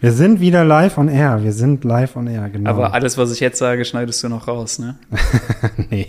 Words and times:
Wir 0.00 0.12
sind 0.12 0.40
wieder 0.40 0.64
live 0.64 0.96
on 0.96 1.08
air. 1.08 1.42
Wir 1.42 1.52
sind 1.52 1.84
live 1.84 2.16
on 2.16 2.26
air, 2.26 2.48
genau. 2.48 2.70
Aber 2.70 2.94
alles, 2.94 3.18
was 3.18 3.32
ich 3.32 3.40
jetzt 3.40 3.58
sage, 3.58 3.84
schneidest 3.84 4.22
du 4.22 4.30
noch 4.30 4.48
raus, 4.48 4.78
ne? 4.78 4.98
nee. 5.90 6.06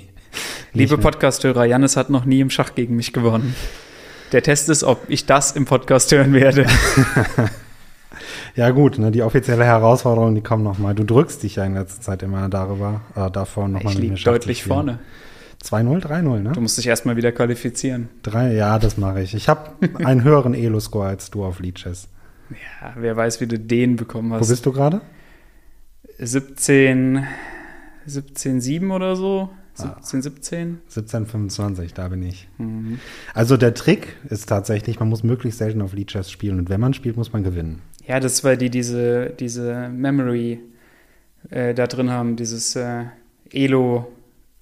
Liebe 0.71 0.97
Podcast-Hörer, 0.97 1.65
Janis 1.65 1.97
hat 1.97 2.09
noch 2.09 2.23
nie 2.23 2.39
im 2.39 2.49
Schach 2.49 2.73
gegen 2.73 2.95
mich 2.95 3.11
gewonnen. 3.11 3.53
Der 4.31 4.41
Test 4.43 4.69
ist, 4.69 4.85
ob 4.85 5.09
ich 5.09 5.25
das 5.25 5.51
im 5.51 5.65
Podcast 5.65 6.09
hören 6.13 6.31
werde. 6.31 6.67
ja 8.55 8.69
gut, 8.69 8.97
ne, 8.97 9.11
die 9.11 9.23
offizielle 9.23 9.65
Herausforderung, 9.65 10.35
die 10.35 10.41
kommt 10.41 10.63
nochmal. 10.63 10.95
Du 10.95 11.03
drückst 11.03 11.43
dich 11.43 11.57
ja 11.57 11.65
in 11.65 11.73
letzter 11.73 11.99
Zeit 11.99 12.23
immer 12.23 12.47
darüber, 12.47 13.01
äh, 13.17 13.29
davor 13.29 13.67
nochmal 13.67 13.95
mir 13.95 14.15
Schach 14.15 14.31
deutlich 14.31 14.63
vorne. 14.63 14.99
2-0, 15.65 16.01
3-0, 16.01 16.39
ne? 16.39 16.51
Du 16.53 16.61
musst 16.61 16.77
dich 16.77 16.87
erstmal 16.87 17.17
wieder 17.17 17.33
qualifizieren. 17.33 18.07
Drei, 18.23 18.53
ja, 18.53 18.79
das 18.79 18.95
mache 18.95 19.21
ich. 19.21 19.35
Ich 19.35 19.49
habe 19.49 19.71
einen 20.05 20.23
höheren 20.23 20.53
Elo-Score 20.53 21.07
als 21.07 21.29
du 21.29 21.43
auf 21.43 21.59
Leeches. 21.59 22.07
Ja, 22.51 22.93
wer 22.97 23.15
weiß, 23.15 23.41
wie 23.41 23.47
du 23.47 23.59
den 23.59 23.95
bekommen 23.95 24.33
hast. 24.33 24.47
Wo 24.47 24.51
bist 24.51 24.65
du 24.65 24.71
gerade? 24.71 25.01
17, 26.19 27.25
17, 28.05 28.61
7 28.61 28.91
oder 28.91 29.15
so. 29.15 29.49
17, 29.73 30.21
17? 30.21 30.81
17, 30.87 31.25
25, 31.25 31.93
da 31.93 32.09
bin 32.09 32.23
ich. 32.23 32.47
Mhm. 32.57 32.99
Also 33.33 33.57
der 33.57 33.73
Trick 33.73 34.17
ist 34.29 34.47
tatsächlich, 34.49 34.99
man 34.99 35.09
muss 35.09 35.23
möglichst 35.23 35.59
selten 35.59 35.81
auf 35.81 35.93
Lead 35.93 36.09
Chess 36.09 36.29
spielen 36.29 36.59
und 36.59 36.69
wenn 36.69 36.81
man 36.81 36.93
spielt, 36.93 37.15
muss 37.17 37.31
man 37.31 37.43
gewinnen. 37.43 37.81
Ja, 38.05 38.19
das 38.19 38.33
ist, 38.33 38.43
weil 38.43 38.57
die 38.57 38.69
diese, 38.69 39.29
diese 39.29 39.89
Memory 39.89 40.59
äh, 41.49 41.73
da 41.73 41.87
drin 41.87 42.09
haben, 42.09 42.35
dieses 42.35 42.75
äh, 42.75 43.05
Elo 43.51 44.11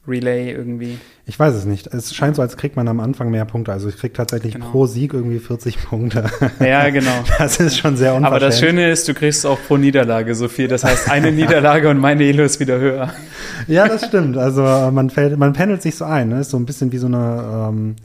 Relay 0.10 0.52
irgendwie. 0.52 0.98
Ich 1.26 1.40
weiß 1.40 1.54
es 1.54 1.66
nicht. 1.66 1.88
Es 1.88 2.16
scheint 2.16 2.36
so, 2.36 2.42
als 2.42 2.58
kriegt 2.58 2.76
man 2.76 2.88
am 2.88 3.00
Anfang 3.00 3.30
mehr 3.30 3.46
Punkte. 3.46 3.72
Also 3.72 3.88
ich 3.88 3.98
krieg 3.98 4.14
tatsächlich 4.14 4.54
genau. 4.54 4.72
pro 4.72 4.88
Sieg 4.88 5.14
irgendwie 5.14 5.40
40 5.40 5.84
Punkte. 5.84 6.26
Ja, 6.60 6.90
genau. 6.90 7.24
Das 7.38 7.60
ist 7.60 7.78
schon 7.78 7.96
sehr 7.98 8.16
unverschämt. 8.16 8.26
Aber 8.26 8.40
das 8.40 8.60
Schöne 8.60 8.90
ist, 8.90 9.08
du 9.08 9.14
kriegst 9.14 9.46
auch 9.46 9.60
pro 9.68 9.78
Niederlage 9.78 10.36
so 10.36 10.48
viel. 10.48 10.68
Das 10.68 10.84
heißt, 10.84 11.10
eine 11.10 11.32
Niederlage 11.32 11.90
und 11.90 12.00
meine 12.00 12.24
Elo 12.24 12.44
ist 12.44 12.60
wieder 12.60 12.80
höher. 12.80 13.14
Ja, 13.68 13.88
das 13.88 14.06
stimmt. 14.06 14.38
Also 14.38 14.62
man 14.62 15.10
fällt, 15.10 15.38
man 15.38 15.54
pendelt 15.54 15.82
sich 15.82 15.96
so 15.96 16.06
ein. 16.06 16.30
Ne? 16.30 16.40
Ist 16.40 16.50
so 16.50 16.58
ein 16.58 16.66
bisschen 16.66 16.92
wie 16.92 16.98
so 16.98 17.08
eine 17.08 17.70
ähm, 17.70 17.96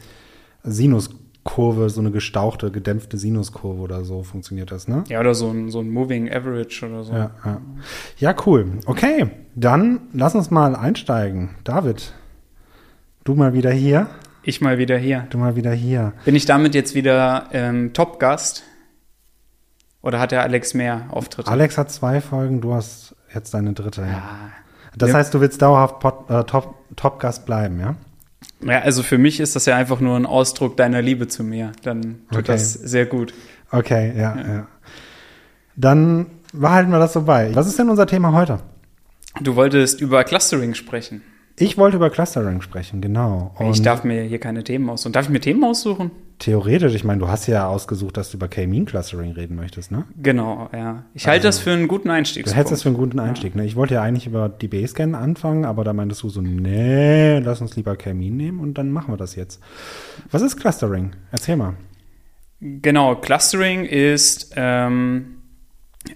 Sinus 0.65 1.09
Kurve, 1.45 1.91
so 1.91 2.01
eine 2.01 2.11
gestauchte, 2.11 2.71
gedämpfte 2.71 3.19
Sinuskurve 3.19 3.83
oder 3.83 4.05
so 4.05 4.23
funktioniert 4.23 4.73
das, 4.73 4.89
ne? 4.89 5.05
Ja, 5.09 5.21
oder 5.21 5.35
so 5.35 5.51
ein, 5.51 5.71
so 5.71 5.81
ein 5.81 5.91
Moving 5.91 6.31
Average 6.31 6.87
oder 6.87 7.05
so. 7.05 7.13
Ja, 7.13 7.31
ja. 7.45 7.61
ja, 8.17 8.35
cool. 8.47 8.81
Okay, 8.87 9.27
dann 9.55 10.01
lass 10.15 10.35
uns 10.35 10.51
mal 10.51 10.75
einsteigen. 10.75 11.51
David, 11.63 12.15
du 13.25 13.35
mal 13.35 13.53
wieder 13.53 13.71
hier. 13.71 14.09
Ich 14.43 14.63
mal 14.63 14.79
wieder 14.79 14.97
hier. 14.97 15.27
Du 15.31 15.39
mal 15.39 15.55
wieder 15.55 15.73
hier. 15.73 16.15
Bin 16.25 16.35
ich 16.35 16.47
damit 16.47 16.75
jetzt 16.75 16.95
wieder 16.95 17.49
ähm, 17.53 17.93
Top-Gast? 17.93 18.65
Oder 20.01 20.21
hat 20.21 20.33
der 20.33 20.43
Alex 20.43 20.75
mehr 20.75 21.09
Auftritte? 21.11 21.51
Alex 21.51 21.79
hat 21.79 21.91
zwei 21.91 22.21
Folgen, 22.21 22.61
du 22.63 22.75
hast 22.75 23.15
jetzt 23.35 23.53
deine 23.55 23.75
dritte. 23.75 24.03
Ja. 24.03 24.51
Das 24.97 25.13
heißt, 25.13 25.35
du 25.35 25.41
willst 25.41 25.61
dauerhaft 25.61 26.05
äh, 26.31 26.45
Top-Gast 26.45 27.39
Top 27.41 27.47
bleiben, 27.47 27.81
ja? 27.81 27.97
Ja, 28.65 28.81
also 28.81 29.03
für 29.03 29.19
mich 29.19 29.41
ist 29.41 29.57
das 29.57 29.67
ja 29.67 29.77
einfach 29.77 30.01
nur 30.01 30.17
ein 30.17 30.27
Ausdruck 30.27 30.77
deiner 30.77 31.03
Liebe 31.03 31.29
zu 31.29 31.45
mir. 31.45 31.73
Dann 31.83 32.21
tut 32.31 32.41
okay. 32.41 32.53
das 32.53 32.73
sehr 32.73 33.07
gut. 33.07 33.35
Okay, 33.71 34.13
ja, 34.17 34.37
ja, 34.37 34.55
ja. 34.55 34.67
Dann 35.77 36.27
behalten 36.53 36.91
wir 36.91 36.99
das 36.99 37.13
so 37.13 37.23
bei. 37.23 37.55
Was 37.55 37.67
ist 37.67 37.79
denn 37.79 37.91
unser 37.91 38.07
Thema 38.07 38.33
heute? 38.33 38.61
Du 39.41 39.57
wolltest 39.57 40.01
über 40.01 40.25
Clustering 40.25 40.75
sprechen. 40.75 41.23
Ich 41.57 41.79
wollte 41.79 41.99
über 41.99 42.11
Clustering 42.11 42.61
sprechen, 42.63 43.01
genau. 43.01 43.55
Und 43.59 43.71
ich 43.71 43.83
darf 43.83 44.03
mir 44.03 44.23
hier 44.23 44.41
keine 44.41 44.65
Themen 44.65 44.91
aussuchen. 44.91 45.13
Darf 45.13 45.27
ich 45.27 45.31
mir 45.31 45.41
Themen 45.41 45.63
aussuchen? 45.63 46.11
Theoretisch, 46.41 46.95
ich 46.95 47.05
meine, 47.05 47.21
du 47.21 47.29
hast 47.29 47.47
ja 47.47 47.69
ausgesucht, 47.69 48.17
dass 48.17 48.33
du 48.33 48.39
über 48.39 48.49
K-Mean-Clustering 48.49 49.33
reden 49.33 49.55
möchtest, 49.55 49.93
ne? 49.93 50.05
Genau, 50.21 50.69
ja. 50.73 51.05
Ich 51.15 51.23
also, 51.23 51.31
halte 51.31 51.47
das 51.47 51.61
für 51.61 51.71
einen 51.71 51.87
guten 51.87 52.11
Einstieg. 52.11 52.47
Du 52.47 52.53
hältst 52.53 52.73
das 52.73 52.83
für 52.83 52.89
einen 52.89 52.99
guten 52.99 53.21
Einstieg, 53.21 53.55
ja. 53.55 53.61
ne? 53.61 53.67
Ich 53.69 53.77
wollte 53.77 53.95
ja 53.95 54.03
eigentlich 54.03 54.27
über 54.27 54.49
die 54.49 54.67
Basecamp 54.67 55.15
anfangen, 55.15 55.65
aber 55.65 55.85
da 55.85 55.93
meintest 55.93 56.25
du 56.25 56.29
so, 56.29 56.41
nee, 56.41 57.39
lass 57.39 57.61
uns 57.61 57.77
lieber 57.77 57.95
K-Mean 57.95 58.37
nehmen 58.37 58.59
und 58.59 58.77
dann 58.77 58.91
machen 58.91 59.13
wir 59.13 59.17
das 59.17 59.37
jetzt. 59.37 59.61
Was 60.33 60.43
ist 60.43 60.57
Clustering? 60.57 61.13
Erzähl 61.31 61.57
mal. 61.57 61.75
Genau, 62.61 63.15
Clustering 63.15 63.85
ist 63.85 64.55
ähm, 64.57 65.37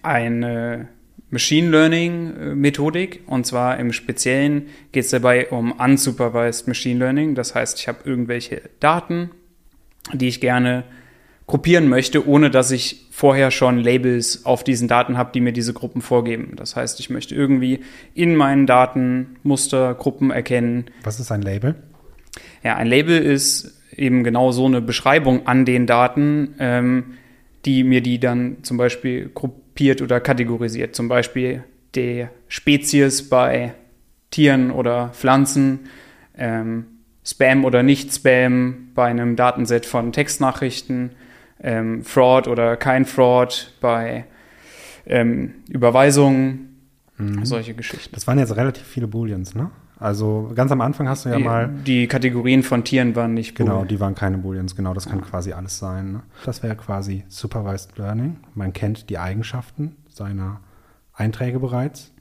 eine 0.03 0.89
Machine 1.31 1.71
Learning 1.71 2.37
äh, 2.37 2.55
Methodik 2.55 3.23
und 3.27 3.47
zwar 3.47 3.79
im 3.79 3.93
Speziellen 3.93 4.69
geht 4.93 5.05
es 5.05 5.11
dabei 5.11 5.49
um 5.49 5.73
unsupervised 5.73 6.69
Machine 6.69 6.99
Learning. 6.99 7.35
Das 7.35 7.55
heißt, 7.55 7.79
ich 7.79 7.89
habe 7.89 7.99
irgendwelche 8.05 8.63
Daten, 8.81 9.31
die 10.13 10.29
ich 10.29 10.41
gerne 10.41 10.85
gruppieren 11.47 11.89
möchte, 11.89 12.27
ohne 12.27 12.51
dass 12.51 12.71
ich 12.71 13.07
vorher 13.11 13.51
schon 13.51 13.79
Labels 13.79 14.45
auf 14.47 14.65
diesen 14.65 14.87
Daten 14.87 15.19
habe, 15.19 15.31
die 15.35 15.41
mir 15.41 15.53
diese 15.53 15.73
Gruppen 15.73 16.03
vorgeben. 16.03 16.53
Das 16.57 16.77
heißt, 16.77 17.01
ich 17.01 17.11
möchte 17.11 17.35
irgendwie 17.35 17.81
in 18.15 18.37
meinen 18.37 18.67
Daten 18.67 19.37
Muster, 19.43 19.95
Gruppen 19.95 20.31
erkennen. 20.31 20.87
Was 21.03 21.21
ist 21.21 21.33
ein 21.33 21.43
Label? 21.43 21.75
Ja, 22.63 22.77
ein 22.77 22.87
Label 22.87 23.19
ist 23.19 23.81
eben 23.95 24.25
genau 24.25 24.53
so 24.53 24.67
eine 24.67 24.81
Beschreibung 24.81 25.47
an 25.47 25.65
den 25.65 25.87
Daten, 25.87 26.55
ähm, 26.59 27.05
die 27.65 27.83
mir 27.83 28.03
die 28.03 28.21
dann 28.21 28.59
zum 28.63 28.77
Beispiel 28.77 29.31
gruppieren 29.35 29.68
gruppiert 29.79 30.03
oder 30.03 30.19
kategorisiert. 30.19 30.97
Zum 30.97 31.07
Beispiel 31.09 31.63
die 31.95 32.27
Spezies 32.49 33.29
bei 33.29 33.75
Tieren 34.33 34.73
oder 34.73 35.11
Pflanzen, 35.11 35.89
ähm, 36.37 36.87
Spam 37.25 37.65
oder 37.65 37.85
Nicht-Spam 37.85 38.89
bei 38.95 39.07
einem 39.07 39.37
Datenset 39.37 39.87
von 39.87 40.13
Textnachrichten, 40.13 41.11
ähm, 41.63 42.03
Fraud 42.03 42.49
oder 42.49 42.77
kein 42.77 43.05
Fraud 43.05 43.73
bei 43.81 44.25
ähm, 45.07 45.55
Überweisungen, 45.69 46.81
mhm. 47.17 47.45
solche 47.45 47.75
Geschichten. 47.75 48.13
Das 48.15 48.27
waren 48.27 48.41
jetzt 48.41 48.57
relativ 48.57 48.85
viele 48.85 49.07
Booleans, 49.07 49.55
ne? 49.55 49.71
Also 50.01 50.53
ganz 50.55 50.71
am 50.71 50.81
Anfang 50.81 51.09
hast 51.09 51.25
du 51.25 51.31
ja 51.31 51.37
die, 51.37 51.43
mal. 51.43 51.69
Die 51.69 52.07
Kategorien 52.07 52.63
von 52.63 52.85
Tieren 52.85 53.17
waren 53.17 53.35
nicht 53.35 53.55
Boolean. 53.55 53.77
Genau, 53.77 53.85
die 53.85 53.99
waren 53.99 54.15
keine 54.15 54.39
Booleans, 54.39 54.77
genau, 54.77 54.95
das 54.95 55.07
kann 55.07 55.19
ja. 55.19 55.25
quasi 55.25 55.53
alles 55.53 55.79
sein. 55.79 56.13
Ne? 56.13 56.23
Das 56.45 56.63
wäre 56.63 56.77
quasi 56.77 57.25
Supervised 57.29 57.99
Learning. 57.99 58.37
Man 58.55 58.73
kennt 58.73 59.11
die 59.11 59.19
Eigenschaften 59.19 59.97
seiner 60.09 60.61
Einträge 61.15 61.59
bereits. 61.59 62.13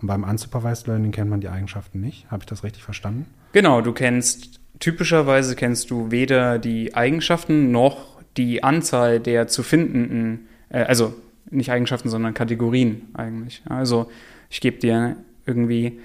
Und 0.00 0.08
beim 0.08 0.24
Unsupervised 0.24 0.86
Learning 0.86 1.12
kennt 1.12 1.30
man 1.30 1.40
die 1.40 1.48
Eigenschaften 1.48 2.00
nicht. 2.00 2.30
Habe 2.30 2.42
ich 2.42 2.46
das 2.46 2.62
richtig 2.62 2.82
verstanden? 2.82 3.26
Genau, 3.52 3.80
du 3.80 3.92
kennst, 3.92 4.60
typischerweise 4.80 5.56
kennst 5.56 5.90
du 5.90 6.10
weder 6.10 6.58
die 6.58 6.94
Eigenschaften 6.94 7.70
noch 7.70 8.20
die 8.36 8.62
Anzahl 8.62 9.20
der 9.20 9.46
zu 9.46 9.62
findenden, 9.62 10.48
äh, 10.68 10.82
also 10.82 11.14
nicht 11.50 11.70
Eigenschaften, 11.70 12.08
sondern 12.08 12.34
Kategorien 12.34 13.08
eigentlich. 13.14 13.62
Also 13.66 14.10
ich 14.50 14.60
gebe 14.60 14.78
dir 14.78 15.16
irgendwie 15.46 16.00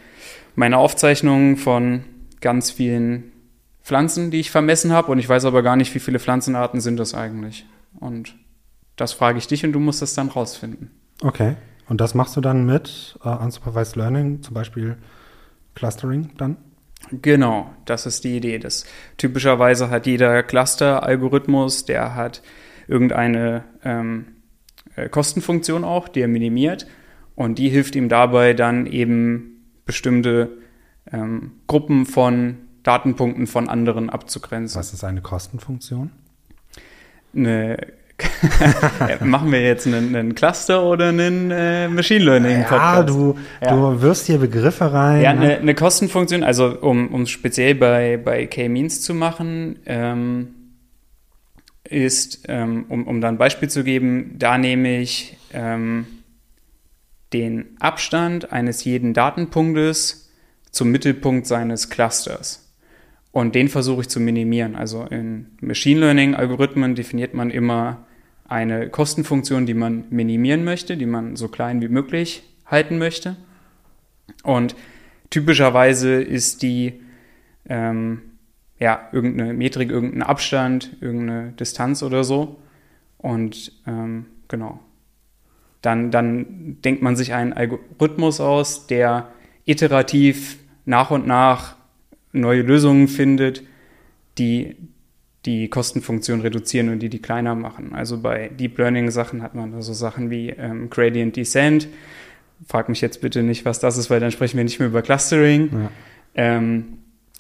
meine 0.55 0.77
Aufzeichnungen 0.77 1.57
von 1.57 2.03
ganz 2.41 2.72
vielen 2.72 3.31
Pflanzen, 3.83 4.31
die 4.31 4.39
ich 4.39 4.51
vermessen 4.51 4.91
habe 4.91 5.11
und 5.11 5.19
ich 5.19 5.27
weiß 5.27 5.45
aber 5.45 5.63
gar 5.63 5.75
nicht, 5.75 5.94
wie 5.95 6.00
viele 6.00 6.19
Pflanzenarten 6.19 6.81
sind 6.81 6.97
das 6.97 7.13
eigentlich. 7.13 7.66
Und 8.00 8.35
das 8.95 9.13
frage 9.13 9.38
ich 9.38 9.47
dich 9.47 9.66
und 9.66 9.73
du 9.73 9.79
musst 9.79 10.01
das 10.01 10.13
dann 10.13 10.27
rausfinden. 10.29 10.91
Okay. 11.22 11.55
Und 11.88 12.00
das 12.00 12.13
machst 12.13 12.38
du 12.38 12.41
dann 12.41 12.66
mit 12.66 13.17
uh, 13.25 13.29
Unsupervised 13.29 13.95
Learning, 13.95 14.44
zum 14.44 14.53
Beispiel 14.53 14.97
Clustering 15.73 16.29
dann? 16.38 16.57
Genau, 17.11 17.73
das 17.85 18.06
ist 18.06 18.23
die 18.23 18.38
Idee. 18.38 18.59
Das, 18.59 18.85
typischerweise 19.17 19.89
hat 19.89 20.06
jeder 20.06 20.44
Cluster-Algorithmus, 20.44 21.85
der 21.85 22.13
hat 22.13 22.44
irgendeine 22.88 23.63
ähm, 23.83 24.25
äh, 24.95 25.09
Kostenfunktion 25.09 25.83
auch, 25.83 26.07
die 26.07 26.21
er 26.21 26.27
minimiert. 26.27 26.85
Und 27.39 27.57
die 27.57 27.69
hilft 27.69 27.95
ihm 27.95 28.09
dabei 28.09 28.53
dann 28.53 28.85
eben 28.85 29.63
bestimmte 29.85 30.57
ähm, 31.09 31.53
Gruppen 31.67 32.05
von 32.05 32.57
Datenpunkten 32.83 33.47
von 33.47 33.69
anderen 33.69 34.09
abzugrenzen. 34.09 34.77
Was 34.77 34.91
ist 34.91 35.05
eine 35.05 35.22
Kostenfunktion? 35.22 36.11
Eine 37.33 37.77
Machen 39.22 39.53
wir 39.53 39.61
jetzt 39.61 39.88
einen, 39.88 40.13
einen, 40.13 40.35
Cluster 40.35 40.83
oder 40.83 41.07
einen 41.07 41.50
äh, 41.50 41.88
Machine 41.88 42.25
Learning 42.25 42.63
Podcast? 42.63 42.97
Ja, 42.97 43.03
du, 43.03 43.38
ja. 43.62 43.69
du 43.69 44.01
wirst 44.01 44.25
hier 44.25 44.39
Begriffe 44.39 44.91
rein. 44.91 45.21
Ja, 45.21 45.30
eine, 45.30 45.59
eine 45.59 45.75
Kostenfunktion, 45.75 46.44
also 46.44 46.77
um, 46.81 47.07
um 47.07 47.25
speziell 47.25 47.74
bei, 47.74 48.18
bei 48.18 48.47
K-Means 48.47 49.01
zu 49.01 49.13
machen, 49.13 49.80
ähm, 49.86 50.50
ist, 51.86 52.44
ähm, 52.50 52.83
um, 52.89 53.07
um 53.07 53.21
da 53.21 53.30
ein 53.30 53.38
Beispiel 53.38 53.69
zu 53.69 53.86
geben, 53.86 54.36
da 54.38 54.57
nehme 54.57 55.00
ich 55.00 55.38
ähm, 55.53 56.06
den 57.33 57.77
Abstand 57.79 58.51
eines 58.51 58.83
jeden 58.83 59.13
Datenpunktes 59.13 60.31
zum 60.71 60.91
Mittelpunkt 60.91 61.47
seines 61.47 61.89
Clusters. 61.89 62.69
Und 63.31 63.55
den 63.55 63.69
versuche 63.69 64.01
ich 64.01 64.09
zu 64.09 64.19
minimieren. 64.19 64.75
Also 64.75 65.05
in 65.05 65.47
Machine 65.61 65.99
Learning-Algorithmen 65.99 66.95
definiert 66.95 67.33
man 67.33 67.51
immer 67.51 68.07
eine 68.47 68.89
Kostenfunktion, 68.89 69.67
die 69.67 69.75
man 69.75 70.05
minimieren 70.09 70.63
möchte, 70.63 70.97
die 70.97 71.05
man 71.05 71.35
so 71.35 71.47
klein 71.47 71.81
wie 71.81 71.87
möglich 71.87 72.43
halten 72.65 72.97
möchte. 72.97 73.35
Und 74.43 74.75
typischerweise 75.29 76.21
ist 76.21 76.63
die 76.63 77.01
ähm, 77.67 78.21
ja, 78.79 79.09
irgendeine 79.11 79.53
Metrik, 79.53 79.91
irgendein 79.91 80.23
Abstand, 80.23 80.97
irgendeine 81.01 81.51
Distanz 81.51 82.01
oder 82.01 82.23
so. 82.23 82.59
Und 83.17 83.73
ähm, 83.85 84.25
genau. 84.47 84.79
Dann, 85.81 86.11
dann 86.11 86.77
denkt 86.83 87.01
man 87.01 87.15
sich 87.15 87.33
einen 87.33 87.53
Algorithmus 87.53 88.39
aus, 88.39 88.87
der 88.87 89.29
iterativ 89.65 90.57
nach 90.85 91.11
und 91.11 91.27
nach 91.27 91.75
neue 92.31 92.61
Lösungen 92.61 93.07
findet, 93.07 93.63
die 94.37 94.75
die 95.45 95.69
Kostenfunktion 95.69 96.41
reduzieren 96.41 96.89
und 96.89 96.99
die 96.99 97.09
die 97.09 97.21
kleiner 97.21 97.55
machen. 97.55 97.93
Also 97.93 98.19
bei 98.19 98.49
Deep 98.49 98.77
Learning 98.77 99.09
Sachen 99.09 99.41
hat 99.41 99.55
man 99.55 99.71
so 99.71 99.77
also 99.77 99.93
Sachen 99.93 100.29
wie 100.29 100.49
ähm, 100.49 100.89
Gradient 100.89 101.35
Descent. 101.35 101.87
Frag 102.67 102.89
mich 102.89 102.99
jetzt 102.99 103.21
bitte 103.21 103.41
nicht, 103.41 103.63
was 103.63 103.79
das 103.79 103.97
ist, 103.97 104.09
weil 104.09 104.19
dann 104.19 104.31
sprechen 104.31 104.57
wir 104.57 104.65
nicht 104.65 104.79
mehr 104.79 104.89
über 104.89 105.01
Clustering. 105.01 105.69
Ja. 105.71 105.91
Ähm, 106.35 106.99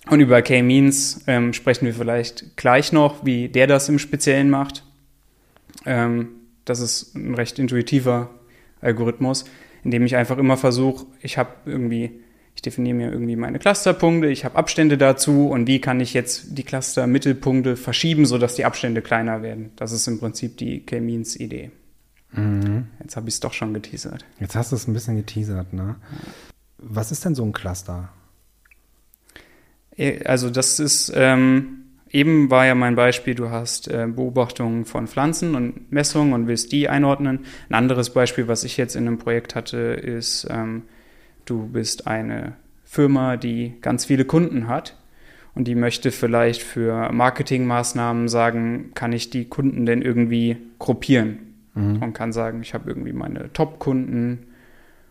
und 0.09 0.21
über 0.21 0.41
K-Means 0.41 1.25
ähm, 1.27 1.51
sprechen 1.53 1.85
wir 1.85 1.93
vielleicht 1.93 2.55
gleich 2.55 2.93
noch, 2.93 3.25
wie 3.25 3.49
der 3.49 3.67
das 3.67 3.89
im 3.89 3.99
Speziellen 3.99 4.49
macht. 4.49 4.83
Ähm, 5.85 6.29
das 6.69 6.79
ist 6.79 7.15
ein 7.15 7.35
recht 7.35 7.59
intuitiver 7.59 8.29
Algorithmus, 8.81 9.45
in 9.83 9.91
dem 9.91 10.05
ich 10.05 10.15
einfach 10.15 10.37
immer 10.37 10.57
versuche, 10.57 11.05
ich 11.21 11.37
habe 11.37 11.49
irgendwie 11.65 12.21
ich 12.59 12.61
definiere 12.61 12.95
mir 12.97 13.09
irgendwie 13.09 13.37
meine 13.37 13.57
Clusterpunkte, 13.57 14.27
ich 14.27 14.43
habe 14.43 14.57
Abstände 14.57 14.97
dazu 14.97 15.47
und 15.47 15.65
wie 15.65 15.79
kann 15.79 16.01
ich 16.01 16.13
jetzt 16.13 16.57
die 16.57 16.63
Cluster-Mittelpunkte 16.63 17.77
verschieben, 17.77 18.25
sodass 18.25 18.55
die 18.55 18.65
Abstände 18.65 19.01
kleiner 19.01 19.41
werden. 19.41 19.71
Das 19.77 19.93
ist 19.93 20.07
im 20.07 20.19
Prinzip 20.19 20.57
die 20.57 20.85
K-Means-Idee. 20.85 21.71
Mhm. 22.33 22.87
Jetzt 23.01 23.15
habe 23.15 23.29
ich 23.29 23.35
es 23.35 23.39
doch 23.39 23.53
schon 23.53 23.73
geteasert. 23.73 24.25
Jetzt 24.41 24.57
hast 24.57 24.73
du 24.73 24.75
es 24.75 24.89
ein 24.89 24.93
bisschen 24.93 25.15
geteasert, 25.15 25.71
ne? 25.71 25.95
Was 26.77 27.13
ist 27.13 27.23
denn 27.23 27.33
so 27.33 27.45
ein 27.45 27.53
Cluster? 27.53 28.09
Äh, 29.95 30.25
also 30.25 30.49
das 30.49 30.81
ist, 30.81 31.13
ähm, 31.15 31.78
eben 32.11 32.49
war 32.49 32.65
ja 32.65 32.75
mein 32.75 32.95
Beispiel, 32.95 33.35
du 33.35 33.49
hast 33.49 33.87
äh, 33.87 34.07
Beobachtungen 34.07 34.85
von 34.85 35.07
Pflanzen 35.07 35.55
und 35.55 35.91
Messungen 35.91 36.33
und 36.33 36.47
willst 36.47 36.71
die 36.71 36.89
einordnen. 36.89 37.45
Ein 37.69 37.75
anderes 37.75 38.11
Beispiel, 38.11 38.47
was 38.47 38.63
ich 38.63 38.77
jetzt 38.77 38.95
in 38.95 39.07
einem 39.07 39.17
Projekt 39.17 39.55
hatte, 39.55 39.77
ist, 39.77 40.47
ähm, 40.49 40.83
du 41.45 41.67
bist 41.67 42.07
eine 42.07 42.53
Firma, 42.83 43.37
die 43.37 43.75
ganz 43.81 44.05
viele 44.05 44.25
Kunden 44.25 44.67
hat 44.67 44.97
und 45.55 45.67
die 45.67 45.75
möchte 45.75 46.11
vielleicht 46.11 46.61
für 46.61 47.11
Marketingmaßnahmen 47.11 48.27
sagen, 48.27 48.91
kann 48.95 49.13
ich 49.13 49.29
die 49.29 49.45
Kunden 49.45 49.85
denn 49.85 50.01
irgendwie 50.01 50.57
gruppieren 50.79 51.39
mhm. 51.75 52.01
und 52.01 52.13
kann 52.13 52.31
sagen, 52.33 52.61
ich 52.61 52.73
habe 52.73 52.89
irgendwie 52.89 53.13
meine 53.13 53.51
Top-Kunden 53.53 54.47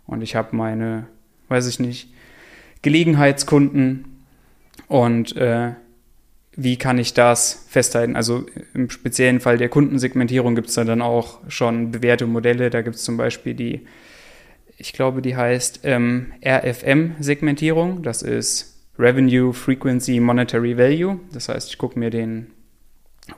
und 0.06 0.23
ich 0.23 0.35
habe 0.37 0.56
meine, 0.56 1.06
weiß 1.49 1.69
ich 1.69 1.79
nicht, 1.79 2.12
Gelegenheitskunden 2.83 4.05
und 4.87 5.37
äh, 5.37 5.73
wie 6.60 6.76
kann 6.76 6.99
ich 6.99 7.14
das 7.14 7.66
festhalten? 7.69 8.16
Also 8.16 8.44
im 8.75 8.90
speziellen 8.90 9.38
Fall 9.38 9.58
der 9.58 9.69
Kundensegmentierung 9.69 10.56
gibt 10.56 10.69
es 10.69 10.75
da 10.75 10.82
dann 10.82 11.02
auch 11.02 11.38
schon 11.49 11.93
bewährte 11.93 12.26
Modelle. 12.26 12.69
Da 12.69 12.82
gibt 12.82 12.96
es 12.96 13.05
zum 13.05 13.16
Beispiel 13.16 13.55
die 13.55 13.87
ich 14.81 14.93
glaube, 14.93 15.22
die 15.22 15.37
heißt 15.37 15.81
ähm, 15.82 16.32
RFM-Segmentierung. 16.44 18.02
Das 18.05 18.22
ist 18.22 18.76
Revenue 18.96 19.52
Frequency 19.52 20.20
Monetary 20.20 20.78
Value. 20.78 21.19
Das 21.32 21.49
heißt, 21.49 21.69
ich 21.69 21.78
gucke 21.78 21.99
mir 21.99 22.10
den 22.10 22.52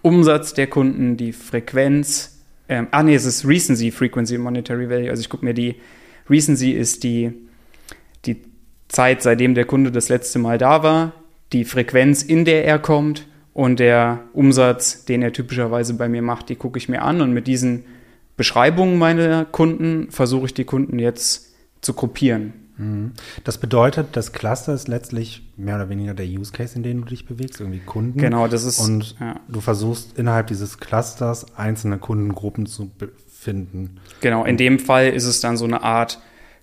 Umsatz 0.02 0.52
der 0.52 0.66
Kunden, 0.66 1.16
die 1.16 1.32
Frequenz. 1.32 2.42
Ähm, 2.68 2.88
ah, 2.90 3.02
nee, 3.02 3.14
es 3.14 3.24
ist 3.24 3.46
Recency 3.46 3.90
Frequency 3.90 4.36
Monetary 4.36 4.90
Value. 4.90 5.10
Also 5.10 5.22
ich 5.22 5.30
gucke 5.30 5.44
mir 5.44 5.54
die 5.54 5.76
Recency 6.28 6.72
ist 6.72 7.04
die, 7.04 7.32
die 8.26 8.42
Zeit, 8.88 9.22
seitdem 9.22 9.54
der 9.54 9.64
Kunde 9.64 9.90
das 9.90 10.10
letzte 10.10 10.38
Mal 10.38 10.58
da 10.58 10.82
war, 10.82 11.19
die 11.52 11.64
Frequenz, 11.64 12.22
in 12.22 12.44
der 12.44 12.64
er 12.64 12.78
kommt 12.78 13.26
und 13.52 13.80
der 13.80 14.20
Umsatz, 14.32 15.04
den 15.04 15.22
er 15.22 15.32
typischerweise 15.32 15.94
bei 15.94 16.08
mir 16.08 16.22
macht, 16.22 16.48
die 16.48 16.56
gucke 16.56 16.78
ich 16.78 16.88
mir 16.88 17.02
an 17.02 17.20
und 17.20 17.32
mit 17.32 17.46
diesen 17.46 17.84
Beschreibungen 18.36 18.98
meiner 18.98 19.44
Kunden 19.44 20.10
versuche 20.10 20.46
ich 20.46 20.54
die 20.54 20.64
Kunden 20.64 20.98
jetzt 20.98 21.54
zu 21.80 21.92
gruppieren. 21.94 22.54
Mhm. 22.80 23.12
Das 23.44 23.58
bedeutet, 23.58 24.08
das 24.12 24.32
Cluster 24.32 24.72
ist 24.72 24.88
letztlich 24.88 25.42
mehr 25.56 25.76
oder 25.76 25.90
weniger 25.90 26.14
der 26.14 26.26
Use 26.26 26.52
Case, 26.52 26.74
in 26.74 26.82
dem 26.82 27.02
du 27.02 27.08
dich 27.08 27.26
bewegst, 27.26 27.60
irgendwie 27.60 27.80
Kunden. 27.80 28.18
Genau, 28.18 28.48
das 28.48 28.64
ist. 28.64 28.80
Und 28.80 29.16
ja. 29.20 29.38
du 29.48 29.60
versuchst 29.60 30.18
innerhalb 30.18 30.46
dieses 30.46 30.78
Clusters 30.78 31.54
einzelne 31.56 31.98
Kundengruppen 31.98 32.64
zu 32.64 32.90
finden. 33.28 34.00
Genau, 34.22 34.44
in 34.44 34.56
dem 34.56 34.78
Fall 34.78 35.08
ist 35.08 35.26
es 35.26 35.40
dann 35.40 35.58
so 35.58 35.66
eine 35.66 35.82
Art 35.82 36.20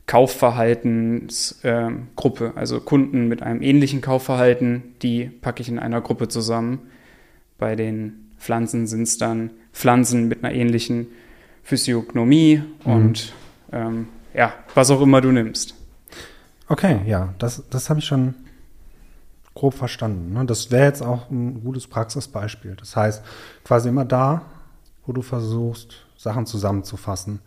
Kaufverhaltensgruppe. 0.07 2.45
Äh, 2.45 2.51
also 2.55 2.79
Kunden 2.79 3.27
mit 3.27 3.43
einem 3.43 3.61
ähnlichen 3.61 4.01
Kaufverhalten, 4.01 4.95
die 5.01 5.25
packe 5.25 5.61
ich 5.61 5.69
in 5.69 5.79
einer 5.79 6.01
Gruppe 6.01 6.29
zusammen. 6.29 6.79
Bei 7.57 7.75
den 7.75 8.31
Pflanzen 8.39 8.87
sind 8.87 9.03
es 9.03 9.17
dann 9.17 9.51
Pflanzen 9.73 10.27
mit 10.27 10.43
einer 10.43 10.53
ähnlichen 10.53 11.07
Physiognomie 11.63 12.63
mhm. 12.85 12.91
und 12.91 13.33
ähm, 13.71 14.07
ja, 14.33 14.53
was 14.73 14.89
auch 14.89 15.01
immer 15.01 15.21
du 15.21 15.31
nimmst. 15.31 15.75
Okay, 16.69 17.01
ja, 17.05 17.33
das, 17.37 17.63
das 17.69 17.89
habe 17.89 17.99
ich 17.99 18.05
schon 18.05 18.35
grob 19.53 19.73
verstanden. 19.73 20.33
Ne? 20.33 20.45
Das 20.45 20.71
wäre 20.71 20.85
jetzt 20.85 21.01
auch 21.01 21.29
ein 21.29 21.63
gutes 21.63 21.87
Praxisbeispiel. 21.87 22.75
Das 22.75 22.95
heißt, 22.95 23.23
quasi 23.63 23.89
immer 23.89 24.05
da, 24.05 24.43
wo 25.05 25.13
du 25.13 25.21
versuchst, 25.21 26.05
Sachen 26.15 26.45
zusammenzufassen, 26.45 27.39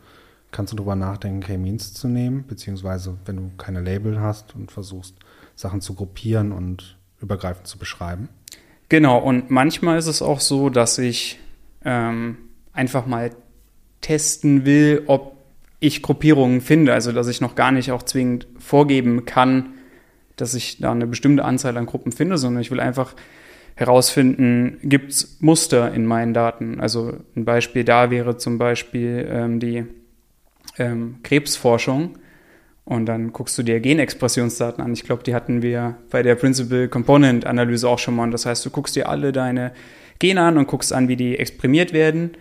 kannst 0.52 0.72
du 0.72 0.76
darüber 0.76 0.96
nachdenken, 0.96 1.40
K-Means 1.40 1.94
zu 1.94 2.08
nehmen, 2.08 2.44
beziehungsweise 2.46 3.16
wenn 3.24 3.36
du 3.36 3.50
keine 3.56 3.80
Label 3.80 4.20
hast 4.20 4.54
und 4.54 4.72
versuchst, 4.72 5.14
Sachen 5.54 5.80
zu 5.80 5.94
gruppieren 5.94 6.52
und 6.52 6.96
übergreifend 7.20 7.66
zu 7.66 7.78
beschreiben. 7.78 8.28
Genau, 8.88 9.18
und 9.18 9.50
manchmal 9.50 9.98
ist 9.98 10.06
es 10.06 10.22
auch 10.22 10.40
so, 10.40 10.68
dass 10.68 10.98
ich 10.98 11.38
ähm, 11.84 12.36
einfach 12.72 13.06
mal 13.06 13.30
testen 14.00 14.64
will, 14.64 15.04
ob 15.06 15.36
ich 15.78 16.02
Gruppierungen 16.02 16.60
finde, 16.60 16.92
also 16.92 17.12
dass 17.12 17.28
ich 17.28 17.40
noch 17.40 17.54
gar 17.54 17.72
nicht 17.72 17.92
auch 17.92 18.02
zwingend 18.02 18.46
vorgeben 18.58 19.24
kann, 19.24 19.74
dass 20.36 20.54
ich 20.54 20.78
da 20.78 20.92
eine 20.92 21.06
bestimmte 21.06 21.44
Anzahl 21.44 21.76
an 21.76 21.86
Gruppen 21.86 22.12
finde, 22.12 22.38
sondern 22.38 22.62
ich 22.62 22.70
will 22.70 22.80
einfach 22.80 23.14
herausfinden, 23.76 24.78
gibt 24.82 25.12
es 25.12 25.38
Muster 25.40 25.92
in 25.92 26.04
meinen 26.04 26.34
Daten. 26.34 26.80
Also 26.80 27.14
ein 27.36 27.44
Beispiel 27.44 27.84
da 27.84 28.10
wäre 28.10 28.36
zum 28.36 28.58
Beispiel 28.58 29.26
ähm, 29.30 29.60
die 29.60 29.86
ähm, 30.80 31.16
Krebsforschung. 31.22 32.18
Und 32.84 33.06
dann 33.06 33.32
guckst 33.32 33.56
du 33.56 33.62
dir 33.62 33.78
Genexpressionsdaten 33.78 34.82
an. 34.82 34.92
Ich 34.92 35.04
glaube, 35.04 35.22
die 35.22 35.34
hatten 35.34 35.62
wir 35.62 35.98
bei 36.10 36.24
der 36.24 36.34
Principal 36.34 36.88
Component 36.88 37.46
Analyse 37.46 37.88
auch 37.88 38.00
schon 38.00 38.16
mal. 38.16 38.24
Und 38.24 38.32
das 38.32 38.46
heißt, 38.46 38.66
du 38.66 38.70
guckst 38.70 38.96
dir 38.96 39.08
alle 39.08 39.30
deine 39.30 39.72
Gene 40.18 40.40
an 40.40 40.58
und 40.58 40.66
guckst 40.66 40.92
an, 40.92 41.06
wie 41.06 41.16
die 41.16 41.38
exprimiert 41.38 41.92
werden 41.92 42.32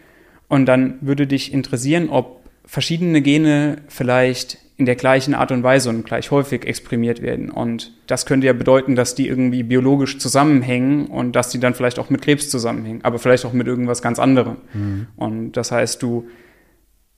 und 0.50 0.65
dann 0.65 0.97
würde 1.00 1.27
dich 1.27 1.53
interessieren, 1.53 2.09
ob 2.09 2.41
verschiedene 2.65 3.21
Gene 3.21 3.77
vielleicht 3.88 4.57
in 4.77 4.86
der 4.86 4.95
gleichen 4.95 5.33
Art 5.33 5.51
und 5.51 5.62
Weise 5.63 5.89
und 5.89 6.05
gleich 6.05 6.31
häufig 6.31 6.65
exprimiert 6.65 7.22
werden. 7.22 7.50
Und 7.50 7.93
das 8.08 8.25
könnte 8.25 8.48
ja 8.48 8.53
bedeuten, 8.53 8.96
dass 8.96 9.13
die 9.13 9.27
irgendwie 9.27 9.63
biologisch 9.63 10.17
zusammenhängen 10.17 11.08
und 11.08 11.36
dass 11.36 11.50
die 11.50 11.60
dann 11.60 11.74
vielleicht 11.74 12.00
auch 12.00 12.10
mit 12.10 12.22
Krebs 12.22 12.50
zusammenhängen, 12.50 13.03
aber 13.03 13.19
vielleicht 13.19 13.46
auch 13.46 13.53
mit 13.53 13.67
irgendwas 13.67 14.01
ganz 14.01 14.19
anderem. 14.19 14.58
Mhm. 14.74 15.08
Und 15.17 15.51
das 15.53 15.72
heißt, 15.72 16.01
du 16.01 16.27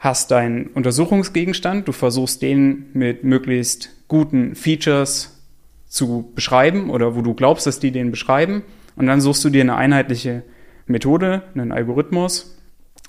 hast 0.02 0.32
deinen 0.32 0.66
Untersuchungsgegenstand, 0.68 1.88
du 1.88 1.92
versuchst 1.92 2.42
den 2.42 2.88
mit 2.94 3.24
möglichst 3.24 3.92
guten 4.08 4.56
Features 4.56 5.40
zu 5.88 6.32
beschreiben 6.34 6.90
oder 6.90 7.16
wo 7.16 7.22
du 7.22 7.36
glaubst, 7.36 7.68
dass 7.68 7.80
die 7.80 7.92
den 7.92 8.10
beschreiben. 8.10 8.64
Und 8.96 9.06
dann 9.06 9.22
suchst 9.22 9.46
du 9.46 9.50
dir 9.50 9.62
eine 9.62 9.76
einheitliche 9.76 10.42
Methode, 10.88 11.44
einen 11.54 11.72
Algorithmus, 11.72 12.58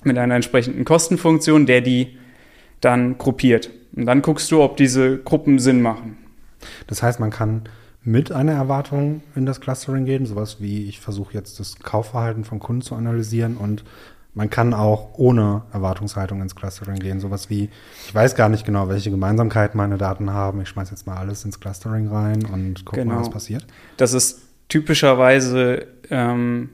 mit 0.03 0.19
einer 0.19 0.35
entsprechenden 0.35 0.85
Kostenfunktion, 0.85 1.65
der 1.65 1.81
die 1.81 2.19
dann 2.79 3.17
gruppiert. 3.17 3.71
Und 3.95 4.05
dann 4.05 4.21
guckst 4.21 4.51
du, 4.51 4.61
ob 4.61 4.77
diese 4.77 5.17
Gruppen 5.17 5.57
Sinn 5.57 5.81
machen. 5.81 6.17
Das 6.85 7.01
heißt, 7.01 7.19
man 7.19 7.31
kann 7.31 7.63
mit 8.03 8.31
einer 8.31 8.51
Erwartung 8.51 9.23
in 9.35 9.47
das 9.47 9.61
Clustering 9.61 10.05
gehen, 10.05 10.27
sowas 10.27 10.57
wie 10.59 10.87
ich 10.87 10.99
versuche 10.99 11.33
jetzt 11.33 11.59
das 11.59 11.79
Kaufverhalten 11.79 12.43
von 12.43 12.59
Kunden 12.59 12.81
zu 12.83 12.93
analysieren 12.93 13.57
und 13.57 13.83
man 14.35 14.49
kann 14.49 14.73
auch 14.73 15.17
ohne 15.17 15.63
Erwartungshaltung 15.71 16.41
ins 16.41 16.55
Clustering 16.55 16.95
gehen, 16.95 17.19
sowas 17.19 17.49
wie 17.49 17.69
ich 18.07 18.15
weiß 18.15 18.35
gar 18.35 18.49
nicht 18.49 18.65
genau, 18.65 18.89
welche 18.89 19.11
Gemeinsamkeiten 19.11 19.77
meine 19.77 19.97
Daten 19.97 20.31
haben, 20.31 20.61
ich 20.61 20.69
schmeiße 20.69 20.91
jetzt 20.91 21.05
mal 21.05 21.17
alles 21.17 21.45
ins 21.45 21.59
Clustering 21.59 22.07
rein 22.07 22.45
und 22.45 22.85
gucke 22.85 23.01
genau. 23.01 23.15
mal, 23.15 23.21
was 23.21 23.29
passiert. 23.29 23.65
Das 23.97 24.13
ist 24.13 24.41
typischerweise 24.69 25.87
ähm, 26.09 26.69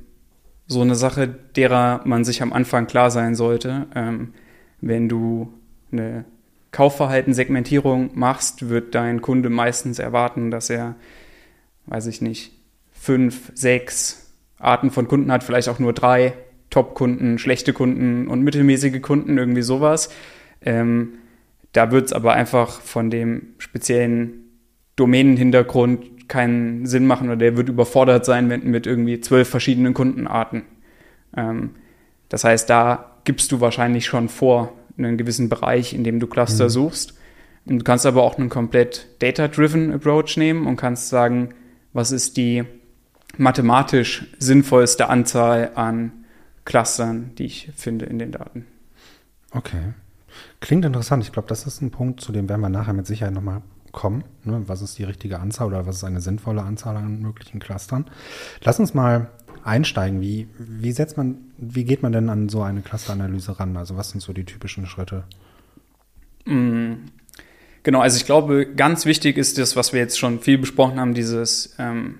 so 0.67 0.81
eine 0.81 0.95
Sache, 0.95 1.27
derer 1.27 2.01
man 2.05 2.23
sich 2.23 2.41
am 2.41 2.53
Anfang 2.53 2.87
klar 2.87 3.11
sein 3.11 3.35
sollte. 3.35 3.87
Ähm, 3.93 4.33
wenn 4.79 5.09
du 5.09 5.53
eine 5.91 6.25
Kaufverhaltenssegmentierung 6.71 8.11
machst, 8.13 8.69
wird 8.69 8.95
dein 8.95 9.21
Kunde 9.21 9.49
meistens 9.49 9.99
erwarten, 9.99 10.51
dass 10.51 10.69
er, 10.69 10.95
weiß 11.87 12.05
ich 12.05 12.21
nicht, 12.21 12.53
fünf, 12.93 13.51
sechs 13.55 14.31
Arten 14.59 14.91
von 14.91 15.07
Kunden 15.07 15.31
hat, 15.31 15.43
vielleicht 15.43 15.69
auch 15.69 15.79
nur 15.79 15.93
drei 15.93 16.33
Top-Kunden, 16.69 17.39
schlechte 17.39 17.73
Kunden 17.73 18.27
und 18.27 18.43
mittelmäßige 18.43 19.01
Kunden, 19.01 19.37
irgendwie 19.37 19.61
sowas. 19.61 20.09
Ähm, 20.61 21.13
da 21.71 21.91
wird 21.91 22.07
es 22.07 22.13
aber 22.13 22.33
einfach 22.33 22.81
von 22.81 23.09
dem 23.09 23.53
speziellen 23.57 24.45
Domänenhintergrund 24.95 26.27
keinen 26.27 26.85
Sinn 26.85 27.07
machen 27.07 27.27
oder 27.27 27.37
der 27.37 27.57
wird 27.57 27.69
überfordert 27.69 28.25
sein 28.25 28.47
mit, 28.47 28.63
mit 28.63 28.85
irgendwie 28.85 29.19
zwölf 29.19 29.49
verschiedenen 29.49 29.93
Kundenarten. 29.93 30.63
Ähm, 31.35 31.71
das 32.29 32.43
heißt, 32.43 32.69
da 32.69 33.17
gibst 33.23 33.51
du 33.51 33.59
wahrscheinlich 33.59 34.05
schon 34.05 34.29
vor, 34.29 34.73
einen 34.97 35.17
gewissen 35.17 35.49
Bereich, 35.49 35.93
in 35.93 36.03
dem 36.03 36.19
du 36.19 36.27
Cluster 36.27 36.65
mhm. 36.65 36.69
suchst. 36.69 37.17
Und 37.65 37.79
du 37.79 37.83
kannst 37.83 38.05
aber 38.05 38.23
auch 38.23 38.37
einen 38.37 38.49
komplett 38.49 39.07
data-driven 39.19 39.93
Approach 39.93 40.37
nehmen 40.37 40.67
und 40.67 40.75
kannst 40.75 41.09
sagen, 41.09 41.49
was 41.93 42.11
ist 42.11 42.37
die 42.37 42.63
mathematisch 43.37 44.25
sinnvollste 44.39 45.09
Anzahl 45.09 45.71
an 45.75 46.18
Clustern, 46.65 47.31
die 47.37 47.45
ich 47.45 47.71
finde 47.75 48.05
in 48.05 48.19
den 48.19 48.31
Daten. 48.31 48.65
Okay. 49.51 49.93
Klingt 50.59 50.85
interessant. 50.85 51.23
Ich 51.23 51.31
glaube, 51.31 51.47
das 51.47 51.65
ist 51.65 51.81
ein 51.81 51.91
Punkt, 51.91 52.21
zu 52.21 52.31
dem 52.31 52.47
werden 52.49 52.61
wir 52.61 52.69
nachher 52.69 52.93
mit 52.93 53.07
Sicherheit 53.07 53.33
nochmal 53.33 53.61
kommen. 53.91 54.23
Ne? 54.43 54.63
Was 54.67 54.81
ist 54.81 54.97
die 54.97 55.03
richtige 55.03 55.39
Anzahl 55.39 55.67
oder 55.67 55.85
was 55.85 55.97
ist 55.97 56.03
eine 56.03 56.21
sinnvolle 56.21 56.61
Anzahl 56.61 56.95
an 56.97 57.21
möglichen 57.21 57.59
Clustern? 57.59 58.05
Lass 58.63 58.79
uns 58.79 58.93
mal 58.93 59.29
einsteigen. 59.63 60.21
Wie, 60.21 60.47
wie 60.57 60.91
setzt 60.91 61.17
man, 61.17 61.37
wie 61.57 61.83
geht 61.83 62.03
man 62.03 62.11
denn 62.11 62.29
an 62.29 62.49
so 62.49 62.61
eine 62.61 62.81
Clusteranalyse 62.81 63.59
ran? 63.59 63.75
Also 63.77 63.97
was 63.97 64.11
sind 64.11 64.21
so 64.21 64.33
die 64.33 64.45
typischen 64.45 64.85
Schritte? 64.85 65.23
Mm, 66.45 66.93
genau, 67.83 68.01
also 68.01 68.17
ich 68.17 68.25
glaube, 68.25 68.73
ganz 68.73 69.05
wichtig 69.05 69.37
ist 69.37 69.57
das, 69.57 69.75
was 69.75 69.93
wir 69.93 69.99
jetzt 69.99 70.19
schon 70.19 70.39
viel 70.39 70.57
besprochen 70.57 70.99
haben, 70.99 71.13
dieses 71.13 71.75
ähm, 71.79 72.19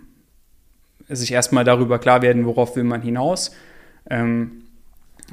sich 1.08 1.31
erstmal 1.31 1.63
darüber 1.63 2.00
klar 2.00 2.22
werden, 2.22 2.46
worauf 2.46 2.75
will 2.75 2.84
man 2.84 3.01
hinaus. 3.01 3.51
Ähm, 4.10 4.63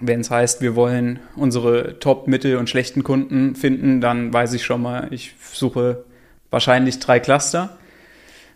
wenn 0.01 0.21
es 0.21 0.31
heißt, 0.31 0.61
wir 0.61 0.77
wollen 0.77 1.21
unsere 1.37 1.99
Top-, 1.99 2.29
Mittel- 2.29 2.57
und 2.57 2.69
schlechten 2.69 3.03
Kunden 3.03 3.55
finden, 3.55 4.01
dann 4.01 4.33
weiß 4.33 4.53
ich 4.53 4.65
schon 4.65 4.83
mal, 4.83 5.09
ich 5.13 5.35
suche 5.53 6.05
wahrscheinlich 6.51 6.99
drei 6.99 7.21
Cluster 7.21 7.79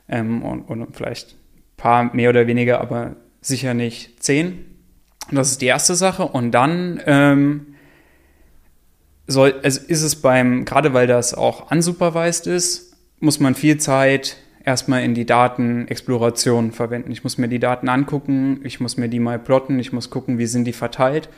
ähm, 0.09 0.43
und, 0.43 0.63
und, 0.63 0.97
vielleicht 0.97 1.33
ein 1.33 1.37
paar 1.77 2.15
mehr 2.15 2.31
oder 2.31 2.47
weniger, 2.47 2.81
aber 2.81 3.17
sicher 3.41 3.75
nicht 3.75 4.23
zehn. 4.23 4.67
Das 5.31 5.51
ist 5.51 5.63
die 5.63 5.67
erste 5.67 5.95
Sache. 5.95 6.25
Und 6.25 6.53
dann 6.53 7.01
ähm, 7.07 7.75
soll, 9.27 9.55
also 9.63 9.81
ist 9.87 10.03
es 10.03 10.17
beim, 10.17 10.65
gerade 10.65 10.93
weil 10.93 11.07
das 11.07 11.35
auch 11.35 11.71
unsupervised 11.71 12.47
ist, 12.47 12.97
muss 13.21 13.41
man 13.41 13.55
viel 13.55 13.79
Zeit 13.79 14.37
erstmal 14.71 15.03
in 15.03 15.15
die 15.15 15.27
Datenexploration 15.27 16.71
verwenden. 16.71 17.11
Ich 17.11 17.25
muss 17.25 17.39
mir 17.39 17.49
die 17.49 17.59
Daten 17.59 17.89
angucken, 17.89 18.61
ich 18.63 18.79
muss 18.79 18.97
mir 18.97 19.09
die 19.09 19.19
mal 19.19 19.41
plotten, 19.41 19.81
ich 19.81 19.93
muss 19.93 20.11
gucken, 20.11 20.39
wie 20.39 20.47
sind 20.47 20.65
die 20.65 20.73
verteilt 20.73 21.29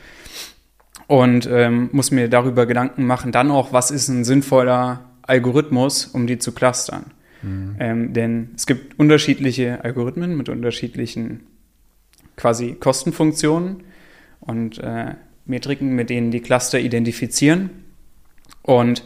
und 1.07 1.49
ähm, 1.51 1.89
muss 1.93 2.11
mir 2.11 2.29
darüber 2.29 2.67
Gedanken 2.67 3.07
machen, 3.07 3.31
dann 3.31 3.49
auch, 3.49 3.73
was 3.73 3.89
ist 3.89 4.07
ein 4.07 4.23
sinnvoller 4.23 5.09
Algorithmus, 5.23 6.05
um 6.05 6.27
die 6.27 6.37
zu 6.37 6.51
clustern. 6.51 7.05
Mhm. 7.41 7.75
Ähm, 7.79 8.13
denn 8.13 8.49
es 8.55 8.67
gibt 8.67 8.99
unterschiedliche 8.99 9.83
Algorithmen 9.83 10.37
mit 10.37 10.47
unterschiedlichen 10.47 11.47
quasi 12.35 12.73
Kostenfunktionen 12.79 13.83
und 14.41 14.77
äh, 14.77 15.15
Metriken, 15.45 15.95
mit 15.95 16.11
denen 16.11 16.29
die 16.29 16.41
Cluster 16.41 16.79
identifizieren. 16.79 17.71
Und 18.61 19.03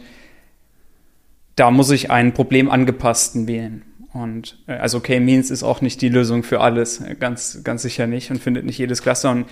da 1.56 1.70
muss 1.70 1.90
ich 1.90 2.10
einen 2.10 2.34
problemangepassten 2.34 3.48
wählen. 3.48 3.82
Und 4.12 4.58
äh, 4.66 4.72
also 4.72 5.00
K-Means 5.00 5.50
ist 5.50 5.62
auch 5.62 5.80
nicht 5.80 6.00
die 6.00 6.08
Lösung 6.08 6.42
für 6.42 6.60
alles, 6.60 7.00
äh, 7.00 7.14
ganz, 7.18 7.62
ganz 7.64 7.82
sicher 7.82 8.06
nicht 8.06 8.30
und 8.30 8.42
findet 8.42 8.64
nicht 8.64 8.78
jedes 8.78 9.02
Cluster. 9.02 9.30
Und 9.30 9.46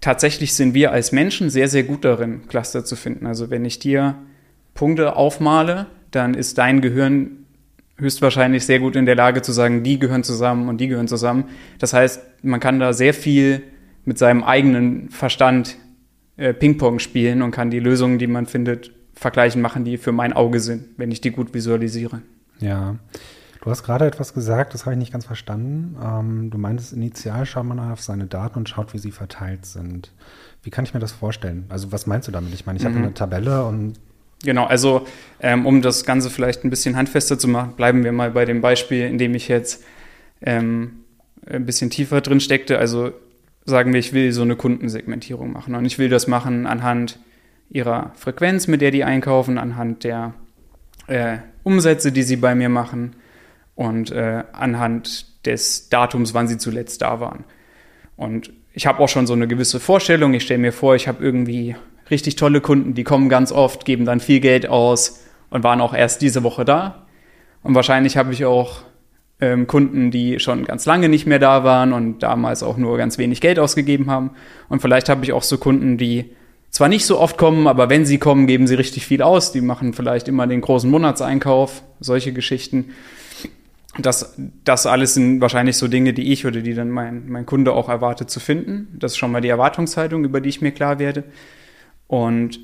tatsächlich 0.00 0.54
sind 0.54 0.74
wir 0.74 0.92
als 0.92 1.12
Menschen 1.12 1.50
sehr, 1.50 1.68
sehr 1.68 1.82
gut 1.82 2.04
darin, 2.04 2.46
Cluster 2.48 2.84
zu 2.84 2.96
finden. 2.96 3.26
Also 3.26 3.50
wenn 3.50 3.64
ich 3.64 3.78
dir 3.78 4.16
Punkte 4.74 5.16
aufmale, 5.16 5.86
dann 6.10 6.34
ist 6.34 6.58
dein 6.58 6.80
Gehirn 6.80 7.42
höchstwahrscheinlich 7.98 8.64
sehr 8.64 8.80
gut 8.80 8.96
in 8.96 9.06
der 9.06 9.14
Lage 9.14 9.42
zu 9.42 9.52
sagen, 9.52 9.82
die 9.82 9.98
gehören 9.98 10.24
zusammen 10.24 10.68
und 10.68 10.78
die 10.78 10.88
gehören 10.88 11.08
zusammen. 11.08 11.44
Das 11.78 11.92
heißt, 11.92 12.20
man 12.42 12.60
kann 12.60 12.80
da 12.80 12.92
sehr 12.92 13.14
viel 13.14 13.62
mit 14.04 14.18
seinem 14.18 14.42
eigenen 14.42 15.10
Verstand 15.10 15.76
äh, 16.36 16.52
Ping-Pong 16.52 16.98
spielen 16.98 17.42
und 17.42 17.52
kann 17.52 17.70
die 17.70 17.78
Lösungen, 17.78 18.18
die 18.18 18.26
man 18.26 18.46
findet, 18.46 18.90
vergleichen 19.14 19.62
machen, 19.62 19.84
die 19.84 19.98
für 19.98 20.12
mein 20.12 20.32
Auge 20.32 20.58
sind, 20.58 20.84
wenn 20.96 21.12
ich 21.12 21.20
die 21.20 21.30
gut 21.30 21.54
visualisiere. 21.54 22.22
Ja, 22.58 22.96
Du 23.62 23.70
hast 23.70 23.84
gerade 23.84 24.06
etwas 24.06 24.34
gesagt, 24.34 24.74
das 24.74 24.86
habe 24.86 24.94
ich 24.94 24.98
nicht 24.98 25.12
ganz 25.12 25.24
verstanden. 25.24 25.96
Ähm, 26.04 26.50
du 26.50 26.58
meintest, 26.58 26.92
initial 26.92 27.46
schaut 27.46 27.64
man 27.64 27.78
auf 27.78 28.02
seine 28.02 28.26
Daten 28.26 28.58
und 28.58 28.68
schaut, 28.68 28.92
wie 28.92 28.98
sie 28.98 29.12
verteilt 29.12 29.66
sind. 29.66 30.12
Wie 30.64 30.70
kann 30.70 30.84
ich 30.84 30.94
mir 30.94 31.00
das 31.00 31.12
vorstellen? 31.12 31.66
Also 31.68 31.92
was 31.92 32.08
meinst 32.08 32.26
du 32.26 32.32
damit? 32.32 32.52
Ich 32.54 32.66
meine, 32.66 32.78
ich 32.78 32.84
mhm. 32.84 32.88
habe 32.88 32.98
eine 32.98 33.14
Tabelle 33.14 33.64
und 33.64 33.94
Genau, 34.44 34.64
also 34.64 35.06
ähm, 35.38 35.66
um 35.66 35.82
das 35.82 36.04
Ganze 36.04 36.28
vielleicht 36.28 36.64
ein 36.64 36.70
bisschen 36.70 36.96
handfester 36.96 37.38
zu 37.38 37.46
machen, 37.46 37.74
bleiben 37.76 38.02
wir 38.02 38.10
mal 38.10 38.32
bei 38.32 38.44
dem 38.44 38.60
Beispiel, 38.60 39.06
in 39.06 39.16
dem 39.16 39.36
ich 39.36 39.46
jetzt 39.46 39.84
ähm, 40.40 41.04
ein 41.46 41.64
bisschen 41.64 41.90
tiefer 41.90 42.20
drin 42.20 42.40
steckte. 42.40 42.76
Also 42.76 43.12
sagen 43.64 43.92
wir, 43.92 44.00
ich 44.00 44.12
will 44.12 44.32
so 44.32 44.42
eine 44.42 44.56
Kundensegmentierung 44.56 45.52
machen 45.52 45.76
und 45.76 45.84
ich 45.84 46.00
will 46.00 46.08
das 46.08 46.26
machen 46.26 46.66
anhand 46.66 47.20
ihrer 47.70 48.10
Frequenz, 48.16 48.66
mit 48.66 48.80
der 48.80 48.90
die 48.90 49.04
einkaufen, 49.04 49.58
anhand 49.58 50.02
der 50.02 50.34
äh, 51.06 51.36
Umsätze, 51.62 52.10
die 52.10 52.24
sie 52.24 52.36
bei 52.36 52.56
mir 52.56 52.68
machen, 52.68 53.14
und 53.82 54.12
äh, 54.12 54.44
anhand 54.52 55.26
des 55.44 55.88
Datums, 55.88 56.34
wann 56.34 56.46
sie 56.46 56.56
zuletzt 56.56 57.02
da 57.02 57.18
waren. 57.18 57.44
Und 58.16 58.52
ich 58.72 58.86
habe 58.86 59.00
auch 59.00 59.08
schon 59.08 59.26
so 59.26 59.32
eine 59.32 59.48
gewisse 59.48 59.80
Vorstellung. 59.80 60.34
Ich 60.34 60.44
stelle 60.44 60.60
mir 60.60 60.72
vor, 60.72 60.94
ich 60.94 61.08
habe 61.08 61.22
irgendwie 61.22 61.74
richtig 62.08 62.36
tolle 62.36 62.60
Kunden, 62.60 62.94
die 62.94 63.02
kommen 63.02 63.28
ganz 63.28 63.50
oft, 63.50 63.84
geben 63.84 64.04
dann 64.04 64.20
viel 64.20 64.38
Geld 64.38 64.68
aus 64.68 65.24
und 65.50 65.64
waren 65.64 65.80
auch 65.80 65.94
erst 65.94 66.22
diese 66.22 66.44
Woche 66.44 66.64
da. 66.64 67.06
Und 67.64 67.74
wahrscheinlich 67.74 68.16
habe 68.16 68.32
ich 68.32 68.44
auch 68.44 68.82
ähm, 69.40 69.66
Kunden, 69.66 70.12
die 70.12 70.38
schon 70.38 70.64
ganz 70.64 70.86
lange 70.86 71.08
nicht 71.08 71.26
mehr 71.26 71.40
da 71.40 71.64
waren 71.64 71.92
und 71.92 72.20
damals 72.20 72.62
auch 72.62 72.76
nur 72.76 72.96
ganz 72.98 73.18
wenig 73.18 73.40
Geld 73.40 73.58
ausgegeben 73.58 74.08
haben. 74.10 74.30
Und 74.68 74.80
vielleicht 74.80 75.08
habe 75.08 75.24
ich 75.24 75.32
auch 75.32 75.42
so 75.42 75.58
Kunden, 75.58 75.98
die 75.98 76.30
zwar 76.70 76.88
nicht 76.88 77.04
so 77.04 77.18
oft 77.18 77.36
kommen, 77.36 77.66
aber 77.66 77.90
wenn 77.90 78.06
sie 78.06 78.18
kommen, 78.18 78.46
geben 78.46 78.68
sie 78.68 78.76
richtig 78.76 79.06
viel 79.06 79.22
aus. 79.22 79.50
Die 79.50 79.60
machen 79.60 79.92
vielleicht 79.92 80.28
immer 80.28 80.46
den 80.46 80.60
großen 80.60 80.88
Monatseinkauf, 80.88 81.82
solche 81.98 82.32
Geschichten 82.32 82.90
das, 83.98 84.34
das 84.64 84.86
alles 84.86 85.14
sind 85.14 85.40
wahrscheinlich 85.40 85.76
so 85.76 85.86
Dinge, 85.86 86.14
die 86.14 86.32
ich 86.32 86.46
oder 86.46 86.62
die 86.62 86.74
dann 86.74 86.90
mein, 86.90 87.28
mein 87.28 87.44
Kunde 87.44 87.72
auch 87.72 87.88
erwartet 87.88 88.30
zu 88.30 88.40
finden. 88.40 88.96
Das 88.98 89.12
ist 89.12 89.18
schon 89.18 89.30
mal 89.30 89.42
die 89.42 89.50
Erwartungshaltung, 89.50 90.24
über 90.24 90.40
die 90.40 90.48
ich 90.48 90.62
mir 90.62 90.72
klar 90.72 90.98
werde. 90.98 91.24
Und 92.06 92.58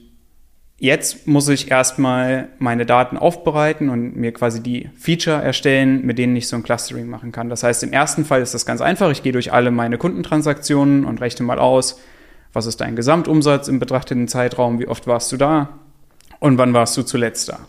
jetzt 0.78 1.26
muss 1.26 1.48
ich 1.48 1.70
erstmal 1.70 2.48
meine 2.58 2.86
Daten 2.86 3.18
aufbereiten 3.18 3.90
und 3.90 4.16
mir 4.16 4.32
quasi 4.32 4.62
die 4.62 4.90
Feature 4.96 5.42
erstellen, 5.42 6.06
mit 6.06 6.16
denen 6.16 6.34
ich 6.34 6.48
so 6.48 6.56
ein 6.56 6.62
Clustering 6.62 7.08
machen 7.08 7.30
kann. 7.30 7.50
Das 7.50 7.62
heißt, 7.62 7.82
im 7.82 7.92
ersten 7.92 8.24
Fall 8.24 8.40
ist 8.40 8.54
das 8.54 8.64
ganz 8.64 8.80
einfach. 8.80 9.10
Ich 9.10 9.22
gehe 9.22 9.32
durch 9.32 9.52
alle 9.52 9.70
meine 9.70 9.98
Kundentransaktionen 9.98 11.04
und 11.04 11.20
rechne 11.20 11.44
mal 11.44 11.58
aus, 11.58 12.00
was 12.54 12.64
ist 12.64 12.80
dein 12.80 12.96
Gesamtumsatz 12.96 13.68
im 13.68 13.78
betrachteten 13.78 14.28
Zeitraum, 14.28 14.78
wie 14.78 14.88
oft 14.88 15.06
warst 15.06 15.30
du 15.30 15.36
da 15.36 15.78
und 16.40 16.56
wann 16.56 16.72
warst 16.72 16.96
du 16.96 17.02
zuletzt 17.02 17.50
da. 17.50 17.68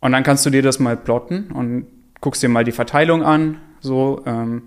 Und 0.00 0.12
dann 0.12 0.22
kannst 0.22 0.46
du 0.46 0.50
dir 0.50 0.62
das 0.62 0.78
mal 0.78 0.96
plotten 0.96 1.50
und 1.52 1.86
guckst 2.20 2.42
dir 2.42 2.48
mal 2.48 2.64
die 2.64 2.72
Verteilung 2.72 3.22
an, 3.22 3.58
so 3.80 4.22
ähm, 4.26 4.62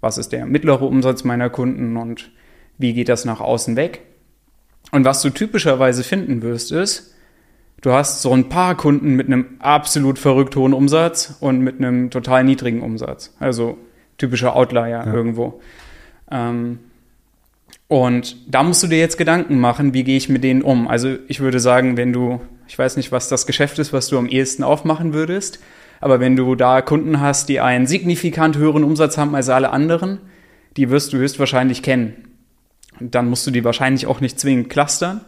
was 0.00 0.18
ist 0.18 0.32
der 0.32 0.46
mittlere 0.46 0.84
Umsatz 0.84 1.24
meiner 1.24 1.50
Kunden 1.50 1.96
und 1.96 2.30
wie 2.78 2.92
geht 2.92 3.08
das 3.08 3.24
nach 3.24 3.40
außen 3.40 3.76
weg. 3.76 4.02
Und 4.92 5.04
was 5.04 5.22
du 5.22 5.30
typischerweise 5.30 6.04
finden 6.04 6.42
wirst, 6.42 6.72
ist, 6.72 7.14
du 7.80 7.92
hast 7.92 8.22
so 8.22 8.32
ein 8.32 8.48
paar 8.48 8.76
Kunden 8.76 9.14
mit 9.14 9.26
einem 9.26 9.56
absolut 9.60 10.18
verrückt 10.18 10.56
hohen 10.56 10.72
Umsatz 10.72 11.36
und 11.40 11.60
mit 11.60 11.78
einem 11.78 12.10
total 12.10 12.44
niedrigen 12.44 12.82
Umsatz. 12.82 13.34
Also 13.40 13.78
typischer 14.18 14.56
Outlier 14.56 14.88
ja. 14.88 15.06
irgendwo. 15.12 15.60
Ähm, 16.30 16.78
und 17.88 18.36
da 18.48 18.62
musst 18.62 18.82
du 18.82 18.86
dir 18.86 18.98
jetzt 18.98 19.18
Gedanken 19.18 19.58
machen, 19.58 19.94
wie 19.94 20.04
gehe 20.04 20.16
ich 20.16 20.28
mit 20.28 20.42
denen 20.42 20.62
um. 20.62 20.88
Also 20.88 21.16
ich 21.28 21.40
würde 21.40 21.60
sagen, 21.60 21.96
wenn 21.96 22.12
du, 22.12 22.40
ich 22.66 22.78
weiß 22.78 22.96
nicht, 22.96 23.12
was 23.12 23.28
das 23.28 23.46
Geschäft 23.46 23.78
ist, 23.78 23.92
was 23.92 24.08
du 24.08 24.18
am 24.18 24.26
ehesten 24.26 24.64
aufmachen 24.64 25.12
würdest, 25.12 25.60
aber 26.04 26.20
wenn 26.20 26.36
du 26.36 26.54
da 26.54 26.82
Kunden 26.82 27.18
hast, 27.22 27.48
die 27.48 27.60
einen 27.60 27.86
signifikant 27.86 28.58
höheren 28.58 28.84
Umsatz 28.84 29.16
haben 29.16 29.34
als 29.34 29.48
alle 29.48 29.70
anderen, 29.70 30.18
die 30.76 30.90
wirst 30.90 31.14
du 31.14 31.16
höchstwahrscheinlich 31.16 31.82
kennen. 31.82 32.28
Und 33.00 33.14
dann 33.14 33.30
musst 33.30 33.46
du 33.46 33.50
die 33.50 33.64
wahrscheinlich 33.64 34.06
auch 34.06 34.20
nicht 34.20 34.38
zwingend 34.38 34.68
clustern 34.68 35.22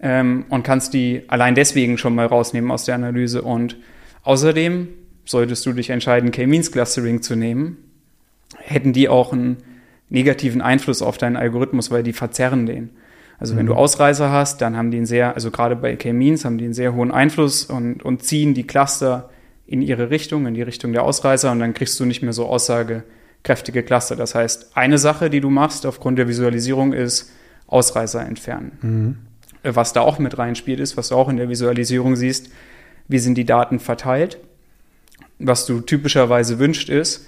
ähm, 0.00 0.44
und 0.48 0.64
kannst 0.64 0.92
die 0.92 1.22
allein 1.28 1.54
deswegen 1.54 1.98
schon 1.98 2.16
mal 2.16 2.26
rausnehmen 2.26 2.72
aus 2.72 2.84
der 2.84 2.96
Analyse. 2.96 3.42
Und 3.42 3.76
außerdem 4.24 4.88
solltest 5.24 5.64
du 5.66 5.72
dich 5.72 5.90
entscheiden, 5.90 6.32
K-Means-Clustering 6.32 7.22
zu 7.22 7.36
nehmen, 7.36 7.76
hätten 8.58 8.92
die 8.92 9.08
auch 9.08 9.32
einen 9.32 9.58
negativen 10.08 10.62
Einfluss 10.62 11.00
auf 11.00 11.16
deinen 11.16 11.36
Algorithmus, 11.36 11.92
weil 11.92 12.02
die 12.02 12.12
verzerren 12.12 12.66
den. 12.66 12.90
Also 13.38 13.54
wenn 13.54 13.66
du 13.66 13.74
mhm. 13.74 13.78
Ausreißer 13.78 14.32
hast, 14.32 14.62
dann 14.62 14.76
haben 14.76 14.90
die 14.90 14.96
einen 14.96 15.06
sehr, 15.06 15.36
also 15.36 15.52
gerade 15.52 15.76
bei 15.76 15.94
K-Means 15.94 16.44
haben 16.44 16.58
die 16.58 16.64
einen 16.64 16.74
sehr 16.74 16.92
hohen 16.92 17.12
Einfluss 17.12 17.66
und, 17.66 18.02
und 18.02 18.24
ziehen 18.24 18.54
die 18.54 18.66
Cluster 18.66 19.30
in 19.72 19.80
ihre 19.80 20.10
Richtung, 20.10 20.46
in 20.46 20.52
die 20.52 20.60
Richtung 20.60 20.92
der 20.92 21.02
Ausreißer 21.02 21.50
und 21.50 21.58
dann 21.58 21.72
kriegst 21.72 21.98
du 21.98 22.04
nicht 22.04 22.20
mehr 22.20 22.34
so 22.34 22.44
aussagekräftige 22.44 23.82
Cluster. 23.82 24.16
Das 24.16 24.34
heißt, 24.34 24.76
eine 24.76 24.98
Sache, 24.98 25.30
die 25.30 25.40
du 25.40 25.48
machst 25.48 25.86
aufgrund 25.86 26.18
der 26.18 26.28
Visualisierung 26.28 26.92
ist 26.92 27.32
Ausreißer 27.68 28.20
entfernen. 28.20 28.78
Mhm. 28.82 29.72
Was 29.72 29.94
da 29.94 30.02
auch 30.02 30.18
mit 30.18 30.36
reinspielt 30.36 30.78
ist, 30.78 30.98
was 30.98 31.08
du 31.08 31.14
auch 31.14 31.30
in 31.30 31.38
der 31.38 31.48
Visualisierung 31.48 32.16
siehst, 32.16 32.50
wie 33.08 33.18
sind 33.18 33.36
die 33.36 33.46
Daten 33.46 33.80
verteilt. 33.80 34.36
Was 35.38 35.64
du 35.64 35.80
typischerweise 35.80 36.58
wünscht 36.58 36.90
ist, 36.90 37.26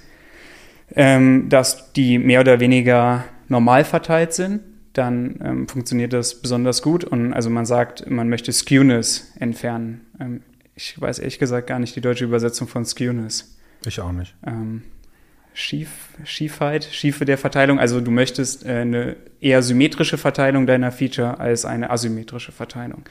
ähm, 0.95 1.49
dass 1.49 1.93
die 1.93 2.19
mehr 2.19 2.41
oder 2.41 2.59
weniger 2.59 3.23
normal 3.49 3.85
verteilt 3.85 4.33
sind. 4.33 4.61
dann 4.93 5.39
ähm, 5.43 5.67
funktioniert 5.67 6.13
das 6.13 6.35
besonders 6.35 6.83
gut. 6.83 7.03
Und 7.03 7.33
also 7.33 7.49
man 7.49 7.65
sagt, 7.65 8.09
man 8.09 8.29
möchte 8.29 8.53
Skewness 8.53 9.33
entfernen. 9.39 10.01
Ähm, 10.19 10.41
ich 10.75 10.99
weiß 10.99 11.19
ehrlich 11.19 11.39
gesagt 11.39 11.67
gar 11.67 11.79
nicht 11.79 11.95
die 11.95 12.01
deutsche 12.01 12.25
Übersetzung 12.25 12.67
von 12.67 12.85
Skewness. 12.85 13.57
Ich 13.85 13.99
auch 14.01 14.11
nicht. 14.11 14.35
Ähm, 14.45 14.83
Schief, 15.53 16.09
Schiefheit, 16.25 16.83
Schiefe 16.91 17.23
der 17.23 17.37
Verteilung. 17.37 17.79
Also 17.79 18.01
du 18.01 18.11
möchtest 18.11 18.65
äh, 18.65 18.69
eine 18.69 19.15
eher 19.39 19.63
symmetrische 19.63 20.17
Verteilung 20.17 20.67
deiner 20.67 20.91
Feature 20.91 21.39
als 21.39 21.63
eine 21.63 21.89
asymmetrische 21.89 22.51
Verteilung. 22.51 23.03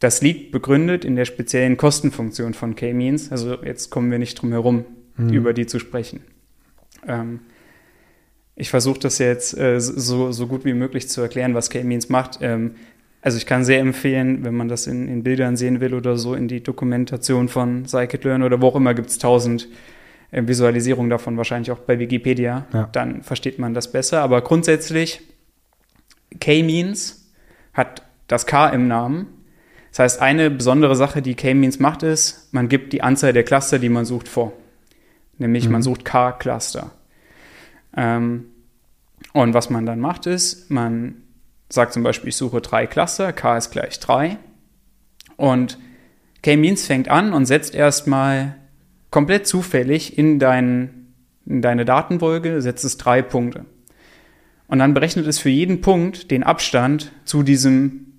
Das 0.00 0.20
liegt 0.20 0.50
begründet 0.50 1.04
in 1.04 1.14
der 1.14 1.24
speziellen 1.24 1.76
Kostenfunktion 1.76 2.52
von 2.52 2.74
K-Means. 2.74 3.30
Also 3.30 3.62
jetzt 3.62 3.90
kommen 3.90 4.10
wir 4.10 4.18
nicht 4.18 4.34
drum 4.34 4.50
herum, 4.50 4.84
mhm. 5.16 5.32
über 5.32 5.52
die 5.52 5.66
zu 5.66 5.78
sprechen. 5.78 6.20
Ähm, 7.06 7.40
ich 8.56 8.70
versuche 8.70 8.98
das 8.98 9.18
jetzt 9.18 9.56
äh, 9.56 9.80
so, 9.80 10.32
so 10.32 10.46
gut 10.48 10.64
wie 10.64 10.74
möglich 10.74 11.08
zu 11.08 11.20
erklären, 11.20 11.54
was 11.54 11.70
K-Means 11.70 12.08
macht. 12.08 12.38
Ähm, 12.40 12.74
also 13.24 13.38
ich 13.38 13.46
kann 13.46 13.64
sehr 13.64 13.80
empfehlen, 13.80 14.44
wenn 14.44 14.54
man 14.54 14.68
das 14.68 14.86
in, 14.86 15.08
in 15.08 15.22
Bildern 15.22 15.56
sehen 15.56 15.80
will 15.80 15.94
oder 15.94 16.18
so, 16.18 16.34
in 16.34 16.46
die 16.46 16.62
Dokumentation 16.62 17.48
von 17.48 17.86
Scikit-Learn 17.86 18.42
oder 18.42 18.60
wo 18.60 18.68
auch 18.68 18.76
immer 18.76 18.92
gibt 18.92 19.08
es 19.08 19.16
tausend 19.16 19.66
äh, 20.30 20.46
Visualisierungen 20.46 21.08
davon, 21.08 21.38
wahrscheinlich 21.38 21.70
auch 21.70 21.78
bei 21.78 21.98
Wikipedia. 21.98 22.66
Ja. 22.74 22.90
Dann 22.92 23.22
versteht 23.22 23.58
man 23.58 23.72
das 23.72 23.90
besser. 23.90 24.20
Aber 24.20 24.42
grundsätzlich, 24.42 25.22
K-Means 26.38 27.30
hat 27.72 28.02
das 28.28 28.44
K 28.44 28.68
im 28.68 28.88
Namen. 28.88 29.28
Das 29.88 30.00
heißt, 30.00 30.20
eine 30.20 30.50
besondere 30.50 30.94
Sache, 30.94 31.22
die 31.22 31.34
K-Means 31.34 31.78
macht, 31.78 32.02
ist, 32.02 32.52
man 32.52 32.68
gibt 32.68 32.92
die 32.92 33.00
Anzahl 33.00 33.32
der 33.32 33.44
Cluster, 33.44 33.78
die 33.78 33.88
man 33.88 34.04
sucht, 34.04 34.28
vor. 34.28 34.52
Nämlich 35.38 35.64
mhm. 35.64 35.72
man 35.72 35.82
sucht 35.82 36.04
K-Cluster. 36.04 36.90
Ähm, 37.96 38.44
und 39.32 39.54
was 39.54 39.70
man 39.70 39.86
dann 39.86 39.98
macht, 39.98 40.26
ist, 40.26 40.70
man 40.70 41.23
sagt 41.74 41.92
zum 41.92 42.02
Beispiel, 42.02 42.28
ich 42.28 42.36
suche 42.36 42.60
drei 42.60 42.86
Cluster, 42.86 43.32
k 43.32 43.56
ist 43.56 43.70
gleich 43.70 44.00
3. 44.00 44.38
Und 45.36 45.78
K-Means 46.42 46.86
fängt 46.86 47.08
an 47.08 47.32
und 47.32 47.46
setzt 47.46 47.74
erstmal 47.74 48.56
komplett 49.10 49.46
zufällig 49.46 50.18
in, 50.18 50.38
dein, 50.38 51.14
in 51.46 51.62
deine 51.62 51.84
Datenwolke, 51.84 52.60
setzt 52.60 52.84
es 52.84 52.96
drei 52.96 53.22
Punkte. 53.22 53.64
Und 54.66 54.78
dann 54.78 54.94
berechnet 54.94 55.26
es 55.26 55.38
für 55.38 55.50
jeden 55.50 55.80
Punkt 55.80 56.30
den 56.30 56.42
Abstand 56.42 57.12
zu, 57.24 57.42
diesem, 57.42 58.14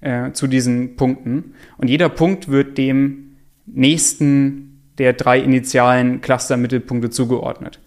äh, 0.00 0.32
zu 0.32 0.46
diesen 0.46 0.96
Punkten. 0.96 1.54
Und 1.78 1.88
jeder 1.88 2.08
Punkt 2.08 2.48
wird 2.48 2.78
dem 2.78 3.36
nächsten 3.66 4.82
der 4.98 5.12
drei 5.12 5.40
initialen 5.40 6.20
Cluster-Mittelpunkte 6.20 7.10
zugeordnet. 7.10 7.80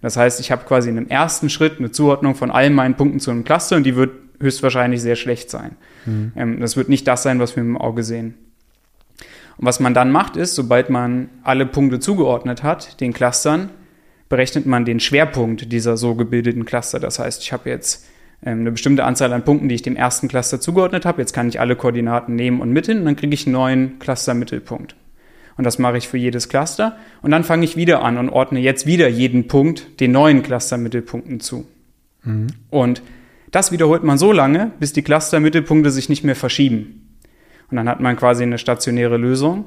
Das 0.00 0.16
heißt, 0.16 0.40
ich 0.40 0.50
habe 0.50 0.64
quasi 0.64 0.90
in 0.90 0.98
einem 0.98 1.08
ersten 1.08 1.50
Schritt 1.50 1.78
eine 1.78 1.90
Zuordnung 1.90 2.34
von 2.34 2.50
allen 2.50 2.74
meinen 2.74 2.94
Punkten 2.94 3.20
zu 3.20 3.30
einem 3.30 3.44
Cluster 3.44 3.76
und 3.76 3.84
die 3.84 3.96
wird 3.96 4.12
höchstwahrscheinlich 4.44 5.02
sehr 5.02 5.16
schlecht 5.16 5.50
sein. 5.50 5.72
Mhm. 6.06 6.32
Ähm, 6.36 6.60
das 6.60 6.76
wird 6.76 6.88
nicht 6.88 7.08
das 7.08 7.22
sein, 7.22 7.40
was 7.40 7.56
wir 7.56 7.62
dem 7.62 7.76
Auge 7.76 8.04
sehen. 8.04 8.34
Und 9.56 9.66
was 9.66 9.80
man 9.80 9.94
dann 9.94 10.10
macht, 10.10 10.36
ist, 10.36 10.54
sobald 10.54 10.90
man 10.90 11.28
alle 11.42 11.66
Punkte 11.66 12.00
zugeordnet 12.00 12.62
hat, 12.62 13.00
den 13.00 13.12
Clustern, 13.12 13.70
berechnet 14.28 14.66
man 14.66 14.84
den 14.84 15.00
Schwerpunkt 15.00 15.70
dieser 15.70 15.96
so 15.96 16.14
gebildeten 16.14 16.64
Cluster. 16.64 16.98
Das 16.98 17.18
heißt, 17.18 17.42
ich 17.42 17.52
habe 17.52 17.70
jetzt 17.70 18.06
ähm, 18.44 18.60
eine 18.60 18.72
bestimmte 18.72 19.04
Anzahl 19.04 19.32
an 19.32 19.44
Punkten, 19.44 19.68
die 19.68 19.74
ich 19.74 19.82
dem 19.82 19.96
ersten 19.96 20.28
Cluster 20.28 20.60
zugeordnet 20.60 21.04
habe. 21.04 21.20
Jetzt 21.20 21.32
kann 21.32 21.48
ich 21.48 21.60
alle 21.60 21.76
Koordinaten 21.76 22.34
nehmen 22.34 22.60
und 22.60 22.70
mit 22.70 22.86
hin 22.86 22.98
und 22.98 23.04
dann 23.04 23.16
kriege 23.16 23.34
ich 23.34 23.46
einen 23.46 23.54
neuen 23.54 23.98
Cluster-Mittelpunkt. 23.98 24.96
Und 25.56 25.64
das 25.64 25.78
mache 25.78 25.98
ich 25.98 26.08
für 26.08 26.18
jedes 26.18 26.48
Cluster. 26.48 26.96
Und 27.22 27.30
dann 27.30 27.44
fange 27.44 27.64
ich 27.64 27.76
wieder 27.76 28.02
an 28.02 28.18
und 28.18 28.28
ordne 28.28 28.58
jetzt 28.58 28.86
wieder 28.86 29.08
jeden 29.08 29.46
Punkt 29.46 30.00
den 30.00 30.10
neuen 30.10 30.42
Cluster-Mittelpunkten 30.42 31.38
zu. 31.40 31.66
Mhm. 32.24 32.48
Und 32.70 33.02
das 33.54 33.70
wiederholt 33.70 34.02
man 34.02 34.18
so 34.18 34.32
lange, 34.32 34.72
bis 34.80 34.92
die 34.92 35.02
Cluster-Mittelpunkte 35.02 35.92
sich 35.92 36.08
nicht 36.08 36.24
mehr 36.24 36.34
verschieben. 36.34 37.20
Und 37.70 37.76
dann 37.76 37.88
hat 37.88 38.00
man 38.00 38.16
quasi 38.16 38.42
eine 38.42 38.58
stationäre 38.58 39.16
Lösung. 39.16 39.66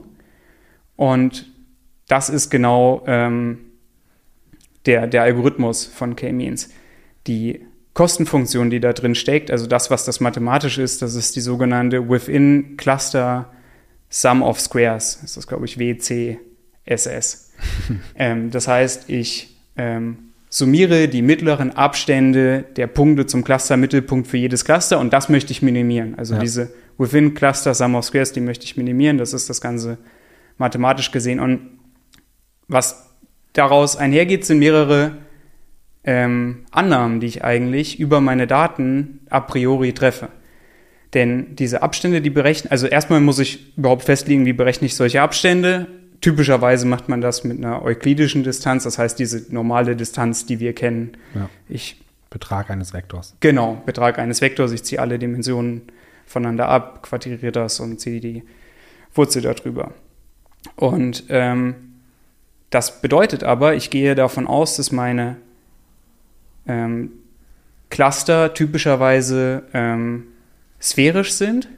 Und 0.98 1.50
das 2.10 2.30
ist 2.30 2.50
genau 2.50 3.04
ähm, 3.08 3.60
der, 4.86 5.08
der 5.08 5.24
Algorithmus 5.24 5.86
von 5.86 6.18
K-Means. 6.18 6.70
Die 7.28 7.66
Kostenfunktion, 7.94 8.70
die 8.70 8.82
da 8.82 8.92
drin 8.92 9.16
steckt, 9.16 9.52
also 9.52 9.68
das, 9.68 9.90
was 9.90 10.04
das 10.04 10.20
mathematisch 10.20 10.78
ist, 10.80 11.02
das 11.02 11.16
ist 11.16 11.38
die 11.38 11.42
sogenannte 11.42 12.10
Within 12.10 12.76
Cluster 12.76 13.54
Sum 14.10 14.44
of 14.44 14.60
Squares. 14.60 15.20
Das 15.22 15.38
ist, 15.38 15.48
glaube 15.48 15.66
ich, 15.66 15.80
WCSS. 15.80 17.54
ähm, 18.16 18.52
das 18.52 18.68
heißt, 18.68 19.10
ich 19.10 19.56
ähm, 19.78 20.27
summiere 20.50 21.08
die 21.08 21.22
mittleren 21.22 21.72
Abstände 21.76 22.66
der 22.76 22.88
Punkte 22.88 23.26
zum 23.26 23.44
Cluster-Mittelpunkt 23.44 24.28
für 24.28 24.38
jedes 24.38 24.66
Cluster 24.66 25.00
und 25.00 25.14
das 25.14 25.30
möchte 25.30 25.52
ich 25.52 25.62
minimieren. 25.62 26.16
Also 26.18 26.36
ja. 26.36 26.40
diese 26.40 26.74
Within 26.98 27.34
Cluster 27.34 27.74
Sum 27.74 27.96
of 27.96 28.06
Squares, 28.06 28.32
die 28.32 28.42
möchte 28.42 28.66
ich 28.66 28.78
minimieren. 28.78 29.18
Das 29.18 29.34
ist 29.34 29.50
das 29.50 29.62
Ganze 29.62 29.98
mathematisch 30.58 31.12
gesehen. 31.12 31.40
Und 31.40 31.62
was 32.68 33.10
daraus 33.54 33.96
einhergeht, 33.96 34.46
sind 34.46 34.60
mehrere 34.60 35.18
ähm, 36.04 36.66
Annahmen, 36.72 37.20
die 37.20 37.28
ich 37.28 37.44
eigentlich 37.44 38.00
über 38.00 38.22
meine 38.22 38.48
Daten 38.48 39.20
a 39.30 39.42
priori 39.42 39.94
treffe. 39.94 40.30
Denn 41.14 41.56
diese 41.56 41.82
Abstände, 41.82 42.22
die 42.22 42.30
berechnen, 42.30 42.72
also 42.72 42.88
erstmal 42.88 43.22
muss 43.22 43.40
ich 43.40 43.78
überhaupt 43.78 44.04
festlegen, 44.04 44.46
wie 44.46 44.54
berechne 44.54 44.88
ich 44.88 44.96
solche 44.96 45.22
Abstände. 45.22 45.88
Typischerweise 46.22 46.88
macht 46.88 47.10
man 47.10 47.22
das 47.22 47.44
mit 47.44 47.58
einer 47.58 47.84
euklidischen 47.84 48.44
Distanz, 48.44 48.84
das 48.84 48.98
heißt 48.98 49.20
diese 49.20 49.54
normale 49.54 49.96
Distanz, 49.96 50.46
die 50.46 50.60
wir 50.60 50.74
kennen. 50.74 51.18
Ja. 51.36 51.50
Ich, 51.70 52.04
Betrag 52.30 52.70
eines 52.70 52.94
Vektors. 52.94 53.36
Genau, 53.40 53.82
Betrag 53.86 54.18
eines 54.20 54.42
Vektors. 54.42 54.72
Ich 54.72 54.84
ziehe 54.84 55.00
alle 55.00 55.20
Dimensionen 55.20 55.84
voneinander 56.26 56.70
ab, 56.70 57.04
quartiere 57.04 57.52
das 57.52 57.80
und 57.80 58.00
ziehe 58.00 58.20
die 58.20 58.44
Wurzel 59.14 59.42
darüber. 59.44 59.92
Und 60.76 61.26
ähm, 61.30 61.76
das 62.70 63.02
bedeutet 63.02 63.44
aber, 63.44 63.76
ich 63.76 63.90
gehe 63.90 64.16
davon 64.16 64.48
aus, 64.48 64.76
dass 64.76 64.92
meine 64.92 65.38
ähm, 66.68 67.12
Cluster 67.90 68.54
typischerweise 68.54 69.64
ähm, 69.74 70.26
sphärisch 70.82 71.34
sind, 71.34 71.70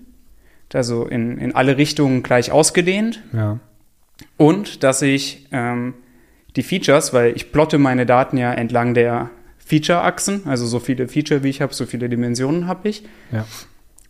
also 0.73 1.05
in, 1.05 1.37
in 1.37 1.55
alle 1.55 1.77
Richtungen 1.77 2.23
gleich 2.23 2.51
ausgedehnt. 2.51 3.21
Ja. 3.33 3.59
Und 4.37 4.83
dass 4.83 5.01
ich 5.01 5.47
ähm, 5.51 5.93
die 6.55 6.63
Features, 6.63 7.13
weil 7.13 7.35
ich 7.35 7.51
plotte 7.51 7.77
meine 7.77 8.05
Daten 8.05 8.37
ja 8.37 8.53
entlang 8.53 8.93
der 8.93 9.29
Feature-Achsen, 9.57 10.47
also 10.47 10.65
so 10.65 10.79
viele 10.79 11.07
Feature 11.07 11.43
wie 11.43 11.49
ich 11.49 11.61
habe, 11.61 11.73
so 11.73 11.85
viele 11.85 12.09
Dimensionen 12.09 12.67
habe 12.67 12.89
ich, 12.89 13.03
ja. 13.31 13.45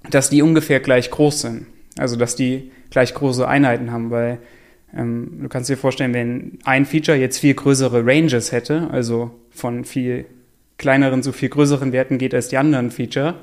dass 0.10 0.30
die 0.30 0.42
ungefähr 0.42 0.80
gleich 0.80 1.12
groß 1.12 1.42
sind. 1.42 1.66
Also 1.98 2.16
dass 2.16 2.36
die 2.36 2.72
gleich 2.90 3.14
große 3.14 3.48
Einheiten 3.48 3.92
haben, 3.92 4.10
weil 4.10 4.40
ähm, 4.96 5.40
du 5.42 5.50
kannst 5.50 5.70
dir 5.70 5.78
vorstellen, 5.78 6.14
wenn 6.14 6.60
ein 6.64 6.86
Feature 6.86 7.18
jetzt 7.18 7.40
viel 7.40 7.54
größere 7.54 8.06
Ranges 8.06 8.52
hätte, 8.52 8.90
also 8.92 9.32
von 9.52 9.84
viel 9.84 10.26
kleineren 10.78 11.22
zu 11.22 11.34
viel 11.34 11.50
größeren 11.50 11.92
Werten 11.92 12.18
geht 12.18 12.34
als 12.34 12.48
die 12.48 12.58
anderen 12.58 12.90
Feature, 12.90 13.36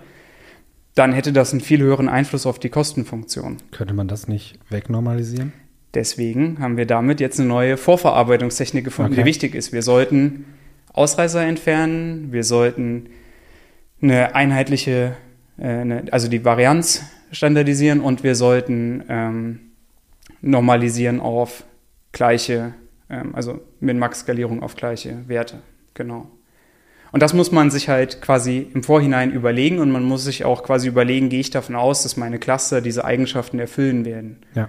dann 0.94 1.12
hätte 1.12 1.32
das 1.32 1.52
einen 1.52 1.60
viel 1.60 1.80
höheren 1.80 2.08
Einfluss 2.08 2.46
auf 2.46 2.58
die 2.58 2.70
Kostenfunktion. 2.70 3.58
Könnte 3.70 3.92
man 3.92 4.08
das 4.08 4.26
nicht 4.26 4.58
wegnormalisieren? 4.70 5.52
Deswegen 5.96 6.60
haben 6.60 6.76
wir 6.76 6.84
damit 6.84 7.20
jetzt 7.20 7.40
eine 7.40 7.48
neue 7.48 7.78
Vorverarbeitungstechnik 7.78 8.84
gefunden, 8.84 9.12
okay. 9.12 9.22
die 9.22 9.26
wichtig 9.26 9.54
ist. 9.54 9.72
Wir 9.72 9.80
sollten 9.80 10.44
Ausreißer 10.92 11.40
entfernen, 11.40 12.32
wir 12.32 12.44
sollten 12.44 13.08
eine 14.02 14.34
einheitliche, 14.34 15.16
äh, 15.58 15.66
eine, 15.66 16.04
also 16.10 16.28
die 16.28 16.44
Varianz 16.44 17.02
standardisieren 17.32 18.02
und 18.02 18.24
wir 18.24 18.34
sollten 18.34 19.04
ähm, 19.08 19.60
normalisieren 20.42 21.18
auf 21.18 21.64
gleiche, 22.12 22.74
ähm, 23.08 23.34
also 23.34 23.62
Min-Max-Skalierung 23.80 24.62
auf 24.62 24.76
gleiche 24.76 25.26
Werte. 25.28 25.62
Genau. 25.94 26.30
Und 27.10 27.22
das 27.22 27.32
muss 27.32 27.52
man 27.52 27.70
sich 27.70 27.88
halt 27.88 28.20
quasi 28.20 28.68
im 28.74 28.82
Vorhinein 28.82 29.32
überlegen 29.32 29.78
und 29.78 29.90
man 29.90 30.04
muss 30.04 30.24
sich 30.24 30.44
auch 30.44 30.62
quasi 30.62 30.88
überlegen, 30.88 31.30
gehe 31.30 31.40
ich 31.40 31.48
davon 31.48 31.74
aus, 31.74 32.02
dass 32.02 32.18
meine 32.18 32.38
Cluster 32.38 32.82
diese 32.82 33.06
Eigenschaften 33.06 33.58
erfüllen 33.58 34.04
werden. 34.04 34.40
Ja. 34.54 34.68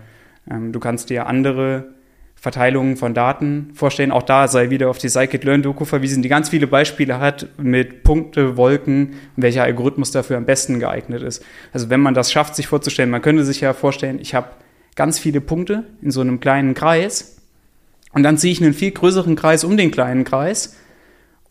Ähm, 0.50 0.72
du 0.72 0.80
kannst 0.80 1.10
dir 1.10 1.28
andere 1.28 1.96
Verteilungen 2.40 2.98
von 2.98 3.14
Daten 3.14 3.72
vorstellen. 3.74 4.12
Auch 4.12 4.22
da 4.22 4.48
sei 4.48 4.70
wieder 4.70 4.90
auf 4.90 5.00
die 5.00 5.10
Scikit-Learn-Doku 5.10 5.86
verwiesen, 5.86 6.22
die 6.22 6.30
ganz 6.30 6.50
viele 6.50 6.68
Beispiele 6.68 7.20
hat 7.20 7.48
mit 7.58 8.04
Punkte, 8.04 8.58
Wolken 8.58 9.16
und 9.36 9.44
welcher 9.44 9.64
Algorithmus 9.64 10.12
dafür 10.12 10.38
am 10.38 10.46
besten 10.46 10.80
geeignet 10.80 11.24
ist. 11.24 11.44
Also 11.74 11.90
wenn 11.90 12.00
man 12.00 12.14
das 12.14 12.32
schafft, 12.32 12.56
sich 12.56 12.68
vorzustellen, 12.68 13.10
man 13.10 13.24
könnte 13.24 13.44
sich 13.44 13.62
ja 13.62 13.74
vorstellen, 13.74 14.20
ich 14.22 14.36
habe 14.36 14.50
ganz 14.96 15.18
viele 15.18 15.42
Punkte 15.42 15.86
in 16.02 16.12
so 16.12 16.22
einem 16.22 16.40
kleinen 16.40 16.76
Kreis 16.76 17.38
und 18.14 18.24
dann 18.24 18.38
ziehe 18.38 18.54
ich 18.54 18.62
einen 18.62 18.74
viel 18.74 18.92
größeren 18.92 19.36
Kreis 19.36 19.64
um 19.64 19.76
den 19.76 19.90
kleinen 19.90 20.24
Kreis 20.24 20.78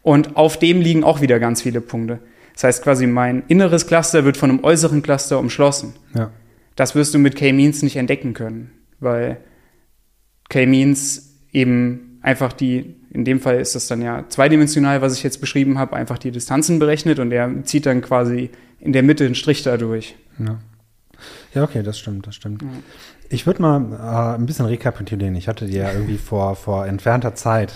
und 0.03 0.37
auf 0.37 0.57
dem 0.57 0.81
liegen 0.81 1.03
auch 1.03 1.21
wieder 1.21 1.41
ganz 1.41 1.63
viele 1.63 1.81
Punkte. 1.81 2.21
Das 2.55 2.65
heißt 2.65 2.85
quasi, 2.85 3.07
mein 3.09 3.43
inneres 3.49 3.89
Cluster 3.89 4.25
wird 4.25 4.37
von 4.37 4.51
einem 4.51 4.65
äußeren 4.65 5.03
Cluster 5.03 5.39
umschlossen. 5.39 5.95
Ja. 6.15 6.31
Das 6.77 6.95
wirst 6.95 7.13
du 7.13 7.19
mit 7.19 7.37
K-Means 7.37 7.83
nicht 7.83 7.97
entdecken 7.97 8.35
können, 8.35 8.71
weil 9.01 9.39
K-Means 10.49 11.41
eben 11.53 12.19
einfach 12.23 12.53
die 12.53 12.97
in 13.17 13.25
dem 13.25 13.41
Fall 13.41 13.59
ist 13.59 13.75
das 13.75 13.87
dann 13.87 14.03
ja 14.03 14.25
zweidimensional, 14.29 15.01
was 15.01 15.15
ich 15.15 15.23
jetzt 15.23 15.41
beschrieben 15.41 15.79
habe, 15.79 15.97
einfach 15.97 16.19
die 16.19 16.31
Distanzen 16.31 16.79
berechnet 16.79 17.19
und 17.19 17.33
er 17.33 17.65
zieht 17.65 17.87
dann 17.87 18.03
quasi 18.03 18.51
in 18.79 18.93
der 18.93 19.03
Mitte 19.03 19.25
einen 19.25 19.35
Strich 19.35 19.63
da 19.63 19.79
durch. 19.79 20.17
Ja. 20.39 20.59
Ja, 21.55 21.65
okay, 21.65 21.83
das 21.83 21.99
stimmt, 21.99 22.27
das 22.27 22.35
stimmt. 22.35 22.61
Ja. 22.61 22.69
Ich 23.31 23.47
würde 23.47 23.63
mal 23.63 23.81
äh, 23.93 24.39
ein 24.39 24.45
bisschen 24.45 24.67
rekapitulieren. 24.67 25.35
Ich 25.35 25.49
hatte 25.49 25.65
dir 25.65 25.85
ja 25.85 25.93
irgendwie 25.95 26.19
vor, 26.19 26.57
vor 26.57 26.87
entfernter 26.87 27.35
Zeit, 27.35 27.73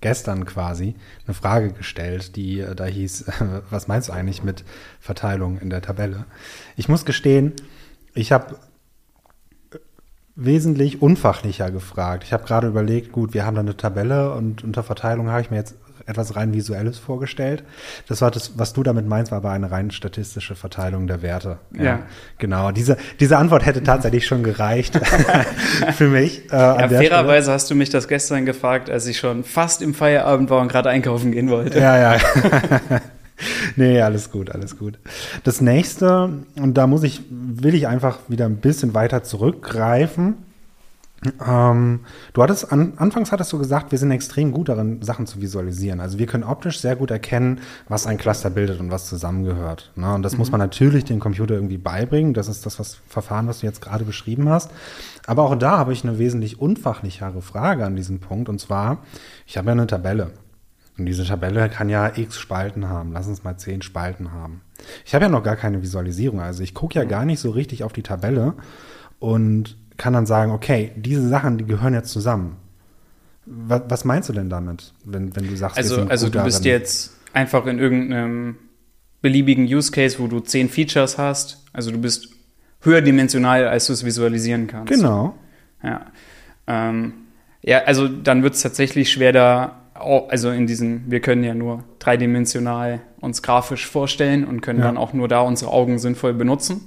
gestern 0.00 0.44
quasi, 0.44 0.94
eine 1.26 1.34
Frage 1.34 1.72
gestellt, 1.72 2.36
die 2.36 2.60
äh, 2.60 2.76
da 2.76 2.84
hieß, 2.84 3.22
äh, 3.22 3.32
was 3.70 3.88
meinst 3.88 4.08
du 4.08 4.12
eigentlich 4.12 4.44
mit 4.44 4.64
Verteilung 5.00 5.58
in 5.58 5.68
der 5.68 5.82
Tabelle? 5.82 6.26
Ich 6.76 6.88
muss 6.88 7.04
gestehen, 7.04 7.54
ich 8.14 8.30
habe 8.30 8.56
wesentlich 10.36 11.00
unfachlicher 11.00 11.70
gefragt. 11.70 12.22
Ich 12.24 12.32
habe 12.32 12.44
gerade 12.44 12.68
überlegt, 12.68 13.10
gut, 13.10 13.32
wir 13.32 13.46
haben 13.46 13.54
da 13.54 13.62
eine 13.62 13.76
Tabelle 13.76 14.32
und 14.32 14.62
unter 14.62 14.82
Verteilung 14.82 15.30
habe 15.30 15.40
ich 15.40 15.50
mir 15.50 15.56
jetzt 15.56 15.74
etwas 16.06 16.36
rein 16.36 16.54
Visuelles 16.54 16.98
vorgestellt. 16.98 17.64
Das 18.06 18.22
war 18.22 18.30
das, 18.30 18.52
was 18.56 18.72
du 18.72 18.82
damit 18.82 19.08
meinst, 19.08 19.32
war 19.32 19.38
aber 19.38 19.50
eine 19.50 19.70
rein 19.70 19.90
statistische 19.90 20.54
Verteilung 20.54 21.06
der 21.06 21.22
Werte. 21.22 21.58
Ja. 21.74 21.82
ja. 21.82 21.98
Genau. 22.38 22.70
Diese, 22.70 22.96
diese 23.18 23.38
Antwort 23.38 23.66
hätte 23.66 23.82
tatsächlich 23.82 24.26
schon 24.26 24.44
gereicht 24.44 25.00
für 25.96 26.08
mich. 26.08 26.44
Äh, 26.52 26.56
ja, 26.56 26.88
fairerweise 26.88 27.50
hast 27.50 27.70
du 27.70 27.74
mich 27.74 27.90
das 27.90 28.06
gestern 28.06 28.46
gefragt, 28.46 28.88
als 28.88 29.06
ich 29.06 29.18
schon 29.18 29.42
fast 29.42 29.82
im 29.82 29.94
Feierabend 29.94 30.48
war 30.50 30.60
und 30.60 30.68
gerade 30.68 30.90
einkaufen 30.90 31.32
gehen 31.32 31.50
wollte. 31.50 31.80
Ja, 31.80 32.14
ja. 32.14 32.20
nee, 33.76 34.00
alles 34.00 34.30
gut, 34.30 34.50
alles 34.50 34.78
gut. 34.78 34.98
Das 35.44 35.60
nächste, 35.60 36.30
und 36.56 36.74
da 36.74 36.86
muss 36.86 37.02
ich, 37.02 37.22
will 37.30 37.74
ich 37.74 37.86
einfach 37.86 38.18
wieder 38.28 38.46
ein 38.46 38.56
bisschen 38.56 38.94
weiter 38.94 39.22
zurückgreifen 39.22 40.36
ähm, 41.46 42.00
du 42.34 42.42
hattest 42.42 42.70
an, 42.72 42.92
anfangs 42.96 43.32
hattest 43.32 43.52
du 43.52 43.58
gesagt, 43.58 43.90
wir 43.90 43.98
sind 43.98 44.10
extrem 44.10 44.52
gut 44.52 44.68
darin, 44.68 45.02
Sachen 45.02 45.26
zu 45.26 45.40
visualisieren. 45.40 46.00
Also 46.00 46.18
wir 46.18 46.26
können 46.26 46.44
optisch 46.44 46.80
sehr 46.80 46.94
gut 46.94 47.10
erkennen, 47.10 47.60
was 47.88 48.06
ein 48.06 48.18
Cluster 48.18 48.50
bildet 48.50 48.80
und 48.80 48.90
was 48.90 49.06
zusammengehört. 49.06 49.92
Ne? 49.96 50.14
Und 50.14 50.22
das 50.22 50.32
mhm. 50.32 50.38
muss 50.38 50.50
man 50.50 50.60
natürlich 50.60 51.04
dem 51.04 51.18
Computer 51.18 51.54
irgendwie 51.54 51.78
beibringen. 51.78 52.34
Das 52.34 52.48
ist 52.48 52.66
das 52.66 52.78
was, 52.78 52.98
Verfahren, 53.08 53.48
was 53.48 53.60
du 53.60 53.66
jetzt 53.66 53.80
gerade 53.80 54.04
beschrieben 54.04 54.48
hast. 54.48 54.70
Aber 55.26 55.44
auch 55.44 55.56
da 55.56 55.78
habe 55.78 55.92
ich 55.92 56.04
eine 56.04 56.18
wesentlich 56.18 56.60
unfachlichere 56.60 57.40
Frage 57.42 57.84
an 57.84 57.96
diesem 57.96 58.20
Punkt. 58.20 58.48
Und 58.48 58.60
zwar, 58.60 58.98
ich 59.46 59.56
habe 59.56 59.68
ja 59.68 59.72
eine 59.72 59.86
Tabelle. 59.86 60.32
Und 60.98 61.06
diese 61.06 61.24
Tabelle 61.24 61.68
kann 61.68 61.88
ja 61.88 62.10
x 62.16 62.38
Spalten 62.38 62.88
haben. 62.88 63.12
Lass 63.12 63.26
uns 63.26 63.44
mal 63.44 63.56
zehn 63.56 63.82
Spalten 63.82 64.32
haben. 64.32 64.62
Ich 65.04 65.14
habe 65.14 65.26
ja 65.26 65.28
noch 65.28 65.42
gar 65.42 65.56
keine 65.56 65.82
Visualisierung. 65.82 66.40
Also 66.40 66.62
ich 66.62 66.74
gucke 66.74 66.94
ja 66.94 67.04
gar 67.04 67.24
nicht 67.24 67.40
so 67.40 67.50
richtig 67.50 67.84
auf 67.84 67.92
die 67.92 68.02
Tabelle. 68.02 68.54
Und 69.18 69.76
kann 69.96 70.12
dann 70.12 70.26
sagen, 70.26 70.52
okay, 70.52 70.92
diese 70.96 71.28
Sachen, 71.28 71.58
die 71.58 71.64
gehören 71.64 71.94
jetzt 71.94 72.10
zusammen. 72.10 72.56
Was, 73.46 73.82
was 73.88 74.04
meinst 74.04 74.28
du 74.28 74.32
denn 74.32 74.50
damit, 74.50 74.92
wenn, 75.04 75.34
wenn 75.36 75.48
du 75.48 75.56
sagst, 75.56 75.78
also, 75.78 76.02
also 76.02 76.28
du 76.28 76.42
bist 76.42 76.64
jetzt 76.64 77.16
einfach 77.32 77.66
in 77.66 77.78
irgendeinem 77.78 78.56
beliebigen 79.22 79.64
Use 79.64 79.90
Case, 79.90 80.18
wo 80.18 80.26
du 80.26 80.40
zehn 80.40 80.68
Features 80.68 81.18
hast. 81.18 81.64
Also 81.72 81.90
du 81.90 81.98
bist 81.98 82.28
höherdimensional, 82.82 83.66
als 83.68 83.86
du 83.86 83.92
es 83.92 84.04
visualisieren 84.04 84.66
kannst. 84.66 84.92
Genau. 84.92 85.36
Ja. 85.82 86.06
Ähm, 86.66 87.12
ja, 87.62 87.82
also 87.84 88.08
dann 88.08 88.42
wird 88.42 88.54
es 88.54 88.62
tatsächlich 88.62 89.10
schwer 89.10 89.32
da, 89.32 89.82
also 89.98 90.50
in 90.50 90.66
diesen, 90.66 91.10
wir 91.10 91.20
können 91.20 91.44
ja 91.44 91.54
nur 91.54 91.84
dreidimensional 91.98 93.00
uns 93.20 93.42
grafisch 93.42 93.86
vorstellen 93.86 94.44
und 94.44 94.60
können 94.60 94.80
ja. 94.80 94.86
dann 94.86 94.96
auch 94.96 95.12
nur 95.12 95.28
da 95.28 95.40
unsere 95.40 95.70
Augen 95.70 95.98
sinnvoll 95.98 96.34
benutzen. 96.34 96.86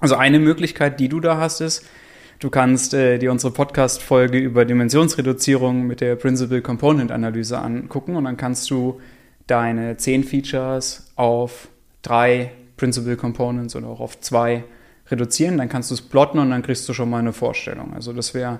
Also 0.00 0.16
eine 0.16 0.38
Möglichkeit, 0.38 1.00
die 1.00 1.08
du 1.08 1.20
da 1.20 1.38
hast, 1.38 1.60
ist, 1.60 1.86
Du 2.42 2.50
kannst 2.50 2.92
äh, 2.92 3.18
dir 3.18 3.30
unsere 3.30 3.52
Podcast-Folge 3.52 4.36
über 4.36 4.64
Dimensionsreduzierung 4.64 5.86
mit 5.86 6.00
der 6.00 6.16
Principal 6.16 6.60
Component 6.60 7.12
Analyse 7.12 7.56
angucken 7.56 8.16
und 8.16 8.24
dann 8.24 8.36
kannst 8.36 8.68
du 8.68 9.00
deine 9.46 9.96
zehn 9.96 10.24
Features 10.24 11.12
auf 11.14 11.68
drei 12.02 12.50
Principal 12.76 13.14
Components 13.14 13.76
oder 13.76 13.86
auch 13.86 14.00
auf 14.00 14.20
zwei 14.20 14.64
reduzieren. 15.08 15.56
Dann 15.56 15.68
kannst 15.68 15.92
du 15.92 15.94
es 15.94 16.02
plotten 16.02 16.40
und 16.40 16.50
dann 16.50 16.62
kriegst 16.62 16.88
du 16.88 16.94
schon 16.94 17.08
mal 17.08 17.18
eine 17.18 17.32
Vorstellung. 17.32 17.94
Also 17.94 18.12
das 18.12 18.34
wäre 18.34 18.58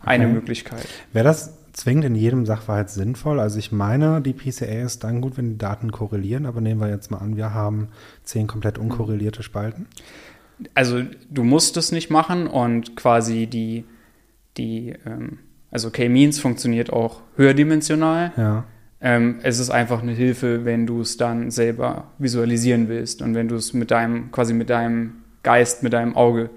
eine 0.00 0.24
okay. 0.24 0.32
Möglichkeit. 0.32 0.88
Wäre 1.12 1.24
das 1.24 1.57
zwingend 1.78 2.04
in 2.04 2.14
jedem 2.14 2.46
Sachverhalt 2.46 2.90
sinnvoll? 2.90 3.40
Also 3.40 3.58
ich 3.58 3.72
meine, 3.72 4.20
die 4.20 4.32
PCA 4.32 4.82
ist 4.82 5.04
dann 5.04 5.20
gut, 5.20 5.36
wenn 5.36 5.50
die 5.50 5.58
Daten 5.58 5.92
korrelieren, 5.92 6.46
aber 6.46 6.60
nehmen 6.60 6.80
wir 6.80 6.88
jetzt 6.88 7.10
mal 7.10 7.18
an, 7.18 7.36
wir 7.36 7.54
haben 7.54 7.88
zehn 8.24 8.46
komplett 8.46 8.78
unkorrelierte 8.78 9.42
Spalten 9.42 9.86
also 10.74 11.02
du 11.30 11.44
musst 11.44 11.76
es 11.76 11.92
nicht 11.92 12.10
machen 12.10 12.46
und 12.46 12.96
quasi 12.96 13.46
die, 13.46 13.84
die 14.56 14.94
ähm, 15.06 15.38
also 15.70 15.90
K-Means 15.90 16.40
funktioniert 16.40 16.92
auch 16.92 17.20
höherdimensional. 17.36 18.32
Ja. 18.36 18.64
Ähm, 19.00 19.38
es 19.42 19.58
ist 19.58 19.70
einfach 19.70 20.02
eine 20.02 20.12
Hilfe, 20.12 20.64
wenn 20.64 20.86
du 20.86 21.02
es 21.02 21.16
dann 21.16 21.50
selber 21.50 22.08
visualisieren 22.18 22.88
willst 22.88 23.22
und 23.22 23.34
wenn 23.34 23.48
du 23.48 23.54
es 23.54 23.72
mit 23.72 23.90
deinem, 23.90 24.32
quasi 24.32 24.54
mit 24.54 24.70
deinem 24.70 25.22
Geist, 25.44 25.82
mit 25.82 25.92
deinem 25.92 26.16
Auge 26.16 26.50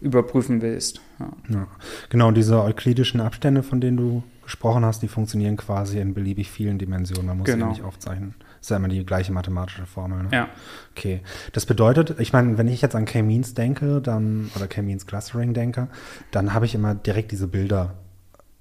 überprüfen 0.00 0.60
willst. 0.60 1.00
Ja. 1.20 1.32
ja. 1.50 1.66
Genau, 2.08 2.32
diese 2.32 2.60
euklidischen 2.62 3.20
Abstände, 3.20 3.62
von 3.62 3.80
denen 3.80 3.96
du 3.96 4.22
gesprochen 4.44 4.84
hast, 4.84 5.02
die 5.02 5.08
funktionieren 5.08 5.56
quasi 5.56 5.98
in 5.98 6.14
beliebig 6.14 6.50
vielen 6.50 6.78
Dimensionen. 6.78 7.26
Man 7.26 7.38
muss 7.38 7.46
genau. 7.46 7.66
sie 7.66 7.72
nicht 7.72 7.84
aufzeichnen. 7.84 8.34
Das 8.38 8.66
ist 8.66 8.70
ja 8.70 8.76
immer 8.76 8.88
die 8.88 9.04
gleiche 9.04 9.32
mathematische 9.32 9.86
Formel. 9.86 10.24
Ne? 10.24 10.28
Ja. 10.32 10.48
Okay. 10.96 11.20
Das 11.52 11.66
bedeutet, 11.66 12.18
ich 12.20 12.32
meine, 12.32 12.56
wenn 12.56 12.68
ich 12.68 12.80
jetzt 12.80 12.96
an 12.96 13.04
K-Means 13.04 13.54
denke, 13.54 14.00
dann, 14.00 14.50
oder 14.56 14.66
K-Means 14.66 15.06
Clustering 15.06 15.52
denke, 15.54 15.88
dann 16.30 16.54
habe 16.54 16.66
ich 16.66 16.74
immer 16.74 16.94
direkt 16.94 17.32
diese 17.32 17.48
Bilder 17.48 17.94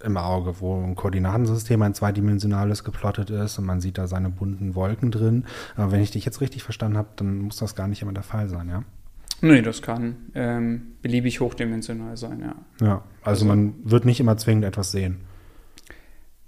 im 0.04 0.17
Auge, 0.17 0.60
wo 0.60 0.82
ein 0.82 0.96
Koordinatensystem 0.96 1.82
ein 1.82 1.93
zweidimensionales 1.93 2.84
geplottet 2.84 3.30
ist 3.30 3.58
und 3.58 3.65
man 3.65 3.80
sieht 3.82 3.98
da 3.98 4.08
seine 4.08 4.30
bunten 4.30 4.76
Wolken 4.76 5.12
drin. 5.12 5.46
Aber 5.76 5.91
wenn 5.91 6.02
ich 6.02 6.12
dich 6.12 6.26
jetzt 6.26 6.41
richtig 6.41 6.63
verstanden 6.63 6.98
habe, 6.98 7.10
dann 7.15 7.39
muss 7.39 7.58
das 7.58 7.76
gar 7.76 7.88
nicht 7.88 8.02
immer 8.02 8.13
der 8.13 8.24
Fall 8.24 8.50
sein, 8.50 8.69
ja? 8.69 8.84
Nee, 9.41 9.62
das 9.62 9.82
kann 9.82 10.15
ähm, 10.36 10.93
beliebig 11.02 11.41
hochdimensional 11.41 12.15
sein, 12.15 12.39
ja. 12.39 12.56
Ja, 12.86 12.93
also, 13.22 13.43
also 13.43 13.46
man 13.46 13.74
wird 13.84 14.06
nicht 14.06 14.19
immer 14.19 14.38
zwingend 14.38 14.63
etwas 14.65 14.91
sehen. 14.91 15.17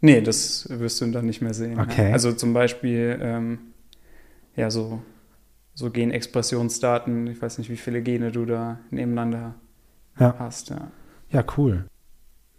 Nee, 0.01 0.21
das 0.21 0.67
wirst 0.69 1.01
du 1.01 1.07
dann 1.07 1.25
nicht 1.25 1.41
mehr 1.41 1.53
sehen. 1.53 1.79
Okay. 1.79 2.09
Ja. 2.09 2.13
Also 2.13 2.31
zum 2.33 2.53
Beispiel, 2.53 3.17
ähm, 3.21 3.59
ja, 4.55 4.69
so, 4.69 5.01
so 5.73 5.89
Genexpressionsdaten, 5.91 7.27
ich 7.27 7.41
weiß 7.41 7.57
nicht, 7.57 7.69
wie 7.69 7.77
viele 7.77 8.01
Gene 8.01 8.31
du 8.31 8.45
da 8.45 8.79
nebeneinander 8.91 9.55
ja. 10.19 10.35
hast. 10.39 10.69
Ja. 10.69 10.91
ja, 11.31 11.43
cool. 11.57 11.85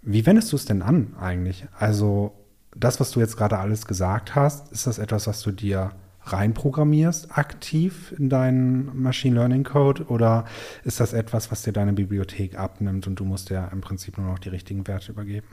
Wie 0.03 0.25
wendest 0.27 0.53
du 0.53 0.57
es 0.57 0.65
denn 0.65 0.83
an 0.83 1.15
eigentlich? 1.19 1.67
Also 1.79 2.33
das, 2.75 3.01
was 3.01 3.11
du 3.11 3.21
jetzt 3.21 3.37
gerade 3.37 3.59
alles 3.59 3.87
gesagt 3.87 4.35
hast, 4.35 4.71
ist 4.73 4.87
das 4.87 4.99
etwas, 4.99 5.27
was 5.27 5.43
du 5.43 5.51
dir 5.51 5.93
reinprogrammierst 6.23 7.39
aktiv 7.39 8.13
in 8.19 8.29
deinen 8.29 9.01
Machine 9.01 9.37
Learning 9.37 9.65
Code 9.65 10.05
oder 10.05 10.45
ist 10.85 11.01
das 11.01 11.13
etwas, 11.13 11.51
was 11.51 11.63
dir 11.63 11.73
deine 11.73 11.93
Bibliothek 11.93 12.59
abnimmt 12.59 13.07
und 13.07 13.21
du 13.21 13.25
musst 13.25 13.51
ja 13.51 13.67
im 13.69 13.81
Prinzip 13.81 14.19
nur 14.19 14.27
noch 14.27 14.39
die 14.39 14.49
richtigen 14.49 14.87
Werte 14.87 15.13
übergeben? 15.13 15.47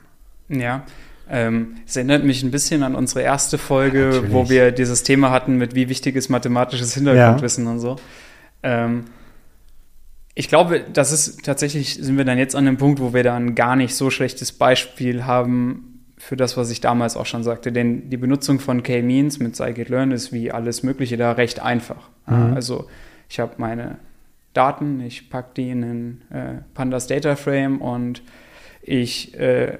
Ja, 0.48 0.84
ähm, 1.28 1.76
es 1.86 1.96
erinnert 1.96 2.24
mich 2.24 2.42
ein 2.42 2.50
bisschen 2.50 2.82
an 2.82 2.94
unsere 2.94 3.22
erste 3.22 3.58
Folge, 3.58 4.22
ja, 4.24 4.32
wo 4.32 4.48
wir 4.48 4.72
dieses 4.72 5.02
Thema 5.02 5.30
hatten 5.30 5.56
mit 5.56 5.74
wie 5.74 5.88
wichtig 5.88 6.16
ist 6.16 6.28
mathematisches 6.28 6.94
Hintergrundwissen 6.94 7.64
ja. 7.64 7.70
und 7.70 7.78
so. 7.78 7.96
Ähm, 8.62 9.04
ich 10.34 10.48
glaube, 10.48 10.84
das 10.92 11.12
ist 11.12 11.44
tatsächlich, 11.44 11.94
sind 11.94 12.18
wir 12.18 12.24
dann 12.24 12.38
jetzt 12.38 12.56
an 12.56 12.66
dem 12.66 12.76
Punkt, 12.76 13.00
wo 13.00 13.14
wir 13.14 13.22
da 13.22 13.36
ein 13.36 13.54
gar 13.54 13.76
nicht 13.76 13.94
so 13.94 14.10
schlechtes 14.10 14.52
Beispiel 14.52 15.24
haben 15.24 16.04
für 16.18 16.36
das, 16.36 16.56
was 16.56 16.70
ich 16.70 16.80
damals 16.80 17.16
auch 17.16 17.26
schon 17.26 17.44
sagte. 17.44 17.70
Denn 17.70 18.10
die 18.10 18.16
Benutzung 18.16 18.58
von 18.58 18.82
K-Means 18.82 19.38
mit 19.38 19.56
Scikit-Learn 19.56 20.10
ist 20.10 20.32
wie 20.32 20.50
alles 20.50 20.82
Mögliche 20.82 21.16
da 21.16 21.32
recht 21.32 21.60
einfach. 21.60 22.08
Mhm. 22.26 22.54
Also 22.54 22.88
ich 23.28 23.38
habe 23.40 23.54
meine 23.58 23.98
Daten, 24.54 25.00
ich 25.00 25.30
packe 25.30 25.50
die 25.56 25.70
in 25.70 25.84
einen 25.84 26.22
äh, 26.30 26.62
Pandas 26.74 27.06
Data 27.06 27.36
Frame 27.36 27.80
und 27.80 28.22
ich 28.82 29.38
äh, 29.38 29.78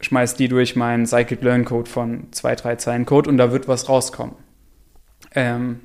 schmeiß 0.00 0.34
die 0.34 0.48
durch 0.48 0.76
meinen 0.76 1.06
Scikit-Learn-Code 1.06 1.88
von 1.88 2.32
zwei, 2.32 2.54
drei 2.54 2.76
Zeilen 2.76 3.06
Code 3.06 3.28
und 3.28 3.36
da 3.36 3.52
wird 3.52 3.68
was 3.68 3.88
rauskommen. 3.88 4.34
Ähm, 5.34 5.80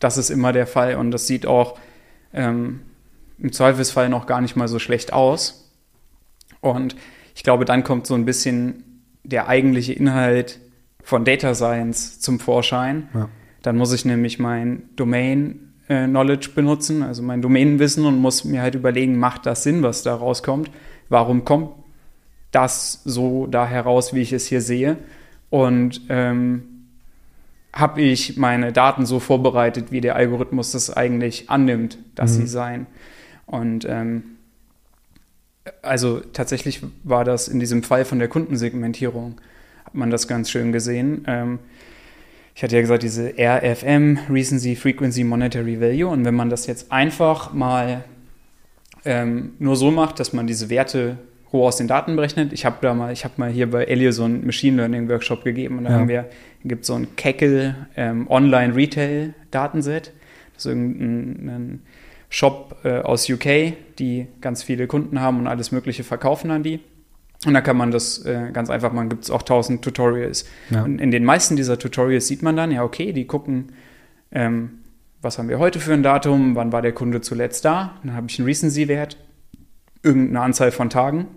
das 0.00 0.18
ist 0.18 0.30
immer 0.30 0.52
der 0.52 0.66
Fall 0.66 0.96
und 0.96 1.10
das 1.10 1.26
sieht 1.26 1.46
auch 1.46 1.78
ähm, 2.32 2.80
im 3.38 3.52
Zweifelsfall 3.52 4.08
noch 4.08 4.26
gar 4.26 4.40
nicht 4.40 4.56
mal 4.56 4.68
so 4.68 4.78
schlecht 4.78 5.12
aus. 5.12 5.72
Und 6.60 6.96
ich 7.34 7.42
glaube, 7.42 7.64
dann 7.64 7.84
kommt 7.84 8.06
so 8.06 8.14
ein 8.14 8.24
bisschen 8.24 9.02
der 9.24 9.48
eigentliche 9.48 9.92
Inhalt 9.92 10.60
von 11.02 11.24
Data 11.24 11.54
Science 11.54 12.20
zum 12.20 12.38
Vorschein. 12.38 13.08
Ja. 13.14 13.28
Dann 13.62 13.76
muss 13.76 13.92
ich 13.92 14.04
nämlich 14.04 14.38
mein 14.38 14.90
Domain 14.96 15.72
äh, 15.88 16.06
Knowledge 16.06 16.50
benutzen, 16.54 17.02
also 17.02 17.22
mein 17.22 17.42
Domänenwissen 17.42 18.04
und 18.06 18.18
muss 18.18 18.44
mir 18.44 18.62
halt 18.62 18.74
überlegen, 18.74 19.18
macht 19.18 19.46
das 19.46 19.62
Sinn, 19.62 19.82
was 19.82 20.02
da 20.02 20.14
rauskommt? 20.14 20.70
Warum 21.08 21.44
kommt 21.44 21.70
das 22.52 23.02
so 23.04 23.46
da 23.46 23.66
heraus, 23.66 24.14
wie 24.14 24.20
ich 24.20 24.32
es 24.32 24.46
hier 24.46 24.60
sehe. 24.60 24.96
Und 25.50 26.02
ähm, 26.08 26.62
habe 27.72 28.00
ich 28.02 28.36
meine 28.36 28.72
Daten 28.72 29.06
so 29.06 29.18
vorbereitet, 29.18 29.90
wie 29.90 30.00
der 30.00 30.14
Algorithmus 30.14 30.72
das 30.72 30.90
eigentlich 30.90 31.50
annimmt, 31.50 31.98
dass 32.14 32.32
mhm. 32.32 32.36
sie 32.36 32.46
seien. 32.46 32.86
Und 33.46 33.84
ähm, 33.88 34.22
also 35.82 36.20
tatsächlich 36.20 36.82
war 37.02 37.24
das 37.24 37.48
in 37.48 37.60
diesem 37.60 37.82
Fall 37.82 38.04
von 38.04 38.18
der 38.18 38.28
Kundensegmentierung 38.28 39.40
man 39.94 40.10
das 40.10 40.28
ganz 40.28 40.50
schön 40.50 40.72
gesehen. 40.72 41.24
Ähm, 41.26 41.58
ich 42.54 42.62
hatte 42.62 42.76
ja 42.76 42.82
gesagt, 42.82 43.02
diese 43.02 43.34
RFM, 43.38 44.18
Recency, 44.30 44.76
Frequency, 44.76 45.24
Monetary 45.24 45.80
Value. 45.80 46.08
Und 46.08 46.24
wenn 46.24 46.34
man 46.34 46.50
das 46.50 46.66
jetzt 46.66 46.92
einfach 46.92 47.52
mal 47.52 48.04
ähm, 49.04 49.52
nur 49.58 49.76
so 49.76 49.90
macht, 49.90 50.20
dass 50.20 50.32
man 50.32 50.46
diese 50.46 50.68
Werte 50.68 51.18
roh 51.52 51.66
aus 51.66 51.76
den 51.76 51.88
Daten 51.88 52.16
berechnet. 52.16 52.52
Ich 52.52 52.64
habe 52.64 52.76
da 52.80 52.94
mal, 52.94 53.12
ich 53.12 53.24
habe 53.24 53.34
mal 53.36 53.50
hier 53.50 53.70
bei 53.70 53.84
Elio 53.84 54.12
so 54.12 54.24
einen 54.24 54.46
Machine 54.46 54.76
Learning 54.76 55.08
Workshop 55.08 55.44
gegeben 55.44 55.78
und 55.78 55.84
da 55.84 55.90
ja. 55.90 55.96
haben 55.96 56.08
wir, 56.08 56.28
gibt 56.64 56.84
so 56.84 56.94
ein 56.94 57.16
Keckel 57.16 57.74
ähm, 57.96 58.28
Online 58.30 58.74
Retail 58.74 59.34
Datenset. 59.50 60.12
Das 60.54 60.64
ist 60.64 60.70
irgendein 60.70 61.82
Shop 62.28 62.76
äh, 62.84 63.00
aus 63.00 63.28
UK, 63.28 63.74
die 63.98 64.26
ganz 64.40 64.62
viele 64.62 64.86
Kunden 64.86 65.20
haben 65.20 65.38
und 65.38 65.46
alles 65.46 65.72
Mögliche 65.72 66.04
verkaufen 66.04 66.50
an 66.50 66.62
die. 66.62 66.80
Und 67.44 67.54
da 67.54 67.60
kann 67.60 67.76
man 67.76 67.90
das 67.90 68.24
äh, 68.24 68.50
ganz 68.52 68.70
einfach 68.70 68.92
machen, 68.92 69.08
gibt 69.08 69.24
es 69.24 69.30
auch 69.30 69.42
tausend 69.42 69.82
Tutorials. 69.82 70.44
Ja. 70.70 70.84
Und 70.84 71.00
in 71.00 71.10
den 71.10 71.24
meisten 71.24 71.56
dieser 71.56 71.78
Tutorials 71.78 72.28
sieht 72.28 72.42
man 72.42 72.56
dann, 72.56 72.70
ja, 72.70 72.84
okay, 72.84 73.12
die 73.12 73.26
gucken, 73.26 73.72
ähm, 74.30 74.78
was 75.20 75.38
haben 75.38 75.48
wir 75.48 75.58
heute 75.58 75.80
für 75.80 75.92
ein 75.92 76.02
Datum, 76.02 76.54
wann 76.56 76.72
war 76.72 76.82
der 76.82 76.92
Kunde 76.92 77.20
zuletzt 77.20 77.64
da, 77.64 77.98
dann 78.02 78.14
habe 78.14 78.26
ich 78.28 78.38
einen 78.38 78.46
Recency-Wert, 78.46 79.16
irgendeine 80.02 80.40
Anzahl 80.40 80.72
von 80.72 80.90
Tagen. 80.90 81.28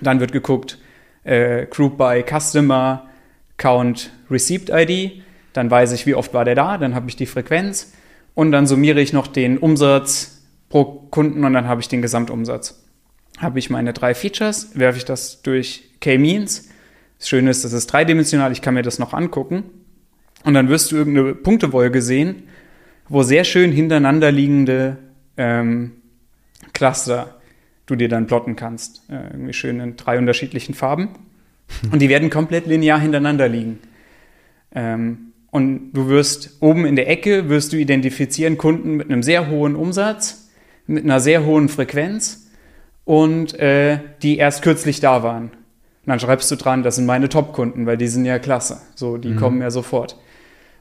Dann 0.00 0.20
wird 0.20 0.32
geguckt, 0.32 0.78
äh, 1.24 1.66
Group 1.66 1.96
by 1.96 2.24
Customer, 2.28 3.08
Count, 3.56 4.10
Receipt 4.30 4.70
ID, 4.70 5.22
dann 5.52 5.70
weiß 5.70 5.92
ich, 5.92 6.06
wie 6.06 6.14
oft 6.14 6.34
war 6.34 6.44
der 6.44 6.54
da, 6.54 6.78
dann 6.78 6.94
habe 6.94 7.08
ich 7.08 7.16
die 7.16 7.26
Frequenz 7.26 7.92
und 8.34 8.52
dann 8.52 8.66
summiere 8.66 9.00
ich 9.00 9.12
noch 9.12 9.26
den 9.26 9.56
Umsatz 9.58 10.42
pro 10.68 10.84
Kunden 10.84 11.44
und 11.44 11.54
dann 11.54 11.66
habe 11.66 11.80
ich 11.80 11.88
den 11.88 12.02
Gesamtumsatz 12.02 12.86
habe 13.38 13.58
ich 13.58 13.70
meine 13.70 13.92
drei 13.92 14.14
Features, 14.14 14.70
werfe 14.74 14.98
ich 14.98 15.04
das 15.04 15.42
durch 15.42 15.84
K-Means. 16.00 16.68
Das 17.18 17.28
Schöne 17.28 17.50
ist, 17.50 17.64
das 17.64 17.72
ist 17.72 17.86
dreidimensional, 17.86 18.52
ich 18.52 18.62
kann 18.62 18.74
mir 18.74 18.82
das 18.82 18.98
noch 18.98 19.14
angucken. 19.14 19.64
Und 20.44 20.54
dann 20.54 20.68
wirst 20.68 20.92
du 20.92 20.96
irgendeine 20.96 21.34
Punktewolke 21.34 22.02
sehen, 22.02 22.44
wo 23.08 23.22
sehr 23.22 23.44
schön 23.44 23.72
hintereinander 23.72 24.30
liegende 24.30 24.98
ähm, 25.36 25.92
Cluster 26.72 27.35
du 27.86 27.96
dir 27.96 28.08
dann 28.08 28.26
plotten 28.26 28.56
kannst. 28.56 29.02
Äh, 29.08 29.32
irgendwie 29.32 29.52
schön 29.52 29.80
in 29.80 29.96
drei 29.96 30.18
unterschiedlichen 30.18 30.74
Farben. 30.74 31.10
Und 31.90 32.00
die 32.00 32.08
werden 32.08 32.30
komplett 32.30 32.66
linear 32.66 33.00
hintereinander 33.00 33.48
liegen. 33.48 33.78
Ähm, 34.74 35.32
und 35.50 35.92
du 35.92 36.08
wirst 36.08 36.58
oben 36.60 36.84
in 36.84 36.96
der 36.96 37.08
Ecke 37.08 37.48
wirst 37.48 37.72
du 37.72 37.76
identifizieren 37.76 38.58
Kunden 38.58 38.96
mit 38.96 39.10
einem 39.10 39.22
sehr 39.22 39.48
hohen 39.48 39.74
Umsatz, 39.74 40.50
mit 40.86 41.04
einer 41.04 41.18
sehr 41.18 41.44
hohen 41.44 41.68
Frequenz 41.68 42.50
und 43.04 43.58
äh, 43.58 44.00
die 44.22 44.36
erst 44.36 44.62
kürzlich 44.62 45.00
da 45.00 45.22
waren. 45.22 45.44
Und 45.44 46.10
dann 46.10 46.20
schreibst 46.20 46.50
du 46.50 46.56
dran, 46.56 46.82
das 46.82 46.96
sind 46.96 47.06
meine 47.06 47.28
Top-Kunden, 47.28 47.86
weil 47.86 47.96
die 47.96 48.08
sind 48.08 48.26
ja 48.26 48.38
klasse. 48.38 48.80
So, 48.94 49.16
die 49.16 49.30
mhm. 49.30 49.36
kommen 49.36 49.60
ja 49.62 49.70
sofort. 49.70 50.18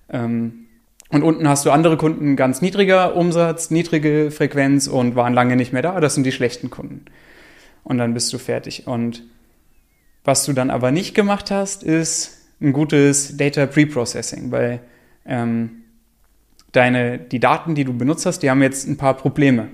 Ähm, 0.09 0.64
und 1.09 1.23
unten 1.23 1.47
hast 1.47 1.65
du 1.65 1.71
andere 1.71 1.97
Kunden, 1.97 2.35
ganz 2.35 2.61
niedriger 2.61 3.15
Umsatz, 3.15 3.69
niedrige 3.69 4.31
Frequenz 4.31 4.87
und 4.87 5.15
waren 5.15 5.33
lange 5.33 5.55
nicht 5.55 5.71
mehr 5.71 5.81
da. 5.81 5.99
Das 5.99 6.15
sind 6.15 6.23
die 6.23 6.31
schlechten 6.31 6.69
Kunden. 6.69 7.05
Und 7.83 7.99
dann 7.99 8.13
bist 8.13 8.33
du 8.33 8.37
fertig. 8.37 8.87
Und 8.87 9.23
was 10.23 10.45
du 10.45 10.53
dann 10.53 10.71
aber 10.71 10.91
nicht 10.91 11.13
gemacht 11.13 11.51
hast, 11.51 11.83
ist 11.83 12.41
ein 12.59 12.73
gutes 12.73 13.37
Data 13.37 13.67
Preprocessing, 13.67 14.51
weil 14.51 14.79
ähm, 15.25 15.83
deine, 16.71 17.19
die 17.19 17.39
Daten, 17.39 17.75
die 17.75 17.83
du 17.83 17.93
benutzt 17.93 18.25
hast, 18.25 18.39
die 18.39 18.49
haben 18.49 18.63
jetzt 18.63 18.87
ein 18.87 18.97
paar 18.97 19.15
Probleme. 19.15 19.69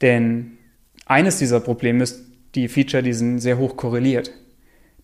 Denn 0.00 0.58
eines 1.06 1.38
dieser 1.38 1.58
Probleme 1.58 2.04
ist, 2.04 2.24
die 2.54 2.68
Feature, 2.68 3.02
die 3.02 3.12
sind 3.12 3.40
sehr 3.40 3.58
hoch 3.58 3.76
korreliert. 3.76 4.30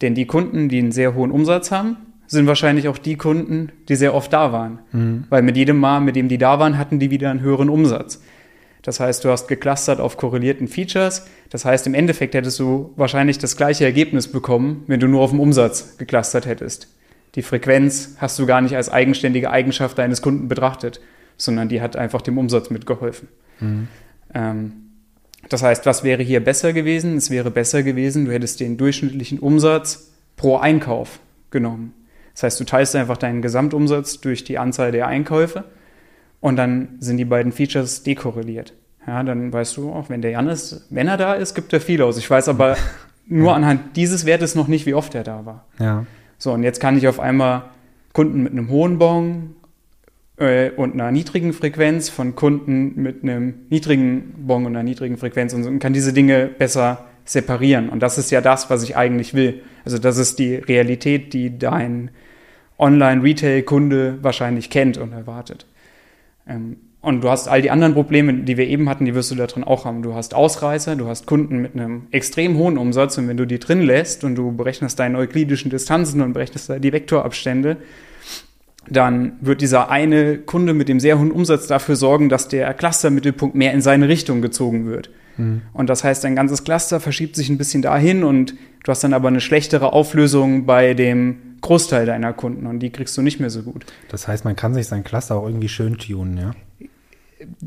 Denn 0.00 0.14
die 0.14 0.26
Kunden, 0.26 0.68
die 0.68 0.78
einen 0.78 0.92
sehr 0.92 1.14
hohen 1.14 1.32
Umsatz 1.32 1.72
haben, 1.72 1.96
sind 2.26 2.46
wahrscheinlich 2.46 2.88
auch 2.88 2.98
die 2.98 3.16
Kunden, 3.16 3.70
die 3.88 3.96
sehr 3.96 4.14
oft 4.14 4.32
da 4.32 4.52
waren. 4.52 4.78
Mhm. 4.92 5.24
Weil 5.28 5.42
mit 5.42 5.56
jedem 5.56 5.78
Mal, 5.78 6.00
mit 6.00 6.16
dem 6.16 6.28
die 6.28 6.38
da 6.38 6.58
waren, 6.58 6.78
hatten 6.78 6.98
die 6.98 7.10
wieder 7.10 7.30
einen 7.30 7.40
höheren 7.40 7.68
Umsatz. 7.68 8.20
Das 8.82 9.00
heißt, 9.00 9.24
du 9.24 9.30
hast 9.30 9.48
geclustert 9.48 9.98
auf 9.98 10.16
korrelierten 10.16 10.68
Features. 10.68 11.26
Das 11.48 11.64
heißt, 11.64 11.86
im 11.86 11.94
Endeffekt 11.94 12.34
hättest 12.34 12.58
du 12.60 12.92
wahrscheinlich 12.96 13.38
das 13.38 13.56
gleiche 13.56 13.84
Ergebnis 13.84 14.28
bekommen, 14.28 14.84
wenn 14.86 15.00
du 15.00 15.08
nur 15.08 15.22
auf 15.22 15.30
den 15.30 15.40
Umsatz 15.40 15.96
geclustert 15.96 16.44
hättest. 16.44 16.88
Die 17.34 17.42
Frequenz 17.42 18.16
hast 18.18 18.38
du 18.38 18.46
gar 18.46 18.60
nicht 18.60 18.76
als 18.76 18.90
eigenständige 18.90 19.50
Eigenschaft 19.50 19.98
deines 19.98 20.20
Kunden 20.20 20.48
betrachtet, 20.48 21.00
sondern 21.36 21.68
die 21.68 21.80
hat 21.80 21.96
einfach 21.96 22.20
dem 22.20 22.36
Umsatz 22.36 22.70
mitgeholfen. 22.70 23.28
Mhm. 23.60 23.88
Ähm, 24.34 24.72
das 25.48 25.62
heißt, 25.62 25.86
was 25.86 26.04
wäre 26.04 26.22
hier 26.22 26.42
besser 26.42 26.72
gewesen? 26.72 27.16
Es 27.16 27.30
wäre 27.30 27.50
besser 27.50 27.82
gewesen, 27.82 28.26
du 28.26 28.32
hättest 28.32 28.60
den 28.60 28.76
durchschnittlichen 28.76 29.38
Umsatz 29.38 30.12
pro 30.36 30.56
Einkauf 30.56 31.20
genommen. 31.50 31.94
Das 32.34 32.42
heißt, 32.42 32.60
du 32.60 32.64
teilst 32.64 32.94
einfach 32.96 33.16
deinen 33.16 33.42
Gesamtumsatz 33.42 34.20
durch 34.20 34.44
die 34.44 34.58
Anzahl 34.58 34.92
der 34.92 35.06
Einkäufe 35.06 35.64
und 36.40 36.56
dann 36.56 36.96
sind 37.00 37.16
die 37.16 37.24
beiden 37.24 37.52
Features 37.52 38.02
dekorreliert. 38.02 38.74
Ja, 39.06 39.22
dann 39.22 39.52
weißt 39.52 39.76
du 39.76 39.92
auch, 39.92 40.08
wenn 40.08 40.22
der 40.22 40.32
Jan 40.32 40.48
ist, 40.48 40.86
wenn 40.90 41.08
er 41.08 41.16
da 41.16 41.34
ist, 41.34 41.54
gibt 41.54 41.72
er 41.72 41.80
viel 41.80 42.02
aus. 42.02 42.18
Ich 42.18 42.28
weiß 42.28 42.48
aber 42.48 42.76
nur 43.26 43.48
ja. 43.48 43.54
anhand 43.54 43.96
dieses 43.96 44.26
Wertes 44.26 44.54
noch 44.54 44.68
nicht, 44.68 44.86
wie 44.86 44.94
oft 44.94 45.14
er 45.14 45.24
da 45.24 45.46
war. 45.46 45.64
Ja. 45.78 46.06
So, 46.38 46.52
und 46.52 46.62
jetzt 46.62 46.80
kann 46.80 46.98
ich 46.98 47.06
auf 47.06 47.20
einmal 47.20 47.64
Kunden 48.12 48.42
mit 48.42 48.52
einem 48.52 48.68
hohen 48.68 48.98
Bon 48.98 49.56
äh, 50.36 50.70
und 50.70 50.94
einer 50.94 51.10
niedrigen 51.10 51.52
Frequenz 51.52 52.08
von 52.08 52.34
Kunden 52.34 53.00
mit 53.00 53.22
einem 53.22 53.54
niedrigen 53.70 54.34
Bon 54.46 54.66
und 54.66 54.72
einer 54.72 54.82
niedrigen 54.82 55.16
Frequenz 55.16 55.54
und, 55.54 55.64
so, 55.64 55.70
und 55.70 55.78
kann 55.78 55.92
diese 55.92 56.12
Dinge 56.12 56.46
besser 56.46 57.04
separieren. 57.24 57.88
Und 57.88 58.00
das 58.00 58.18
ist 58.18 58.30
ja 58.30 58.40
das, 58.40 58.70
was 58.70 58.82
ich 58.82 58.96
eigentlich 58.96 59.34
will. 59.34 59.62
Also 59.84 59.98
das 59.98 60.18
ist 60.18 60.38
die 60.38 60.56
Realität, 60.56 61.32
die 61.32 61.58
dein 61.58 62.10
Online-Retail-Kunde 62.78 64.18
wahrscheinlich 64.22 64.70
kennt 64.70 64.98
und 64.98 65.12
erwartet. 65.12 65.66
Ähm, 66.48 66.76
und 67.00 67.22
du 67.22 67.28
hast 67.28 67.48
all 67.48 67.60
die 67.60 67.70
anderen 67.70 67.92
Probleme, 67.92 68.32
die 68.32 68.56
wir 68.56 68.66
eben 68.66 68.88
hatten, 68.88 69.04
die 69.04 69.14
wirst 69.14 69.30
du 69.30 69.34
da 69.34 69.46
drin 69.46 69.62
auch 69.62 69.84
haben. 69.84 70.02
Du 70.02 70.14
hast 70.14 70.34
Ausreißer, 70.34 70.96
du 70.96 71.06
hast 71.06 71.26
Kunden 71.26 71.58
mit 71.58 71.74
einem 71.74 72.06
extrem 72.12 72.56
hohen 72.56 72.78
Umsatz 72.78 73.18
und 73.18 73.28
wenn 73.28 73.36
du 73.36 73.46
die 73.46 73.58
drin 73.58 73.82
lässt 73.82 74.24
und 74.24 74.36
du 74.36 74.56
berechnest 74.56 74.98
deine 74.98 75.18
euklidischen 75.18 75.70
Distanzen 75.70 76.22
und 76.22 76.32
berechnest 76.32 76.70
da 76.70 76.78
die 76.78 76.94
Vektorabstände, 76.94 77.76
dann 78.88 79.36
wird 79.42 79.60
dieser 79.60 79.90
eine 79.90 80.38
Kunde 80.38 80.72
mit 80.72 80.88
dem 80.88 80.98
sehr 80.98 81.18
hohen 81.18 81.30
Umsatz 81.30 81.66
dafür 81.66 81.96
sorgen, 81.96 82.30
dass 82.30 82.48
der 82.48 82.72
Clustermittelpunkt 82.72 83.54
mehr 83.54 83.74
in 83.74 83.82
seine 83.82 84.08
Richtung 84.08 84.40
gezogen 84.40 84.86
wird. 84.86 85.10
Mhm. 85.36 85.62
Und 85.72 85.88
das 85.90 86.04
heißt, 86.04 86.24
dein 86.24 86.36
ganzes 86.36 86.64
Cluster 86.64 87.00
verschiebt 87.00 87.36
sich 87.36 87.48
ein 87.48 87.58
bisschen 87.58 87.82
dahin 87.82 88.24
und 88.24 88.54
du 88.84 88.90
hast 88.90 89.04
dann 89.04 89.12
aber 89.12 89.28
eine 89.28 89.40
schlechtere 89.40 89.92
Auflösung 89.92 90.66
bei 90.66 90.94
dem 90.94 91.56
Großteil 91.60 92.06
deiner 92.06 92.32
Kunden 92.32 92.66
und 92.66 92.80
die 92.80 92.90
kriegst 92.90 93.16
du 93.16 93.22
nicht 93.22 93.40
mehr 93.40 93.50
so 93.50 93.62
gut. 93.62 93.86
Das 94.08 94.28
heißt, 94.28 94.44
man 94.44 94.56
kann 94.56 94.74
sich 94.74 94.86
sein 94.86 95.02
Cluster 95.04 95.36
auch 95.36 95.46
irgendwie 95.46 95.68
schön 95.68 95.96
tunen, 95.98 96.36
ja? 96.36 96.50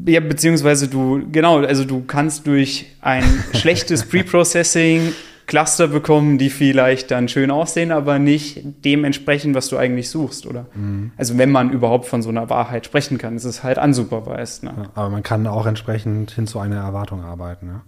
Ja, 0.05 0.19
beziehungsweise 0.21 0.87
du, 0.87 1.21
genau, 1.31 1.59
also 1.59 1.83
du 1.83 2.03
kannst 2.03 2.47
durch 2.47 2.95
ein 3.01 3.23
schlechtes 3.53 4.05
Preprocessing 4.05 5.13
Cluster 5.47 5.87
bekommen, 5.87 6.37
die 6.37 6.49
vielleicht 6.49 7.09
dann 7.09 7.29
schön 7.29 7.51
aussehen, 7.51 7.91
aber 7.91 8.19
nicht 8.19 8.61
dementsprechend, 8.83 9.55
was 9.55 9.69
du 9.69 9.77
eigentlich 9.77 10.09
suchst, 10.09 10.45
oder? 10.45 10.67
Mhm. 10.75 11.11
Also 11.17 11.37
wenn 11.37 11.51
man 11.51 11.71
überhaupt 11.71 12.05
von 12.05 12.21
so 12.21 12.29
einer 12.29 12.49
Wahrheit 12.49 12.85
sprechen 12.85 13.17
kann, 13.17 13.37
ist 13.37 13.45
es 13.45 13.63
halt 13.63 13.77
unsupervised. 13.77 14.63
Ne? 14.63 14.73
Ja, 14.77 14.89
aber 14.93 15.09
man 15.09 15.23
kann 15.23 15.47
auch 15.47 15.65
entsprechend 15.65 16.31
hin 16.31 16.47
zu 16.47 16.59
einer 16.59 16.75
Erwartung 16.75 17.23
arbeiten, 17.23 17.67
ja? 17.67 17.81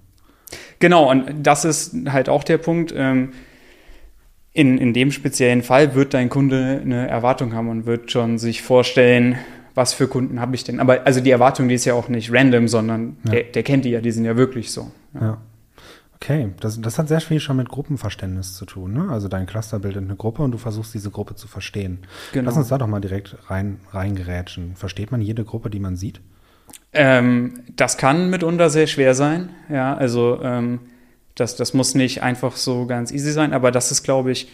Genau, 0.80 1.12
und 1.12 1.26
das 1.44 1.66
ist 1.66 1.94
halt 2.10 2.30
auch 2.30 2.44
der 2.44 2.58
Punkt. 2.58 2.94
Ähm, 2.96 3.34
in, 4.52 4.78
in 4.78 4.94
dem 4.94 5.12
speziellen 5.12 5.62
Fall 5.62 5.94
wird 5.94 6.14
dein 6.14 6.30
Kunde 6.30 6.82
eine 6.84 7.08
Erwartung 7.08 7.54
haben 7.54 7.70
und 7.70 7.86
wird 7.86 8.12
schon 8.12 8.40
sich 8.40 8.62
vorstellen, 8.64 9.38
was 9.76 9.94
für 9.94 10.08
Kunden 10.08 10.42
habe 10.42 10.56
ich 10.56 10.64
denn? 10.64 10.80
Aber 10.80 11.06
also 11.06 11.22
die 11.22 11.30
Erwartung, 11.30 11.70
die 11.70 11.76
ist 11.76 11.86
ja 11.86 11.94
auch 11.94 12.10
nicht 12.10 12.34
random, 12.34 12.68
sondern 12.68 13.18
ja. 13.26 13.32
der, 13.32 13.44
der, 13.44 13.64
kennt 13.64 13.86
die 13.86 13.92
ja, 13.92 14.02
die 14.02 14.12
sind 14.12 14.26
ja 14.26 14.36
wirklich 14.36 14.72
so. 14.72 14.92
Ja. 15.14 15.22
ja. 15.22 15.38
Okay, 16.22 16.52
das, 16.60 16.82
das 16.82 17.00
hat 17.00 17.08
sehr 17.08 17.22
viel 17.22 17.40
schon 17.40 17.56
mit 17.56 17.70
Gruppenverständnis 17.70 18.54
zu 18.54 18.66
tun. 18.66 18.94
Ne? 18.94 19.08
Also 19.10 19.30
dein 19.30 19.46
Cluster 19.46 19.80
bildet 19.80 20.04
eine 20.04 20.18
Gruppe 20.18 20.44
und 20.44 20.52
du 20.52 20.58
versuchst 20.58 20.94
diese 20.94 21.12
Gruppe 21.12 21.36
zu 21.36 21.48
verstehen. 21.48 22.00
Genau. 22.34 22.48
Lass 22.48 22.58
uns 22.58 22.68
da 22.68 22.78
doch 22.78 22.88
mal 22.88 23.00
direkt 23.00 23.38
rein, 23.50 23.80
reingerätschen. 23.92 24.76
Versteht 24.76 25.12
man 25.12 25.22
jede 25.22 25.46
Gruppe, 25.46 25.70
die 25.70 25.80
man 25.80 25.96
sieht? 25.96 26.20
Ähm, 26.92 27.62
das 27.76 27.98
kann 27.98 28.30
mitunter 28.30 28.70
sehr 28.70 28.88
schwer 28.88 29.16
sein. 29.16 29.50
Ja, 29.70 29.96
also 29.96 30.42
ähm, 30.44 30.82
das, 31.36 31.56
das 31.56 31.74
muss 31.74 31.96
nicht 31.96 32.22
einfach 32.22 32.58
so 32.58 32.86
ganz 32.86 33.12
easy 33.12 33.32
sein, 33.32 33.54
aber 33.54 33.72
das 33.72 33.92
ist, 33.92 34.04
glaube 34.04 34.32
ich, 34.32 34.52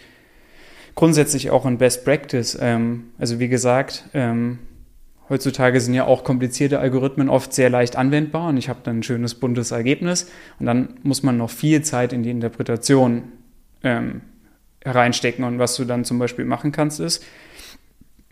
grundsätzlich 0.93 1.49
auch 1.49 1.65
ein 1.65 1.79
Best 1.79 2.05
Practice. 2.05 2.57
Ähm, 2.61 3.05
also 3.17 3.39
wie 3.39 3.47
gesagt, 3.47 4.05
ähm, 4.13 4.59
Heutzutage 5.29 5.81
sind 5.81 5.93
ja 5.93 6.05
auch 6.05 6.23
komplizierte 6.23 6.79
Algorithmen 6.79 7.29
oft 7.29 7.53
sehr 7.53 7.69
leicht 7.69 7.95
anwendbar 7.95 8.49
und 8.49 8.57
ich 8.57 8.69
habe 8.69 8.79
dann 8.83 8.99
ein 8.99 9.03
schönes 9.03 9.35
buntes 9.35 9.71
Ergebnis 9.71 10.31
und 10.59 10.65
dann 10.65 10.95
muss 11.03 11.23
man 11.23 11.37
noch 11.37 11.49
viel 11.49 11.81
Zeit 11.81 12.13
in 12.13 12.23
die 12.23 12.29
Interpretation 12.29 13.23
ähm, 13.83 14.21
reinstecken 14.85 15.43
und 15.43 15.57
was 15.57 15.75
du 15.75 15.85
dann 15.85 16.05
zum 16.05 16.19
Beispiel 16.19 16.45
machen 16.45 16.71
kannst 16.71 16.99
ist, 16.99 17.23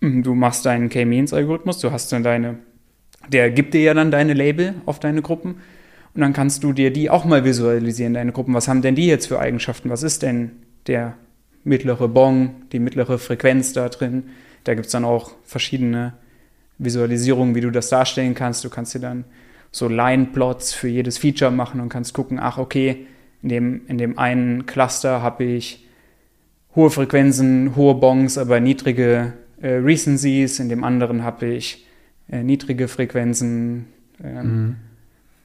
du 0.01 0.35
machst 0.35 0.65
deinen 0.65 0.89
K-Means-Algorithmus, 0.89 1.79
du 1.79 1.91
hast 1.91 2.11
dann 2.11 2.23
deine, 2.23 2.59
der 3.27 3.49
gibt 3.49 3.73
dir 3.73 3.81
ja 3.81 3.93
dann 3.93 4.11
deine 4.11 4.33
Label 4.33 4.75
auf 4.85 4.99
deine 4.99 5.21
Gruppen 5.21 5.61
und 6.13 6.21
dann 6.21 6.33
kannst 6.33 6.63
du 6.63 6.73
dir 6.73 6.91
die 6.91 7.09
auch 7.09 7.25
mal 7.25 7.43
visualisieren, 7.43 8.13
deine 8.13 8.31
Gruppen. 8.31 8.53
Was 8.53 8.67
haben 8.67 8.83
denn 8.83 8.93
die 8.93 9.07
jetzt 9.07 9.27
für 9.27 9.39
Eigenschaften? 9.39 9.89
Was 9.89 10.03
ist 10.03 10.21
denn 10.21 10.51
der 10.85 11.15
mittlere 11.63 12.07
Bong, 12.07 12.55
die 12.71 12.79
mittlere 12.79 13.17
Frequenz 13.17 13.73
da 13.73 13.89
drin. 13.89 14.29
Da 14.63 14.73
gibt 14.75 14.87
es 14.87 14.91
dann 14.91 15.05
auch 15.05 15.31
verschiedene 15.43 16.13
Visualisierungen, 16.77 17.55
wie 17.55 17.61
du 17.61 17.71
das 17.71 17.89
darstellen 17.89 18.35
kannst. 18.35 18.63
Du 18.63 18.69
kannst 18.69 18.93
dir 18.93 18.99
dann 18.99 19.25
so 19.71 19.87
Line-Plots 19.87 20.73
für 20.73 20.87
jedes 20.87 21.17
Feature 21.17 21.51
machen 21.51 21.81
und 21.81 21.89
kannst 21.89 22.13
gucken, 22.13 22.39
ach 22.39 22.57
okay, 22.57 23.07
in 23.41 23.49
dem, 23.49 23.81
in 23.87 23.97
dem 23.97 24.17
einen 24.17 24.65
Cluster 24.65 25.21
habe 25.21 25.43
ich 25.43 25.85
hohe 26.75 26.89
Frequenzen, 26.89 27.75
hohe 27.75 27.95
Bongs, 27.95 28.37
aber 28.37 28.59
niedrige 28.59 29.33
äh, 29.61 29.73
Recencies. 29.73 30.59
In 30.59 30.69
dem 30.69 30.83
anderen 30.83 31.23
habe 31.23 31.47
ich 31.47 31.85
äh, 32.29 32.43
niedrige 32.43 32.87
Frequenzen, 32.87 33.87
äh, 34.23 34.43
mhm. 34.43 34.75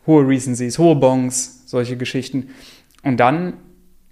hohe 0.06 0.26
Recencies, 0.26 0.78
hohe 0.78 0.96
Bongs, 0.96 1.62
solche 1.66 1.96
Geschichten. 1.96 2.50
Und 3.02 3.18
dann 3.18 3.54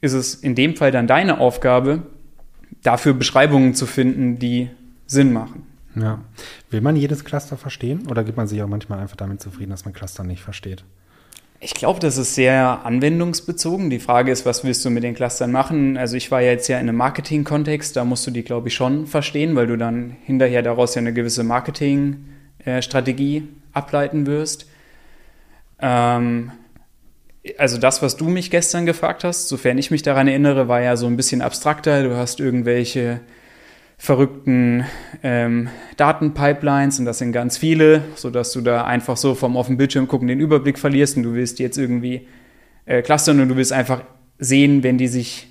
ist 0.00 0.12
es 0.12 0.34
in 0.34 0.54
dem 0.54 0.76
Fall 0.76 0.90
dann 0.90 1.06
deine 1.06 1.38
Aufgabe, 1.38 2.02
dafür 2.82 3.14
Beschreibungen 3.14 3.74
zu 3.74 3.86
finden, 3.86 4.38
die 4.38 4.70
Sinn 5.06 5.32
machen. 5.32 5.66
Ja. 5.96 6.20
Will 6.70 6.82
man 6.82 6.96
jedes 6.96 7.24
Cluster 7.24 7.56
verstehen 7.56 8.06
oder 8.08 8.22
gibt 8.22 8.36
man 8.36 8.46
sich 8.46 8.62
auch 8.62 8.68
manchmal 8.68 9.00
einfach 9.00 9.16
damit 9.16 9.40
zufrieden, 9.40 9.70
dass 9.70 9.84
man 9.84 9.94
Cluster 9.94 10.22
nicht 10.24 10.42
versteht? 10.42 10.84
Ich 11.58 11.72
glaube, 11.72 12.00
das 12.00 12.18
ist 12.18 12.34
sehr 12.34 12.84
anwendungsbezogen. 12.84 13.88
Die 13.88 13.98
Frage 13.98 14.30
ist, 14.30 14.44
was 14.44 14.62
willst 14.62 14.84
du 14.84 14.90
mit 14.90 15.04
den 15.04 15.14
Clustern 15.14 15.52
machen? 15.52 15.96
Also 15.96 16.16
ich 16.16 16.30
war 16.30 16.42
ja 16.42 16.50
jetzt 16.50 16.68
ja 16.68 16.76
in 16.76 16.86
einem 16.88 16.98
Marketing-Kontext, 16.98 17.96
da 17.96 18.04
musst 18.04 18.26
du 18.26 18.30
die, 18.30 18.42
glaube 18.42 18.68
ich, 18.68 18.74
schon 18.74 19.06
verstehen, 19.06 19.56
weil 19.56 19.66
du 19.66 19.78
dann 19.78 20.16
hinterher 20.24 20.62
daraus 20.62 20.94
ja 20.94 21.00
eine 21.00 21.14
gewisse 21.14 21.44
Marketing-Strategie 21.44 23.48
ableiten 23.72 24.26
wirst. 24.26 24.68
Ähm, 25.80 26.52
also 27.56 27.78
das, 27.78 28.02
was 28.02 28.18
du 28.18 28.28
mich 28.28 28.50
gestern 28.50 28.84
gefragt 28.84 29.24
hast, 29.24 29.48
sofern 29.48 29.78
ich 29.78 29.90
mich 29.90 30.02
daran 30.02 30.28
erinnere, 30.28 30.68
war 30.68 30.82
ja 30.82 30.96
so 30.96 31.06
ein 31.06 31.16
bisschen 31.16 31.40
abstrakter. 31.40 32.02
Du 32.02 32.16
hast 32.16 32.38
irgendwelche 32.38 33.20
verrückten 33.98 34.84
ähm, 35.22 35.68
Datenpipelines 35.96 36.98
und 36.98 37.06
das 37.06 37.18
sind 37.18 37.32
ganz 37.32 37.56
viele, 37.56 38.02
sodass 38.14 38.52
du 38.52 38.60
da 38.60 38.84
einfach 38.84 39.16
so 39.16 39.34
vom 39.34 39.56
auf 39.56 39.68
den 39.68 39.78
Bildschirm 39.78 40.06
gucken 40.06 40.28
den 40.28 40.40
Überblick 40.40 40.78
verlierst 40.78 41.16
und 41.16 41.22
du 41.22 41.34
willst 41.34 41.58
jetzt 41.58 41.78
irgendwie 41.78 42.26
äh, 42.84 43.02
clustern 43.02 43.40
und 43.40 43.48
du 43.48 43.56
willst 43.56 43.72
einfach 43.72 44.02
sehen, 44.38 44.82
wenn 44.82 44.98
die 44.98 45.08
sich 45.08 45.48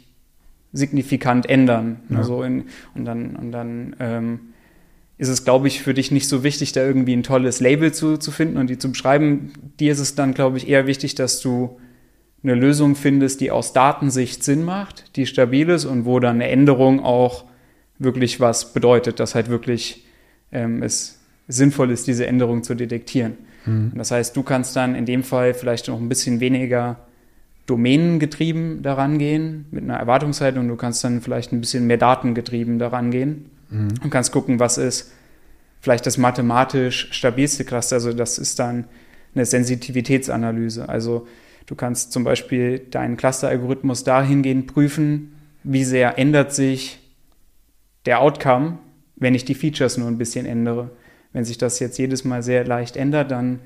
signifikant 0.73 1.49
ändern. 1.49 2.01
Ja. 2.09 2.19
Also 2.19 2.43
in, 2.43 2.65
und 2.93 3.05
dann, 3.05 3.35
und 3.35 3.51
dann 3.51 3.95
ähm, 3.99 4.39
ist 5.17 5.29
es, 5.29 5.43
glaube 5.45 5.67
ich, 5.67 5.81
für 5.81 5.93
dich 5.93 6.11
nicht 6.11 6.27
so 6.27 6.43
wichtig, 6.43 6.73
da 6.73 6.85
irgendwie 6.85 7.15
ein 7.15 7.23
tolles 7.23 7.61
Label 7.61 7.93
zu, 7.93 8.17
zu 8.17 8.31
finden 8.31 8.57
und 8.57 8.69
die 8.69 8.77
zu 8.77 8.91
beschreiben. 8.91 9.53
Dir 9.79 9.91
ist 9.91 9.99
es 9.99 10.15
dann, 10.15 10.33
glaube 10.33 10.57
ich, 10.57 10.67
eher 10.67 10.87
wichtig, 10.87 11.15
dass 11.15 11.39
du 11.39 11.79
eine 12.43 12.53
Lösung 12.53 12.95
findest, 12.95 13.41
die 13.41 13.49
aus 13.49 13.73
Datensicht 13.73 14.43
Sinn 14.43 14.63
macht, 14.63 15.15
die 15.15 15.25
stabil 15.25 15.69
ist 15.69 15.85
und 15.85 16.05
wo 16.05 16.19
dann 16.19 16.35
eine 16.35 16.49
Änderung 16.49 17.03
auch 17.03 17.45
wirklich 17.99 18.39
was 18.39 18.73
bedeutet, 18.73 19.19
dass 19.19 19.35
halt 19.35 19.49
wirklich 19.49 20.05
ähm, 20.51 20.83
es 20.83 21.19
sinnvoll 21.47 21.91
ist, 21.91 22.07
diese 22.07 22.25
Änderung 22.27 22.63
zu 22.63 22.75
detektieren. 22.75 23.37
Mhm. 23.65 23.91
Das 23.95 24.11
heißt, 24.11 24.35
du 24.35 24.43
kannst 24.43 24.75
dann 24.75 24.95
in 24.95 25.05
dem 25.05 25.23
Fall 25.23 25.53
vielleicht 25.53 25.87
noch 25.87 25.99
ein 25.99 26.09
bisschen 26.09 26.39
weniger 26.39 26.97
domänengetrieben 27.65 28.83
daran 28.83 29.17
gehen, 29.17 29.65
mit 29.71 29.83
einer 29.83 29.97
Erwartungshaltung. 29.97 30.67
Du 30.67 30.75
kannst 30.75 31.03
dann 31.03 31.21
vielleicht 31.21 31.51
ein 31.51 31.61
bisschen 31.61 31.87
mehr 31.87 31.97
datengetrieben 31.97 32.79
daran 32.79 33.11
gehen 33.11 33.49
mhm. 33.69 33.89
und 34.03 34.09
kannst 34.09 34.31
gucken, 34.31 34.59
was 34.59 34.77
ist 34.77 35.11
vielleicht 35.81 36.05
das 36.05 36.17
mathematisch 36.17 37.07
stabilste 37.11 37.63
Cluster. 37.63 37.95
Also 37.95 38.13
das 38.13 38.37
ist 38.37 38.59
dann 38.59 38.85
eine 39.33 39.45
Sensitivitätsanalyse. 39.45 40.87
Also 40.89 41.27
du 41.65 41.75
kannst 41.75 42.11
zum 42.11 42.23
Beispiel 42.23 42.79
deinen 42.79 43.17
Cluster-Algorithmus 43.17 44.03
dahingehend 44.03 44.67
prüfen, 44.67 45.35
wie 45.63 45.83
sehr 45.83 46.17
ändert 46.17 46.53
sich 46.53 46.99
der 48.05 48.21
Outcome, 48.21 48.79
wenn 49.15 49.35
ich 49.35 49.45
die 49.45 49.55
Features 49.55 49.97
nur 49.97 50.07
ein 50.07 50.17
bisschen 50.17 50.45
ändere. 50.45 50.91
Wenn 51.33 51.45
sich 51.45 51.57
das 51.57 51.79
jetzt 51.79 51.97
jedes 51.97 52.23
Mal 52.23 52.43
sehr 52.43 52.65
leicht 52.65 52.97
ändert, 52.97 53.31
dann 53.31 53.59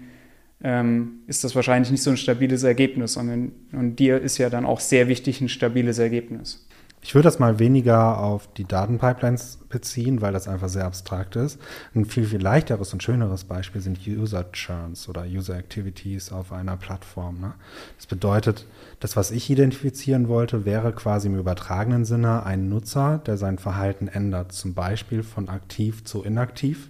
ähm, 0.63 1.21
ist 1.28 1.43
das 1.43 1.56
wahrscheinlich 1.56 1.91
nicht 1.91 2.04
so 2.04 2.10
ein 2.10 2.17
stabiles 2.17 2.63
Ergebnis. 2.63 3.15
Und, 3.17 3.52
und 3.71 3.95
dir 3.97 4.19
ist 4.19 4.38
ja 4.38 4.49
dann 4.49 4.65
auch 4.65 4.80
sehr 4.80 5.08
wichtig 5.08 5.41
ein 5.41 5.49
stabiles 5.49 5.99
Ergebnis. 5.99 6.67
Ich 7.01 7.15
würde 7.15 7.27
das 7.27 7.39
mal 7.39 7.59
weniger 7.59 8.19
auf 8.19 8.51
die 8.53 8.65
Datenpipelines 8.65 9.59
beziehen, 9.69 10.21
weil 10.21 10.33
das 10.33 10.47
einfach 10.47 10.67
sehr 10.67 10.85
abstrakt 10.85 11.38
ist. 11.38 11.59
Ein 11.95 12.05
viel, 12.05 12.25
viel 12.25 12.41
leichteres 12.41 12.91
und 12.91 13.01
schöneres 13.01 13.45
Beispiel 13.45 13.79
sind 13.79 14.05
User 14.05 14.51
Churns 14.51 15.07
oder 15.07 15.23
User 15.23 15.57
Activities 15.57 16.31
auf 16.31 16.51
einer 16.51 16.75
Plattform. 16.75 17.39
Ne? 17.39 17.53
Das 17.97 18.05
bedeutet, 18.05 18.65
das, 18.99 19.15
was 19.15 19.31
ich 19.31 19.49
identifizieren 19.49 20.27
wollte, 20.27 20.65
wäre 20.65 20.91
quasi 20.91 21.27
im 21.27 21.39
übertragenen 21.39 22.03
Sinne 22.03 22.43
ein 22.43 22.67
Nutzer, 22.67 23.21
der 23.25 23.38
sein 23.38 23.59
Verhalten 23.59 24.07
ändert, 24.09 24.51
zum 24.51 24.73
Beispiel 24.73 25.23
von 25.23 25.47
aktiv 25.47 26.03
zu 26.03 26.23
inaktiv. 26.23 26.89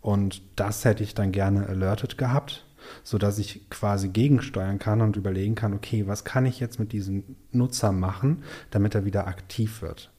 Und 0.00 0.40
das 0.56 0.84
hätte 0.84 1.02
ich 1.02 1.14
dann 1.14 1.32
gerne 1.32 1.68
alerted 1.68 2.16
gehabt 2.16 2.65
so 3.02 3.18
dass 3.18 3.38
ich 3.38 3.68
quasi 3.70 4.08
gegensteuern 4.08 4.78
kann 4.78 5.00
und 5.00 5.16
überlegen 5.16 5.54
kann, 5.54 5.74
okay, 5.74 6.06
was 6.06 6.24
kann 6.24 6.46
ich 6.46 6.60
jetzt 6.60 6.78
mit 6.78 6.92
diesem 6.92 7.24
Nutzer 7.52 7.92
machen, 7.92 8.42
damit 8.70 8.94
er 8.94 9.04
wieder 9.04 9.26
aktiv 9.26 9.82
wird. 9.82 10.10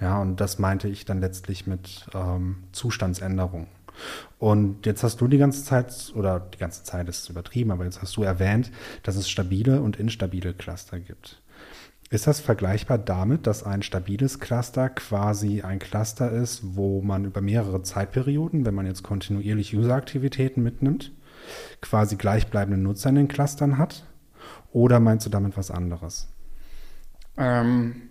Ja, 0.00 0.20
und 0.20 0.40
das 0.40 0.58
meinte 0.58 0.88
ich 0.88 1.04
dann 1.04 1.20
letztlich 1.20 1.66
mit 1.66 2.06
ähm, 2.14 2.64
Zustandsänderung. 2.72 3.68
Und 4.38 4.86
jetzt 4.86 5.02
hast 5.04 5.20
du 5.20 5.28
die 5.28 5.38
ganze 5.38 5.64
Zeit, 5.64 6.12
oder 6.14 6.40
die 6.40 6.58
ganze 6.58 6.82
Zeit 6.82 7.08
ist 7.08 7.28
übertrieben, 7.28 7.70
aber 7.70 7.84
jetzt 7.84 8.02
hast 8.02 8.16
du 8.16 8.22
erwähnt, 8.22 8.72
dass 9.02 9.16
es 9.16 9.30
stabile 9.30 9.80
und 9.80 9.96
instabile 9.96 10.54
Cluster 10.54 10.98
gibt. 10.98 11.40
Ist 12.10 12.26
das 12.26 12.40
vergleichbar 12.40 12.98
damit, 12.98 13.46
dass 13.46 13.62
ein 13.62 13.82
stabiles 13.82 14.38
Cluster 14.38 14.90
quasi 14.90 15.62
ein 15.62 15.78
Cluster 15.78 16.30
ist, 16.30 16.60
wo 16.76 17.00
man 17.00 17.24
über 17.24 17.40
mehrere 17.40 17.82
Zeitperioden, 17.82 18.66
wenn 18.66 18.74
man 18.74 18.84
jetzt 18.86 19.02
kontinuierlich 19.02 19.74
User-Aktivitäten 19.74 20.62
mitnimmt, 20.62 21.12
quasi 21.80 22.16
gleichbleibende 22.16 22.80
Nutzer 22.80 23.10
in 23.10 23.16
den 23.16 23.28
Clustern 23.28 23.78
hat? 23.78 24.04
Oder 24.72 25.00
meinst 25.00 25.26
du 25.26 25.30
damit 25.30 25.56
was 25.56 25.70
anderes? 25.70 26.28
Ähm, 27.36 28.02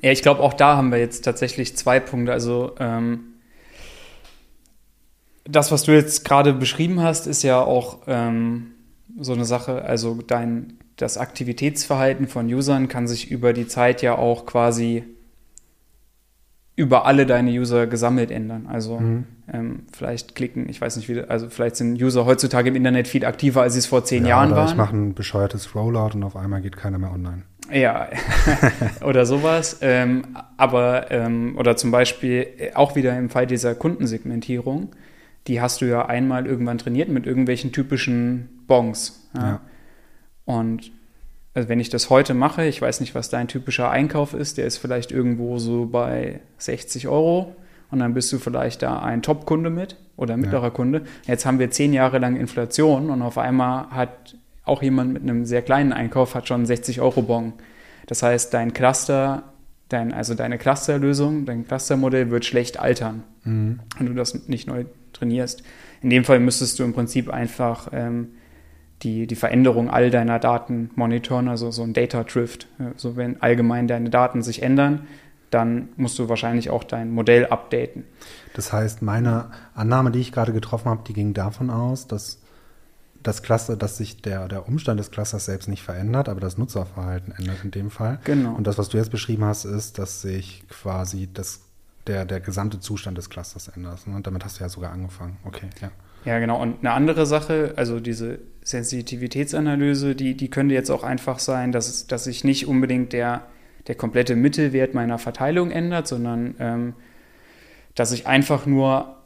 ja, 0.00 0.10
ich 0.12 0.22
glaube, 0.22 0.40
auch 0.40 0.54
da 0.54 0.76
haben 0.76 0.90
wir 0.90 0.98
jetzt 0.98 1.24
tatsächlich 1.24 1.76
zwei 1.76 2.00
Punkte. 2.00 2.32
Also 2.32 2.74
ähm, 2.78 3.34
das, 5.44 5.70
was 5.70 5.82
du 5.82 5.92
jetzt 5.92 6.24
gerade 6.24 6.52
beschrieben 6.52 7.00
hast, 7.00 7.26
ist 7.26 7.42
ja 7.42 7.60
auch 7.60 7.98
ähm, 8.06 8.72
so 9.18 9.32
eine 9.32 9.44
Sache. 9.44 9.82
Also 9.82 10.20
dein 10.22 10.78
das 10.96 11.16
Aktivitätsverhalten 11.16 12.28
von 12.28 12.46
Usern 12.52 12.88
kann 12.88 13.08
sich 13.08 13.30
über 13.30 13.52
die 13.52 13.66
Zeit 13.66 14.02
ja 14.02 14.16
auch 14.16 14.44
quasi 14.44 15.04
über 16.76 17.04
alle 17.04 17.26
deine 17.26 17.50
User 17.50 17.86
gesammelt 17.86 18.30
ändern. 18.30 18.66
Also 18.68 19.00
mhm. 19.00 19.24
ähm, 19.52 19.80
vielleicht 19.92 20.34
klicken, 20.34 20.68
ich 20.68 20.80
weiß 20.80 20.96
nicht 20.96 21.08
wie, 21.08 21.20
also 21.20 21.48
vielleicht 21.50 21.76
sind 21.76 22.00
User 22.00 22.24
heutzutage 22.24 22.70
im 22.70 22.76
Internet 22.76 23.08
viel 23.08 23.24
aktiver, 23.24 23.62
als 23.62 23.74
sie 23.74 23.80
es 23.80 23.86
vor 23.86 24.04
zehn 24.04 24.24
ja, 24.24 24.30
Jahren 24.30 24.52
oder 24.52 24.62
waren. 24.62 24.68
Ich 24.68 24.76
mache 24.76 24.96
ein 24.96 25.14
bescheuertes 25.14 25.74
Rollout 25.74 26.14
und 26.14 26.22
auf 26.22 26.36
einmal 26.36 26.60
geht 26.62 26.76
keiner 26.76 26.98
mehr 26.98 27.12
online. 27.12 27.42
Ja, 27.72 28.08
oder 29.04 29.26
sowas. 29.26 29.78
Ähm, 29.82 30.36
aber, 30.56 31.10
ähm, 31.10 31.56
oder 31.58 31.76
zum 31.76 31.90
Beispiel 31.90 32.46
äh, 32.58 32.74
auch 32.74 32.96
wieder 32.96 33.16
im 33.16 33.30
Fall 33.30 33.46
dieser 33.46 33.74
Kundensegmentierung, 33.74 34.90
die 35.46 35.60
hast 35.60 35.80
du 35.80 35.86
ja 35.86 36.06
einmal 36.06 36.46
irgendwann 36.46 36.78
trainiert 36.78 37.08
mit 37.08 37.26
irgendwelchen 37.26 37.72
typischen 37.72 38.48
Bongs. 38.66 39.28
Ja. 39.34 39.42
ja. 39.42 39.60
Und 40.44 40.90
also 41.54 41.68
wenn 41.68 41.80
ich 41.80 41.90
das 41.90 42.10
heute 42.10 42.34
mache, 42.34 42.64
ich 42.66 42.80
weiß 42.80 43.00
nicht, 43.00 43.14
was 43.14 43.28
dein 43.28 43.48
typischer 43.48 43.90
Einkauf 43.90 44.34
ist, 44.34 44.58
der 44.58 44.66
ist 44.66 44.78
vielleicht 44.78 45.10
irgendwo 45.10 45.58
so 45.58 45.86
bei 45.86 46.40
60 46.58 47.08
Euro 47.08 47.56
und 47.90 47.98
dann 47.98 48.14
bist 48.14 48.32
du 48.32 48.38
vielleicht 48.38 48.82
da 48.82 49.00
ein 49.00 49.22
Top-Kunde 49.22 49.70
mit 49.70 49.96
oder 50.16 50.36
mittlerer 50.36 50.64
ja. 50.64 50.70
Kunde. 50.70 51.02
Jetzt 51.26 51.46
haben 51.46 51.58
wir 51.58 51.70
zehn 51.70 51.92
Jahre 51.92 52.18
lang 52.18 52.36
Inflation 52.36 53.10
und 53.10 53.22
auf 53.22 53.36
einmal 53.36 53.90
hat 53.90 54.36
auch 54.64 54.82
jemand 54.82 55.12
mit 55.12 55.22
einem 55.22 55.44
sehr 55.44 55.62
kleinen 55.62 55.92
Einkauf 55.92 56.34
hat 56.34 56.46
schon 56.46 56.66
60 56.66 57.00
Euro 57.00 57.22
Bon. 57.22 57.54
Das 58.06 58.22
heißt, 58.22 58.54
dein 58.54 58.72
Cluster, 58.72 59.42
dein, 59.88 60.12
also 60.12 60.34
deine 60.34 60.58
Clusterlösung, 60.58 61.46
dein 61.46 61.66
Clustermodell 61.66 62.30
wird 62.30 62.44
schlecht 62.44 62.78
altern, 62.78 63.24
mhm. 63.42 63.80
wenn 63.98 64.06
du 64.06 64.14
das 64.14 64.46
nicht 64.46 64.68
neu 64.68 64.84
trainierst. 65.12 65.64
In 66.02 66.10
dem 66.10 66.24
Fall 66.24 66.38
müsstest 66.38 66.78
du 66.78 66.84
im 66.84 66.92
Prinzip 66.92 67.28
einfach 67.28 67.88
ähm, 67.92 68.28
die, 69.02 69.26
die 69.26 69.34
Veränderung 69.34 69.90
all 69.90 70.10
deiner 70.10 70.38
Daten 70.38 70.90
monitoren, 70.94 71.48
also 71.48 71.70
so 71.70 71.82
ein 71.82 71.92
Data 71.92 72.24
Drift. 72.24 72.66
Also 72.78 73.16
wenn 73.16 73.40
allgemein 73.40 73.88
deine 73.88 74.10
Daten 74.10 74.42
sich 74.42 74.62
ändern, 74.62 75.06
dann 75.50 75.88
musst 75.96 76.18
du 76.18 76.28
wahrscheinlich 76.28 76.70
auch 76.70 76.84
dein 76.84 77.10
Modell 77.10 77.46
updaten. 77.46 78.04
Das 78.54 78.72
heißt, 78.72 79.02
meine 79.02 79.50
Annahme, 79.74 80.10
die 80.10 80.20
ich 80.20 80.32
gerade 80.32 80.52
getroffen 80.52 80.88
habe, 80.88 81.02
die 81.06 81.12
ging 81.12 81.34
davon 81.34 81.70
aus, 81.70 82.06
dass 82.06 82.40
das 83.22 83.42
Cluster, 83.42 83.76
dass 83.76 83.96
sich 83.96 84.22
der, 84.22 84.48
der 84.48 84.66
Umstand 84.66 84.98
des 84.98 85.10
Clusters 85.10 85.44
selbst 85.44 85.68
nicht 85.68 85.82
verändert, 85.82 86.28
aber 86.28 86.40
das 86.40 86.56
Nutzerverhalten 86.56 87.34
ändert 87.36 87.64
in 87.64 87.70
dem 87.70 87.90
Fall. 87.90 88.18
Genau. 88.24 88.54
Und 88.54 88.66
das, 88.66 88.78
was 88.78 88.88
du 88.88 88.96
jetzt 88.96 89.10
beschrieben 89.10 89.44
hast, 89.44 89.64
ist, 89.64 89.98
dass 89.98 90.22
sich 90.22 90.64
quasi 90.68 91.28
das, 91.32 91.60
der, 92.06 92.24
der 92.24 92.40
gesamte 92.40 92.80
Zustand 92.80 93.18
des 93.18 93.28
Clusters 93.28 93.68
ändert. 93.68 94.00
Und 94.06 94.26
damit 94.26 94.44
hast 94.44 94.58
du 94.58 94.64
ja 94.64 94.68
sogar 94.68 94.92
angefangen. 94.92 95.36
Okay, 95.44 95.68
ja. 95.80 95.90
Ja, 96.24 96.38
genau. 96.38 96.60
Und 96.60 96.80
eine 96.80 96.92
andere 96.92 97.26
Sache, 97.26 97.74
also 97.76 98.00
diese 98.00 98.40
Sensitivitätsanalyse, 98.62 100.14
die, 100.14 100.36
die 100.36 100.50
könnte 100.50 100.74
jetzt 100.74 100.90
auch 100.90 101.02
einfach 101.02 101.38
sein, 101.38 101.72
dass, 101.72 102.06
dass 102.06 102.26
ich 102.26 102.44
nicht 102.44 102.66
unbedingt 102.66 103.12
der 103.12 103.46
der 103.86 103.94
komplette 103.94 104.36
Mittelwert 104.36 104.94
meiner 104.94 105.18
Verteilung 105.18 105.70
ändert, 105.70 106.06
sondern 106.06 106.54
ähm, 106.58 106.94
dass 107.94 108.12
ich 108.12 108.26
einfach 108.26 108.66
nur 108.66 109.16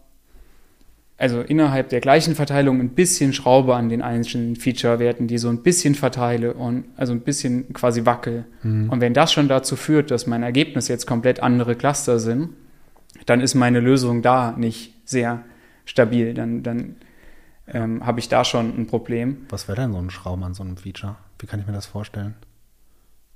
also 1.17 1.43
innerhalb 1.43 1.91
der 1.91 2.01
gleichen 2.01 2.35
Verteilung 2.35 2.81
ein 2.81 2.89
bisschen 2.89 3.33
schraube 3.33 3.77
an 3.77 3.89
den 3.89 4.03
einzelnen 4.03 4.57
Feature-Werten, 4.57 5.29
die 5.29 5.39
so 5.39 5.49
ein 5.49 5.63
bisschen 5.63 5.95
verteile 5.95 6.55
und 6.55 6.87
also 6.97 7.13
ein 7.13 7.21
bisschen 7.21 7.73
quasi 7.73 8.05
wackel. 8.05 8.47
Mhm. 8.63 8.91
Und 8.91 9.01
wenn 9.01 9.15
das 9.15 9.33
schon 9.33 9.47
dazu 9.47 9.77
führt, 9.77 10.11
dass 10.11 10.27
mein 10.27 10.43
Ergebnis 10.43 10.89
jetzt 10.89 11.07
komplett 11.07 11.41
andere 11.41 11.77
Cluster 11.77 12.19
sind, 12.19 12.49
dann 13.27 13.41
ist 13.41 13.55
meine 13.55 13.79
Lösung 13.79 14.23
da 14.23 14.57
nicht 14.57 14.95
sehr 15.05 15.45
stabil. 15.85 16.35
Dann, 16.35 16.63
dann 16.63 16.97
ähm, 17.67 18.05
habe 18.05 18.21
ich 18.21 18.29
da 18.29 18.45
schon 18.45 18.79
ein 18.79 18.87
Problem. 18.87 19.47
Was 19.49 19.69
wäre 19.69 19.81
denn 19.81 19.93
so 19.93 19.99
ein 19.99 20.11
Schrauben 20.11 20.45
an 20.45 20.55
so 20.55 20.63
einem 20.63 20.77
Feature? 20.77 21.17
Wie 21.39 21.47
kann 21.47 21.61
ich 21.61 21.67
mir 21.67 21.73
das 21.73 21.87
vorstellen? 21.87 22.35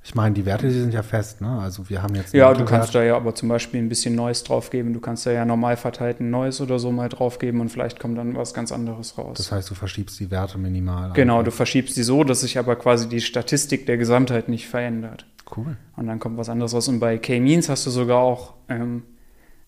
Ich 0.04 0.14
meine, 0.14 0.34
die 0.34 0.46
Werte, 0.46 0.68
die 0.68 0.78
sind 0.78 0.94
ja 0.94 1.02
fest, 1.02 1.40
ne? 1.40 1.58
Also 1.60 1.90
wir 1.90 2.02
haben 2.02 2.14
jetzt. 2.14 2.32
Ja, 2.32 2.54
du 2.54 2.64
kannst 2.64 2.94
da 2.94 3.02
ja 3.02 3.16
aber 3.16 3.34
zum 3.34 3.48
Beispiel 3.48 3.80
ein 3.80 3.88
bisschen 3.88 4.14
Neues 4.14 4.42
draufgeben. 4.44 4.94
Du 4.94 5.00
kannst 5.00 5.26
da 5.26 5.32
ja 5.32 5.44
normal 5.44 5.76
verteilten 5.76 6.30
Neues 6.30 6.60
oder 6.60 6.78
so 6.78 6.92
mal 6.92 7.08
draufgeben 7.08 7.60
und 7.60 7.68
vielleicht 7.68 8.00
kommt 8.00 8.16
dann 8.16 8.34
was 8.36 8.54
ganz 8.54 8.72
anderes 8.72 9.18
raus. 9.18 9.36
Das 9.36 9.52
heißt, 9.52 9.68
du 9.68 9.74
verschiebst 9.74 10.18
die 10.20 10.30
Werte 10.30 10.56
minimal. 10.56 11.12
Genau, 11.12 11.42
du 11.42 11.50
verschiebst 11.50 11.94
sie 11.94 12.04
so, 12.04 12.24
dass 12.24 12.40
sich 12.40 12.58
aber 12.58 12.76
quasi 12.76 13.08
die 13.08 13.20
Statistik 13.20 13.86
der 13.86 13.98
Gesamtheit 13.98 14.48
nicht 14.48 14.68
verändert. 14.68 15.26
Cool. 15.54 15.76
Und 15.96 16.06
dann 16.06 16.20
kommt 16.20 16.38
was 16.38 16.48
anderes 16.48 16.72
raus. 16.74 16.88
Und 16.88 17.00
bei 17.00 17.18
K-Means 17.18 17.68
hast 17.68 17.84
du 17.84 17.90
sogar 17.90 18.18
auch 18.18 18.54
ähm, 18.68 19.02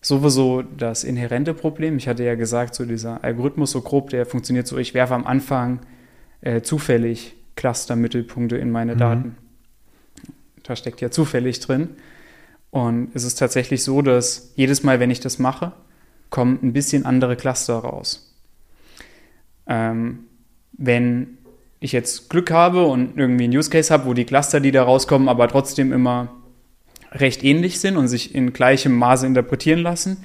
sowieso 0.01 0.63
das 0.63 1.03
inhärente 1.03 1.53
Problem. 1.53 1.97
Ich 1.97 2.07
hatte 2.07 2.23
ja 2.23 2.35
gesagt, 2.35 2.75
so 2.75 2.85
dieser 2.85 3.23
Algorithmus 3.23 3.71
so 3.71 3.81
grob, 3.81 4.09
der 4.09 4.25
funktioniert 4.25 4.67
so, 4.67 4.77
ich 4.77 4.93
werfe 4.93 5.13
am 5.13 5.25
Anfang 5.25 5.79
äh, 6.41 6.61
zufällig 6.61 7.35
Cluster-Mittelpunkte 7.55 8.57
in 8.57 8.71
meine 8.71 8.95
mhm. 8.95 8.99
Daten 8.99 9.37
da 10.63 10.75
steckt 10.75 11.01
ja 11.01 11.11
zufällig 11.11 11.59
drin. 11.59 11.89
Und 12.69 13.09
es 13.13 13.23
ist 13.23 13.35
tatsächlich 13.35 13.83
so, 13.83 14.01
dass 14.01 14.53
jedes 14.55 14.83
Mal, 14.83 14.99
wenn 14.99 15.11
ich 15.11 15.19
das 15.19 15.39
mache, 15.39 15.73
kommen 16.29 16.59
ein 16.63 16.73
bisschen 16.73 17.05
andere 17.05 17.35
Cluster 17.35 17.75
raus. 17.75 18.33
Ähm, 19.67 20.19
wenn 20.73 21.37
ich 21.79 21.91
jetzt 21.91 22.29
Glück 22.29 22.51
habe 22.51 22.85
und 22.85 23.17
irgendwie 23.17 23.45
einen 23.45 23.57
Use 23.57 23.69
Case 23.69 23.91
habe, 23.93 24.05
wo 24.05 24.13
die 24.13 24.25
Cluster, 24.25 24.59
die 24.59 24.71
da 24.71 24.83
rauskommen, 24.83 25.27
aber 25.27 25.47
trotzdem 25.47 25.91
immer 25.91 26.29
recht 27.11 27.43
ähnlich 27.43 27.79
sind 27.79 27.97
und 27.97 28.07
sich 28.07 28.33
in 28.33 28.53
gleichem 28.53 28.95
Maße 28.95 29.25
interpretieren 29.25 29.79
lassen, 29.79 30.23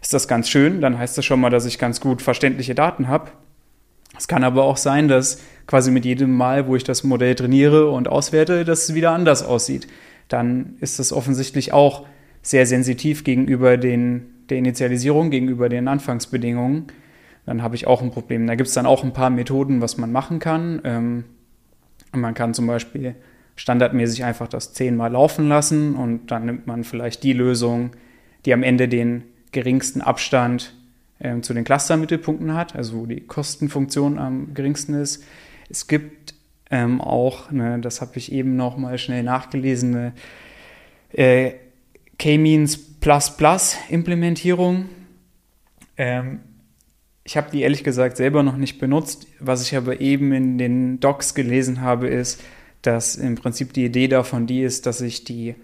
ist 0.00 0.14
das 0.14 0.28
ganz 0.28 0.48
schön. 0.48 0.80
Dann 0.80 0.98
heißt 0.98 1.18
das 1.18 1.24
schon 1.24 1.40
mal, 1.40 1.50
dass 1.50 1.66
ich 1.66 1.78
ganz 1.78 2.00
gut 2.00 2.22
verständliche 2.22 2.74
Daten 2.74 3.08
habe. 3.08 3.30
Es 4.16 4.28
kann 4.28 4.44
aber 4.44 4.64
auch 4.64 4.76
sein, 4.76 5.08
dass 5.08 5.40
quasi 5.66 5.90
mit 5.90 6.04
jedem 6.04 6.32
Mal, 6.32 6.66
wo 6.66 6.76
ich 6.76 6.84
das 6.84 7.04
Modell 7.04 7.34
trainiere 7.34 7.90
und 7.90 8.08
auswerte, 8.08 8.64
das 8.64 8.94
wieder 8.94 9.12
anders 9.12 9.44
aussieht. 9.44 9.86
Dann 10.28 10.76
ist 10.80 10.98
das 10.98 11.12
offensichtlich 11.12 11.72
auch 11.72 12.06
sehr 12.42 12.66
sensitiv 12.66 13.24
gegenüber 13.24 13.76
den, 13.76 14.26
der 14.48 14.58
Initialisierung, 14.58 15.30
gegenüber 15.30 15.68
den 15.68 15.88
Anfangsbedingungen. 15.88 16.86
Dann 17.46 17.62
habe 17.62 17.76
ich 17.76 17.86
auch 17.86 18.02
ein 18.02 18.10
Problem. 18.10 18.46
Da 18.46 18.54
gibt 18.54 18.68
es 18.68 18.74
dann 18.74 18.86
auch 18.86 19.04
ein 19.04 19.12
paar 19.12 19.30
Methoden, 19.30 19.80
was 19.80 19.98
man 19.98 20.12
machen 20.12 20.38
kann. 20.38 20.80
Ähm, 20.84 21.24
man 22.12 22.34
kann 22.34 22.54
zum 22.54 22.66
Beispiel 22.66 23.14
standardmäßig 23.58 24.24
einfach 24.24 24.48
das 24.48 24.72
zehnmal 24.72 25.12
laufen 25.12 25.48
lassen 25.48 25.96
und 25.96 26.30
dann 26.30 26.46
nimmt 26.46 26.66
man 26.66 26.84
vielleicht 26.84 27.22
die 27.24 27.32
Lösung, 27.32 27.90
die 28.44 28.54
am 28.54 28.62
Ende 28.62 28.88
den 28.88 29.24
geringsten 29.50 30.00
Abstand 30.00 30.74
ähm, 31.20 31.42
zu 31.42 31.54
den 31.54 31.64
Clustermittelpunkten 31.64 32.54
hat, 32.54 32.76
also 32.76 33.00
wo 33.00 33.06
die 33.06 33.20
Kostenfunktion 33.20 34.18
am 34.18 34.54
geringsten 34.54 34.94
ist. 34.94 35.24
Es 35.68 35.88
gibt 35.88 36.34
ähm, 36.70 37.00
auch, 37.00 37.50
ne, 37.50 37.80
das 37.80 38.00
habe 38.00 38.12
ich 38.14 38.30
eben 38.30 38.56
noch 38.56 38.76
mal 38.76 38.96
schnell 38.96 39.24
nachgelesen, 39.24 39.94
eine 39.94 40.12
äh, 41.12 41.54
K-Means 42.18 43.00
Plus 43.00 43.36
Plus 43.36 43.76
Implementierung. 43.88 44.84
Ähm, 45.96 46.40
ich 47.24 47.36
habe 47.36 47.50
die 47.50 47.62
ehrlich 47.62 47.82
gesagt 47.82 48.16
selber 48.16 48.42
noch 48.44 48.56
nicht 48.56 48.78
benutzt. 48.78 49.26
Was 49.40 49.62
ich 49.62 49.76
aber 49.76 50.00
eben 50.00 50.32
in 50.32 50.58
den 50.58 51.00
Docs 51.00 51.34
gelesen 51.34 51.80
habe, 51.80 52.06
ist, 52.06 52.40
dass 52.82 53.16
im 53.16 53.34
Prinzip 53.34 53.72
die 53.72 53.84
Idee 53.84 54.08
davon 54.08 54.46
die 54.46 54.62
ist, 54.62 54.86
dass 54.86 55.00
ich 55.00 55.24
die 55.24 55.54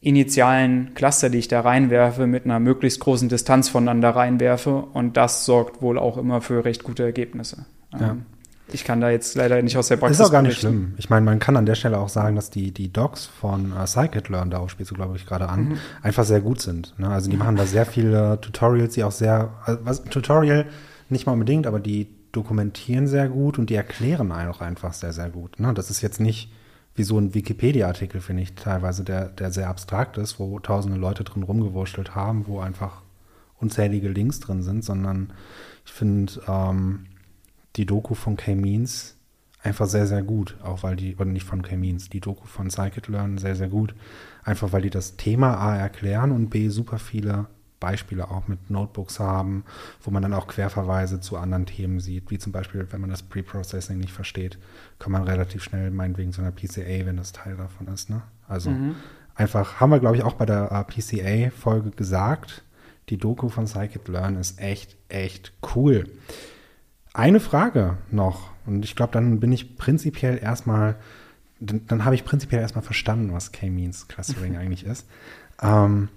initialen 0.00 0.94
Cluster, 0.94 1.30
die 1.30 1.38
ich 1.38 1.48
da 1.48 1.60
reinwerfe, 1.60 2.26
mit 2.26 2.44
einer 2.44 2.58
möglichst 2.58 3.00
großen 3.00 3.28
Distanz 3.28 3.68
voneinander 3.68 4.10
reinwerfe. 4.10 4.74
Und 4.92 5.16
das 5.16 5.44
sorgt 5.44 5.80
wohl 5.80 5.98
auch 5.98 6.18
immer 6.18 6.40
für 6.40 6.64
recht 6.64 6.82
gute 6.82 7.04
Ergebnisse. 7.04 7.66
Ja. 7.92 8.10
Ähm, 8.10 8.26
ich 8.72 8.84
kann 8.84 9.00
da 9.00 9.10
jetzt 9.10 9.34
leider 9.34 9.60
nicht 9.62 9.76
aus 9.76 9.88
der 9.88 9.96
Praxis 9.96 10.18
Ist 10.18 10.26
auch 10.26 10.32
gar 10.32 10.42
nicht 10.42 10.58
schlimm. 10.58 10.94
Ich 10.96 11.10
meine, 11.10 11.24
man 11.24 11.38
kann 11.38 11.56
an 11.56 11.66
der 11.66 11.74
Stelle 11.74 11.98
auch 11.98 12.08
sagen, 12.08 12.36
dass 12.36 12.50
die, 12.50 12.72
die 12.72 12.92
Docs 12.92 13.26
von 13.26 13.72
äh, 13.72 13.86
Scikit-Learn, 13.86 14.50
darauf 14.50 14.70
spielst 14.70 14.90
du, 14.90 14.94
glaube 14.94 15.16
ich, 15.16 15.26
gerade 15.26 15.48
an, 15.48 15.68
mhm. 15.68 15.78
einfach 16.02 16.24
sehr 16.24 16.40
gut 16.40 16.60
sind. 16.60 16.98
Ne? 16.98 17.08
Also 17.08 17.30
die 17.30 17.36
machen 17.36 17.56
da 17.56 17.66
sehr 17.66 17.86
viele 17.86 18.40
Tutorials, 18.40 18.94
die 18.94 19.04
auch 19.04 19.12
sehr, 19.12 19.50
also 19.64 19.80
was, 19.84 20.02
Tutorial 20.04 20.66
nicht 21.08 21.26
mal 21.26 21.32
unbedingt, 21.32 21.66
aber 21.66 21.78
die 21.78 22.08
dokumentieren 22.32 23.06
sehr 23.06 23.28
gut 23.28 23.58
und 23.58 23.70
die 23.70 23.74
erklären 23.74 24.32
auch 24.32 24.60
einfach 24.60 24.94
sehr, 24.94 25.12
sehr 25.12 25.30
gut. 25.30 25.60
Ne? 25.60 25.72
Das 25.74 25.90
ist 25.90 26.00
jetzt 26.00 26.20
nicht 26.20 26.50
wie 26.94 27.04
so 27.04 27.18
ein 27.18 27.34
Wikipedia-Artikel, 27.34 28.20
finde 28.20 28.42
ich, 28.42 28.54
teilweise, 28.54 29.04
der, 29.04 29.28
der 29.28 29.50
sehr 29.50 29.68
abstrakt 29.68 30.18
ist, 30.18 30.38
wo 30.38 30.58
tausende 30.58 30.98
Leute 30.98 31.24
drin 31.24 31.42
rumgewurschtelt 31.42 32.14
haben, 32.14 32.46
wo 32.46 32.60
einfach 32.60 33.02
unzählige 33.58 34.08
Links 34.08 34.40
drin 34.40 34.62
sind, 34.62 34.84
sondern 34.84 35.32
ich 35.86 35.92
finde, 35.92 36.32
ähm, 36.46 37.06
die 37.76 37.86
Doku 37.86 38.14
von 38.14 38.36
K-Means 38.36 39.16
einfach 39.62 39.86
sehr, 39.86 40.06
sehr 40.06 40.22
gut. 40.22 40.56
Auch 40.62 40.82
weil 40.82 40.96
die, 40.96 41.14
oder 41.14 41.26
nicht 41.26 41.46
von 41.46 41.62
K-Means, 41.62 42.10
die 42.10 42.20
Doku 42.20 42.46
von 42.46 42.70
Scikit-Learn 42.70 43.38
sehr, 43.38 43.56
sehr 43.56 43.68
gut. 43.68 43.94
Einfach 44.42 44.72
weil 44.72 44.82
die 44.82 44.90
das 44.90 45.16
Thema 45.16 45.56
A 45.56 45.76
erklären 45.76 46.32
und 46.32 46.50
B 46.50 46.68
super 46.68 46.98
viele 46.98 47.46
Beispiele 47.82 48.30
auch 48.30 48.46
mit 48.46 48.70
Notebooks 48.70 49.18
haben, 49.18 49.64
wo 50.02 50.12
man 50.12 50.22
dann 50.22 50.34
auch 50.34 50.46
Querverweise 50.46 51.20
zu 51.20 51.36
anderen 51.36 51.66
Themen 51.66 51.98
sieht, 51.98 52.30
wie 52.30 52.38
zum 52.38 52.52
Beispiel, 52.52 52.86
wenn 52.90 53.00
man 53.00 53.10
das 53.10 53.24
Pre-Processing 53.24 53.98
nicht 53.98 54.12
versteht, 54.12 54.56
kann 55.00 55.10
man 55.10 55.24
relativ 55.24 55.64
schnell, 55.64 55.90
meinetwegen 55.90 56.30
so 56.30 56.42
einer 56.42 56.52
PCA, 56.52 57.04
wenn 57.04 57.16
das 57.16 57.32
Teil 57.32 57.56
davon 57.56 57.88
ist. 57.88 58.08
Ne? 58.08 58.22
Also 58.46 58.70
mhm. 58.70 58.94
einfach, 59.34 59.80
haben 59.80 59.90
wir, 59.90 59.98
glaube 59.98 60.16
ich, 60.16 60.22
auch 60.22 60.34
bei 60.34 60.46
der 60.46 60.70
äh, 60.70 60.84
PCA-Folge 60.84 61.90
gesagt, 61.90 62.62
die 63.08 63.18
Doku 63.18 63.48
von 63.48 63.66
Scikit-Learn 63.66 64.36
ist 64.36 64.60
echt, 64.60 64.96
echt 65.08 65.52
cool. 65.74 66.08
Eine 67.12 67.40
Frage 67.40 67.98
noch, 68.12 68.50
und 68.64 68.84
ich 68.84 68.94
glaube, 68.94 69.12
dann 69.12 69.40
bin 69.40 69.50
ich 69.50 69.76
prinzipiell 69.76 70.38
erstmal, 70.40 70.94
dann, 71.58 71.84
dann 71.88 72.04
habe 72.04 72.14
ich 72.14 72.24
prinzipiell 72.24 72.60
erstmal 72.60 72.84
verstanden, 72.84 73.32
was 73.32 73.50
K-Means 73.50 74.06
Clustering 74.06 74.56
eigentlich 74.56 74.86
ist. 74.86 75.08
Ähm, 75.60 76.10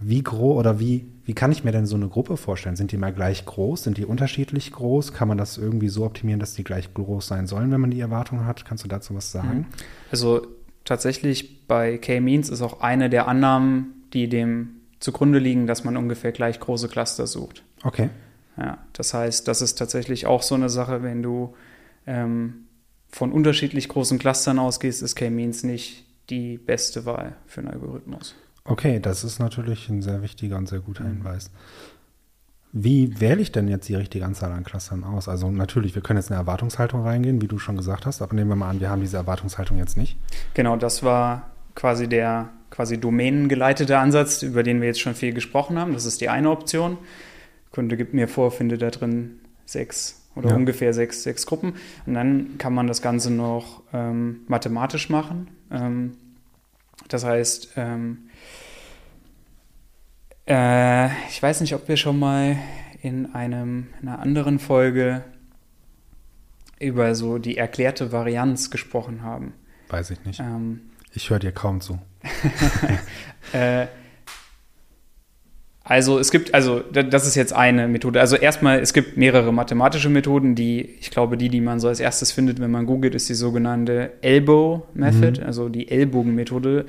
wie 0.00 0.22
groß 0.22 0.58
oder 0.58 0.78
wie, 0.78 1.06
wie 1.24 1.34
kann 1.34 1.52
ich 1.52 1.64
mir 1.64 1.72
denn 1.72 1.86
so 1.86 1.96
eine 1.96 2.08
Gruppe 2.08 2.36
vorstellen? 2.36 2.76
Sind 2.76 2.92
die 2.92 2.96
mal 2.96 3.12
gleich 3.12 3.44
groß? 3.44 3.84
Sind 3.84 3.98
die 3.98 4.04
unterschiedlich 4.04 4.72
groß? 4.72 5.12
Kann 5.12 5.28
man 5.28 5.38
das 5.38 5.58
irgendwie 5.58 5.88
so 5.88 6.04
optimieren, 6.04 6.40
dass 6.40 6.54
die 6.54 6.64
gleich 6.64 6.92
groß 6.92 7.26
sein 7.26 7.46
sollen, 7.46 7.70
wenn 7.70 7.80
man 7.80 7.90
die 7.90 8.00
Erwartung 8.00 8.44
hat? 8.44 8.64
Kannst 8.64 8.84
du 8.84 8.88
dazu 8.88 9.14
was 9.14 9.32
sagen? 9.32 9.58
Mhm. 9.58 9.66
Also 10.10 10.46
tatsächlich 10.84 11.66
bei 11.66 11.98
K-Means 11.98 12.48
ist 12.48 12.62
auch 12.62 12.80
eine 12.80 13.10
der 13.10 13.28
Annahmen, 13.28 14.04
die 14.12 14.28
dem 14.28 14.80
zugrunde 15.00 15.38
liegen, 15.38 15.66
dass 15.66 15.84
man 15.84 15.96
ungefähr 15.96 16.32
gleich 16.32 16.60
große 16.60 16.88
Cluster 16.88 17.26
sucht. 17.26 17.62
Okay. 17.82 18.10
Ja, 18.56 18.78
das 18.92 19.12
heißt, 19.12 19.46
das 19.48 19.60
ist 19.62 19.74
tatsächlich 19.76 20.26
auch 20.26 20.42
so 20.42 20.54
eine 20.54 20.70
Sache, 20.70 21.02
wenn 21.02 21.22
du 21.22 21.54
ähm, 22.06 22.66
von 23.08 23.32
unterschiedlich 23.32 23.88
großen 23.88 24.18
Clustern 24.18 24.58
ausgehst, 24.58 25.02
ist 25.02 25.14
K-Means 25.14 25.62
nicht 25.62 26.06
die 26.30 26.58
beste 26.58 27.04
Wahl 27.04 27.36
für 27.46 27.60
einen 27.60 27.70
Algorithmus. 27.70 28.34
Okay, 28.66 29.00
das 29.00 29.24
ist 29.24 29.38
natürlich 29.38 29.88
ein 29.88 30.02
sehr 30.02 30.22
wichtiger 30.22 30.56
und 30.56 30.68
sehr 30.68 30.80
guter 30.80 31.04
mhm. 31.04 31.18
Hinweis. 31.18 31.50
Wie 32.72 33.20
wähle 33.20 33.40
ich 33.40 33.52
denn 33.52 33.68
jetzt 33.68 33.88
die 33.88 33.94
richtige 33.94 34.24
Anzahl 34.24 34.52
an 34.52 34.64
Clustern 34.64 35.04
aus? 35.04 35.28
Also 35.28 35.50
natürlich, 35.50 35.94
wir 35.94 36.02
können 36.02 36.18
jetzt 36.18 36.28
in 36.28 36.34
eine 36.34 36.42
Erwartungshaltung 36.42 37.02
reingehen, 37.02 37.40
wie 37.40 37.46
du 37.46 37.58
schon 37.58 37.76
gesagt 37.76 38.04
hast, 38.04 38.20
aber 38.20 38.34
nehmen 38.34 38.50
wir 38.50 38.56
mal 38.56 38.68
an, 38.68 38.80
wir 38.80 38.90
haben 38.90 39.00
diese 39.00 39.16
Erwartungshaltung 39.16 39.78
jetzt 39.78 39.96
nicht. 39.96 40.18
Genau, 40.52 40.76
das 40.76 41.02
war 41.02 41.50
quasi 41.74 42.08
der 42.08 42.50
quasi 42.70 42.98
domänengeleitete 42.98 43.96
Ansatz, 43.98 44.42
über 44.42 44.62
den 44.62 44.80
wir 44.80 44.88
jetzt 44.88 45.00
schon 45.00 45.14
viel 45.14 45.32
gesprochen 45.32 45.78
haben. 45.78 45.92
Das 45.94 46.04
ist 46.04 46.20
die 46.20 46.28
eine 46.28 46.50
Option. 46.50 46.98
Kunde 47.70 47.96
gibt 47.96 48.12
mir 48.12 48.28
vor, 48.28 48.50
finde 48.50 48.76
da 48.76 48.90
drin 48.90 49.38
sechs 49.64 50.22
oder 50.34 50.50
ja. 50.50 50.56
ungefähr 50.56 50.92
sechs, 50.92 51.22
sechs 51.22 51.46
Gruppen. 51.46 51.74
Und 52.04 52.14
dann 52.14 52.58
kann 52.58 52.74
man 52.74 52.86
das 52.86 53.00
Ganze 53.00 53.30
noch 53.30 53.82
ähm, 53.92 54.40
mathematisch 54.48 55.08
machen. 55.08 55.48
Ähm, 55.70 56.12
das 57.08 57.24
heißt, 57.24 57.70
ähm, 57.76 58.25
äh, 60.46 61.06
ich 61.28 61.42
weiß 61.42 61.60
nicht, 61.60 61.74
ob 61.74 61.88
wir 61.88 61.96
schon 61.96 62.18
mal 62.18 62.56
in 63.02 63.34
einem, 63.34 63.88
einer 64.00 64.18
anderen 64.18 64.58
Folge 64.58 65.24
über 66.78 67.14
so 67.14 67.38
die 67.38 67.56
erklärte 67.56 68.12
Varianz 68.12 68.70
gesprochen 68.70 69.22
haben. 69.22 69.54
Weiß 69.88 70.10
ich 70.10 70.24
nicht. 70.24 70.40
Ähm, 70.40 70.80
ich 71.12 71.30
höre 71.30 71.38
dir 71.38 71.52
kaum 71.52 71.80
zu. 71.80 71.98
äh, 73.52 73.86
also 75.88 76.18
es 76.18 76.32
gibt, 76.32 76.52
also 76.52 76.80
das 76.80 77.28
ist 77.28 77.36
jetzt 77.36 77.52
eine 77.52 77.86
Methode. 77.86 78.20
Also 78.20 78.34
erstmal, 78.34 78.80
es 78.80 78.92
gibt 78.92 79.16
mehrere 79.16 79.52
mathematische 79.52 80.08
Methoden, 80.08 80.56
die, 80.56 80.80
ich 80.82 81.12
glaube, 81.12 81.36
die, 81.36 81.48
die 81.48 81.60
man 81.60 81.78
so 81.78 81.86
als 81.86 82.00
erstes 82.00 82.32
findet, 82.32 82.60
wenn 82.60 82.72
man 82.72 82.86
googelt, 82.86 83.14
ist 83.14 83.28
die 83.28 83.34
sogenannte 83.34 84.12
Elbow 84.20 84.88
Method, 84.94 85.40
mhm. 85.40 85.46
also 85.46 85.68
die 85.68 85.88
Ellbogenmethode. 85.88 86.86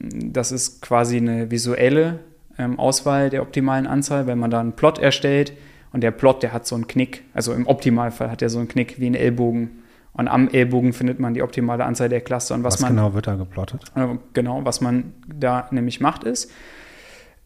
Das 0.00 0.52
ist 0.52 0.82
quasi 0.82 1.16
eine 1.16 1.50
visuelle 1.50 2.18
ähm, 2.58 2.78
Auswahl 2.78 3.30
der 3.30 3.42
optimalen 3.42 3.86
Anzahl, 3.86 4.26
wenn 4.26 4.38
man 4.38 4.50
da 4.50 4.60
einen 4.60 4.72
Plot 4.72 4.98
erstellt 4.98 5.52
und 5.92 6.02
der 6.02 6.10
Plot, 6.10 6.42
der 6.42 6.52
hat 6.52 6.66
so 6.66 6.74
einen 6.74 6.86
Knick, 6.86 7.24
also 7.34 7.52
im 7.54 7.66
Optimalfall 7.66 8.30
hat 8.30 8.42
er 8.42 8.50
so 8.50 8.58
einen 8.58 8.68
Knick 8.68 9.00
wie 9.00 9.08
ein 9.08 9.14
Ellbogen 9.14 9.82
und 10.12 10.28
am 10.28 10.48
Ellbogen 10.48 10.92
findet 10.92 11.20
man 11.20 11.34
die 11.34 11.42
optimale 11.42 11.84
Anzahl 11.84 12.08
der 12.08 12.20
Cluster. 12.20 12.54
Und 12.54 12.64
was, 12.64 12.74
was 12.74 12.80
man, 12.80 12.96
genau 12.96 13.14
wird 13.14 13.26
da 13.26 13.36
geplottet? 13.36 13.84
Äh, 13.94 14.16
genau, 14.32 14.64
was 14.64 14.80
man 14.80 15.14
da 15.26 15.68
nämlich 15.70 16.00
macht 16.00 16.24
ist, 16.24 16.50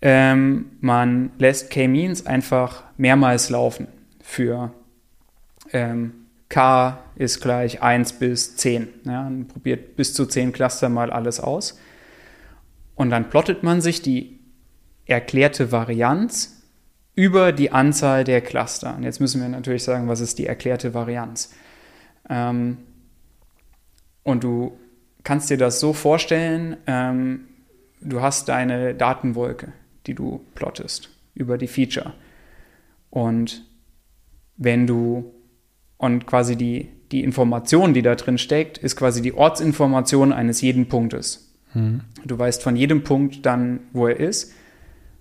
ähm, 0.00 0.70
man 0.80 1.30
lässt 1.38 1.70
K-Means 1.70 2.26
einfach 2.26 2.82
mehrmals 2.96 3.50
laufen 3.50 3.88
für 4.20 4.72
ähm, 5.72 6.14
K 6.48 6.98
ist 7.14 7.40
gleich 7.40 7.82
1 7.82 8.14
bis 8.14 8.56
10. 8.56 8.88
Ja, 9.04 9.22
man 9.24 9.48
probiert 9.48 9.96
bis 9.96 10.12
zu 10.12 10.26
10 10.26 10.52
Cluster 10.52 10.88
mal 10.88 11.10
alles 11.10 11.40
aus. 11.40 11.78
Und 12.94 13.10
dann 13.10 13.30
plottet 13.30 13.62
man 13.62 13.80
sich 13.80 14.02
die 14.02 14.38
erklärte 15.06 15.72
Varianz 15.72 16.62
über 17.14 17.52
die 17.52 17.72
Anzahl 17.72 18.24
der 18.24 18.40
Cluster. 18.40 18.96
Und 18.96 19.02
jetzt 19.02 19.20
müssen 19.20 19.40
wir 19.40 19.48
natürlich 19.48 19.84
sagen, 19.84 20.08
was 20.08 20.20
ist 20.20 20.38
die 20.38 20.46
erklärte 20.46 20.94
Varianz? 20.94 21.52
Ähm, 22.28 22.78
und 24.22 24.44
du 24.44 24.78
kannst 25.24 25.50
dir 25.50 25.58
das 25.58 25.80
so 25.80 25.92
vorstellen, 25.92 26.76
ähm, 26.86 27.48
du 28.00 28.20
hast 28.20 28.48
deine 28.48 28.94
Datenwolke, 28.94 29.72
die 30.06 30.14
du 30.14 30.44
plottest 30.54 31.10
über 31.34 31.58
die 31.58 31.68
Feature. 31.68 32.14
Und 33.10 33.64
wenn 34.56 34.86
du 34.86 35.34
und 35.98 36.26
quasi 36.26 36.56
die, 36.56 36.88
die 37.12 37.22
Information, 37.22 37.94
die 37.94 38.02
da 38.02 38.16
drin 38.16 38.38
steckt, 38.38 38.78
ist 38.78 38.96
quasi 38.96 39.22
die 39.22 39.34
Ortsinformation 39.34 40.32
eines 40.32 40.60
jeden 40.60 40.88
Punktes. 40.88 41.54
Mhm. 41.74 42.00
Du 42.24 42.38
weißt 42.38 42.62
von 42.62 42.74
jedem 42.74 43.04
Punkt 43.04 43.46
dann, 43.46 43.80
wo 43.92 44.08
er 44.08 44.18
ist. 44.18 44.52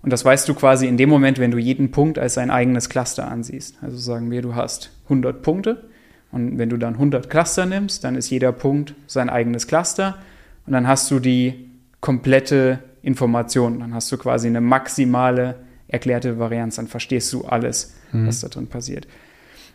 Und 0.02 0.12
das 0.12 0.24
weißt 0.24 0.48
du 0.48 0.54
quasi 0.54 0.88
in 0.88 0.96
dem 0.96 1.08
Moment, 1.08 1.38
wenn 1.38 1.52
du 1.52 1.58
jeden 1.58 1.92
Punkt 1.92 2.18
als 2.18 2.36
ein 2.36 2.50
eigenes 2.50 2.88
Cluster 2.88 3.30
ansiehst. 3.30 3.76
Also 3.82 3.96
sagen 3.96 4.30
wir, 4.30 4.42
du 4.42 4.54
hast 4.54 4.90
100 5.04 5.42
Punkte. 5.42 5.84
Und 6.32 6.58
wenn 6.58 6.70
du 6.70 6.76
dann 6.76 6.94
100 6.94 7.30
Cluster 7.30 7.66
nimmst, 7.66 8.02
dann 8.04 8.16
ist 8.16 8.30
jeder 8.30 8.52
Punkt 8.52 8.94
sein 9.06 9.30
eigenes 9.30 9.66
Cluster. 9.66 10.18
Und 10.66 10.72
dann 10.72 10.88
hast 10.88 11.10
du 11.10 11.20
die 11.20 11.70
komplette 12.00 12.80
Information. 13.02 13.78
Dann 13.78 13.94
hast 13.94 14.10
du 14.10 14.18
quasi 14.18 14.48
eine 14.48 14.60
maximale 14.60 15.56
erklärte 15.86 16.38
Varianz. 16.38 16.76
Dann 16.76 16.88
verstehst 16.88 17.32
du 17.32 17.44
alles, 17.44 17.94
mhm. 18.10 18.26
was 18.26 18.40
da 18.40 18.48
drin 18.48 18.66
passiert. 18.66 19.06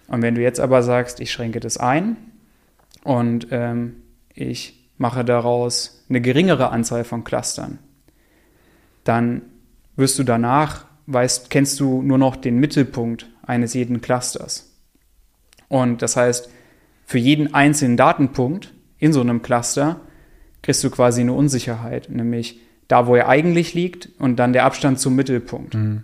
Und 0.07 0.21
wenn 0.21 0.35
du 0.35 0.41
jetzt 0.41 0.59
aber 0.59 0.83
sagst, 0.83 1.19
ich 1.19 1.31
schränke 1.31 1.59
das 1.59 1.77
ein 1.77 2.17
und 3.03 3.47
ähm, 3.51 3.97
ich 4.33 4.89
mache 4.97 5.23
daraus 5.23 6.03
eine 6.09 6.21
geringere 6.21 6.69
Anzahl 6.69 7.03
von 7.03 7.23
Clustern, 7.23 7.79
dann 9.03 9.41
wirst 9.97 10.17
du 10.17 10.23
danach, 10.23 10.85
weißt, 11.07 11.49
kennst 11.49 11.79
du 11.79 12.01
nur 12.01 12.17
noch 12.17 12.37
den 12.37 12.59
Mittelpunkt 12.59 13.27
eines 13.45 13.73
jeden 13.73 13.99
Clusters. 13.99 14.71
Und 15.67 16.01
das 16.01 16.15
heißt, 16.15 16.49
für 17.05 17.17
jeden 17.17 17.53
einzelnen 17.53 17.97
Datenpunkt 17.97 18.73
in 18.97 19.11
so 19.11 19.19
einem 19.19 19.41
Cluster 19.41 19.99
kriegst 20.61 20.83
du 20.83 20.89
quasi 20.89 21.21
eine 21.21 21.33
Unsicherheit, 21.33 22.09
nämlich 22.09 22.61
da, 22.87 23.07
wo 23.07 23.15
er 23.15 23.27
eigentlich 23.27 23.73
liegt 23.73 24.09
und 24.17 24.37
dann 24.37 24.53
der 24.53 24.63
Abstand 24.63 24.99
zum 24.99 25.15
Mittelpunkt. 25.15 25.73
Mhm. 25.75 26.03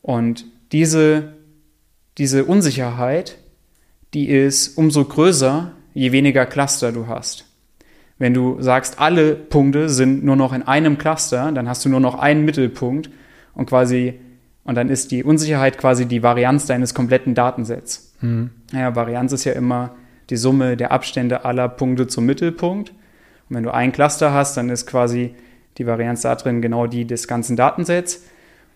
Und 0.00 0.46
diese 0.72 1.34
diese 2.20 2.44
Unsicherheit, 2.44 3.38
die 4.12 4.28
ist 4.28 4.76
umso 4.76 5.06
größer, 5.06 5.72
je 5.94 6.12
weniger 6.12 6.44
Cluster 6.44 6.92
du 6.92 7.06
hast. 7.06 7.46
Wenn 8.20 8.34
du 8.34 8.60
sagst, 8.60 9.00
alle 9.00 9.34
Punkte 9.34 9.88
sind 9.88 10.22
nur 10.22 10.36
noch 10.36 10.52
in 10.52 10.62
einem 10.62 10.98
Cluster, 10.98 11.50
dann 11.52 11.68
hast 11.70 11.86
du 11.86 11.88
nur 11.88 12.00
noch 12.00 12.18
einen 12.18 12.44
Mittelpunkt 12.44 13.08
und 13.54 13.64
quasi, 13.64 14.20
und 14.62 14.74
dann 14.74 14.90
ist 14.90 15.10
die 15.10 15.24
Unsicherheit 15.24 15.78
quasi 15.78 16.04
die 16.04 16.22
Varianz 16.22 16.66
deines 16.66 16.92
kompletten 16.92 17.34
Datensets. 17.34 18.14
Mhm. 18.20 18.50
Ja, 18.74 18.94
Varianz 18.94 19.32
ist 19.32 19.44
ja 19.44 19.52
immer 19.52 19.94
die 20.28 20.36
Summe 20.36 20.76
der 20.76 20.92
Abstände 20.92 21.46
aller 21.46 21.66
Punkte 21.70 22.08
zum 22.08 22.26
Mittelpunkt. 22.26 22.90
Und 23.48 23.56
wenn 23.56 23.62
du 23.62 23.72
ein 23.72 23.90
Cluster 23.90 24.34
hast, 24.34 24.54
dann 24.58 24.68
ist 24.68 24.86
quasi 24.86 25.34
die 25.78 25.86
Varianz 25.86 26.20
da 26.20 26.34
drin 26.34 26.60
genau 26.60 26.86
die 26.86 27.06
des 27.06 27.26
ganzen 27.26 27.56
Datensets. 27.56 28.22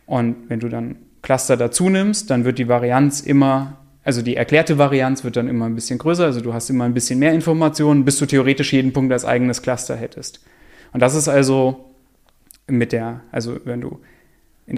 Und 0.06 0.48
wenn 0.48 0.60
du 0.60 0.70
dann 0.70 0.96
Cluster 1.20 1.58
dazu 1.58 1.90
nimmst, 1.90 2.30
dann 2.30 2.46
wird 2.46 2.58
die 2.58 2.68
Varianz 2.68 3.20
immer, 3.20 3.76
also 4.04 4.22
die 4.22 4.36
erklärte 4.36 4.78
Varianz 4.78 5.24
wird 5.24 5.36
dann 5.36 5.48
immer 5.48 5.64
ein 5.66 5.74
bisschen 5.74 5.98
größer, 5.98 6.24
also 6.24 6.40
du 6.40 6.52
hast 6.52 6.68
immer 6.70 6.84
ein 6.84 6.94
bisschen 6.94 7.18
mehr 7.18 7.32
Informationen, 7.32 8.04
bis 8.04 8.18
du 8.18 8.26
theoretisch 8.26 8.72
jeden 8.72 8.92
Punkt 8.92 9.12
als 9.12 9.24
eigenes 9.24 9.62
Cluster 9.62 9.96
hättest. 9.96 10.40
Und 10.92 11.00
das 11.00 11.14
ist 11.14 11.26
also 11.28 11.90
mit 12.66 12.92
der, 12.92 13.22
also 13.32 13.58
wenn 13.64 13.80
du 13.80 14.00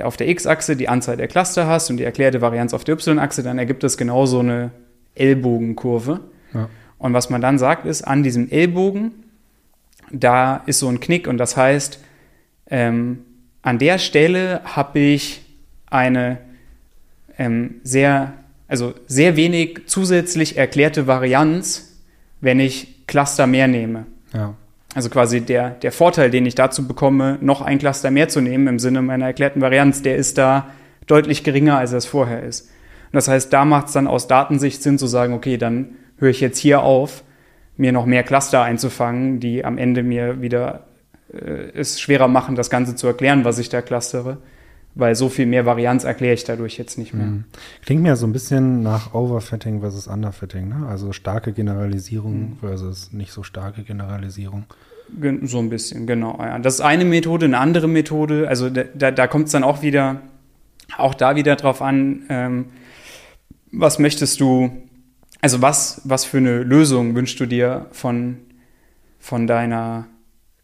auf 0.03 0.16
der 0.16 0.29
x-Achse 0.29 0.77
die 0.77 0.89
Anzahl 0.89 1.16
der 1.16 1.29
Cluster 1.29 1.66
hast 1.66 1.91
und 1.91 1.97
die 1.97 2.05
erklärte 2.05 2.41
Varianz 2.41 2.74
auf 2.74 2.85
der 2.85 2.95
y-Achse, 2.95 3.43
dann 3.43 3.59
ergibt 3.59 3.83
das 3.83 3.97
genauso 3.97 4.41
eine 4.41 4.70
Ellbogenkurve. 5.14 6.20
Ja. 6.55 6.68
Und 6.99 7.12
was 7.12 7.31
man 7.31 7.41
dann 7.41 7.59
sagt, 7.59 7.87
ist, 7.87 8.03
an 8.03 8.22
diesem 8.22 8.51
Ellbogen, 8.51 9.12
da 10.11 10.62
ist 10.66 10.79
so 10.79 10.89
ein 10.89 11.01
Knick 11.01 11.29
und 11.29 11.39
das 11.39 11.57
heißt, 11.57 12.01
ähm, 12.68 13.24
an 13.62 13.79
der 13.79 13.99
Stelle 13.99 14.61
habe 14.64 14.99
ich 14.99 15.43
eine 15.87 16.39
ähm, 17.39 17.77
sehr, 17.83 18.33
also 18.68 18.94
sehr 19.06 19.36
wenig 19.36 19.82
zusätzlich 19.86 20.56
erklärte 20.56 21.06
Varianz, 21.06 22.00
wenn 22.40 22.60
ich 22.60 23.06
Cluster 23.06 23.46
mehr 23.46 23.68
nehme. 23.68 24.06
Ja. 24.34 24.54
Also 24.94 25.10
quasi 25.10 25.40
der, 25.40 25.70
der 25.70 25.92
Vorteil, 25.92 26.30
den 26.30 26.46
ich 26.46 26.54
dazu 26.54 26.88
bekomme, 26.88 27.38
noch 27.40 27.60
ein 27.60 27.78
Cluster 27.78 28.10
mehr 28.10 28.28
zu 28.28 28.40
nehmen 28.40 28.66
im 28.66 28.78
Sinne 28.78 29.02
meiner 29.02 29.26
erklärten 29.26 29.60
Varianz, 29.60 30.02
der 30.02 30.16
ist 30.16 30.38
da 30.38 30.70
deutlich 31.06 31.44
geringer, 31.44 31.78
als 31.78 31.92
es 31.92 32.06
vorher 32.06 32.42
ist. 32.42 32.62
Und 33.06 33.14
das 33.14 33.28
heißt, 33.28 33.52
da 33.52 33.64
macht 33.64 33.88
es 33.88 33.92
dann 33.92 34.06
aus 34.06 34.26
Datensicht 34.26 34.82
Sinn 34.82 34.98
zu 34.98 35.06
sagen, 35.06 35.34
okay, 35.34 35.58
dann 35.58 35.96
höre 36.18 36.30
ich 36.30 36.40
jetzt 36.40 36.58
hier 36.58 36.82
auf, 36.82 37.22
mir 37.76 37.92
noch 37.92 38.06
mehr 38.06 38.22
Cluster 38.22 38.62
einzufangen, 38.62 39.38
die 39.38 39.64
am 39.64 39.78
Ende 39.78 40.02
mir 40.02 40.40
wieder 40.40 40.86
äh, 41.32 41.70
es 41.74 42.00
schwerer 42.00 42.26
machen, 42.26 42.56
das 42.56 42.70
Ganze 42.70 42.96
zu 42.96 43.06
erklären, 43.06 43.44
was 43.44 43.58
ich 43.58 43.68
da 43.68 43.82
clustere 43.82 44.38
weil 44.97 45.14
so 45.14 45.28
viel 45.28 45.44
mehr 45.44 45.66
Varianz 45.66 46.05
erkläre 46.05 46.34
ich 46.34 46.44
dadurch 46.44 46.78
jetzt 46.78 46.97
nicht 46.97 47.12
mehr. 47.12 47.26
Mhm. 47.26 47.44
Klingt 47.84 48.03
mir 48.03 48.16
so 48.16 48.26
ein 48.26 48.32
bisschen 48.32 48.82
nach 48.82 49.12
Overfitting 49.12 49.80
versus 49.80 50.09
Underfitting, 50.09 50.70
ne? 50.70 50.86
Also 50.88 51.12
starke 51.12 51.53
Generalisierung 51.53 52.32
mhm. 52.32 52.57
versus 52.61 53.12
nicht 53.12 53.30
so 53.30 53.42
starke 53.42 53.82
Generalisierung. 53.82 54.64
So 55.42 55.59
ein 55.59 55.70
bisschen, 55.70 56.07
genau. 56.07 56.36
Ja. 56.40 56.59
Das 56.59 56.74
ist 56.74 56.80
eine 56.80 57.05
Methode, 57.05 57.44
eine 57.44 57.59
andere 57.59 57.86
Methode, 57.86 58.49
also 58.49 58.70
da, 58.70 59.11
da 59.12 59.26
kommt 59.28 59.47
es 59.47 59.53
dann 59.53 59.62
auch 59.62 59.82
wieder, 59.82 60.22
auch 60.97 61.14
da 61.14 61.36
wieder 61.36 61.55
drauf 61.55 61.80
an, 61.80 62.22
ähm, 62.28 62.66
was 63.70 63.99
möchtest 63.99 64.40
du, 64.40 64.72
also 65.42 65.62
was, 65.62 66.01
was 66.05 66.24
für 66.24 66.38
eine 66.38 66.62
Lösung 66.62 67.14
wünschst 67.14 67.38
du 67.38 67.47
dir 67.47 67.86
von, 67.92 68.38
von 69.20 69.47
deiner 69.47 70.07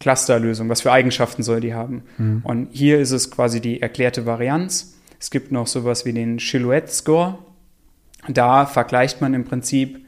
Clusterlösung, 0.03 0.69
was 0.69 0.83
für 0.83 0.91
Eigenschaften 0.91 1.45
soll 1.45 1.61
die 1.61 1.75
haben. 1.75 2.03
Mhm. 2.19 2.41
Und 2.43 2.69
hier 2.73 2.99
ist 2.99 3.13
es 3.13 3.31
quasi 3.31 3.61
die 3.61 3.81
erklärte 3.81 4.27
Varianz. 4.27 4.99
Es 5.21 5.31
gibt 5.31 5.53
noch 5.53 5.69
sowas 5.69 6.05
wie 6.05 6.13
den 6.13 6.41
Silhouette-Score. 6.41 7.39
Da 8.29 8.67
vergleicht 8.67 9.21
man 9.21 9.33
im 9.33 9.45
Prinzip 9.45 10.05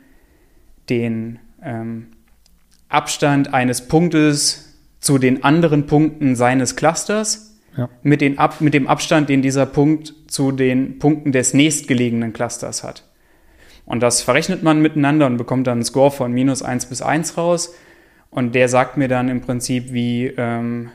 den 0.90 1.38
ähm, 1.62 2.08
Abstand 2.88 3.54
eines 3.54 3.86
Punktes 3.86 4.74
zu 4.98 5.18
den 5.18 5.44
anderen 5.44 5.86
Punkten 5.86 6.34
seines 6.34 6.74
Clusters 6.74 7.54
ja. 7.76 7.88
mit, 8.02 8.20
den 8.20 8.38
Ab 8.38 8.60
mit 8.60 8.74
dem 8.74 8.88
Abstand, 8.88 9.28
den 9.28 9.42
dieser 9.42 9.64
Punkt 9.64 10.12
zu 10.26 10.50
den 10.50 10.98
Punkten 10.98 11.30
des 11.30 11.54
nächstgelegenen 11.54 12.32
Clusters 12.32 12.82
hat. 12.82 13.04
Und 13.86 14.00
das 14.00 14.22
verrechnet 14.22 14.64
man 14.64 14.82
miteinander 14.82 15.26
und 15.26 15.36
bekommt 15.36 15.68
dann 15.68 15.74
einen 15.78 15.84
Score 15.84 16.10
von 16.10 16.32
minus 16.32 16.62
1 16.62 16.86
bis 16.86 17.00
1 17.00 17.36
raus. 17.36 17.72
Und 18.34 18.56
der 18.56 18.68
sagt 18.68 18.96
mir 18.96 19.06
dann 19.06 19.28
im 19.28 19.42
Prinzip, 19.42 19.92
wie, 19.92 20.26
ähm, 20.26 20.90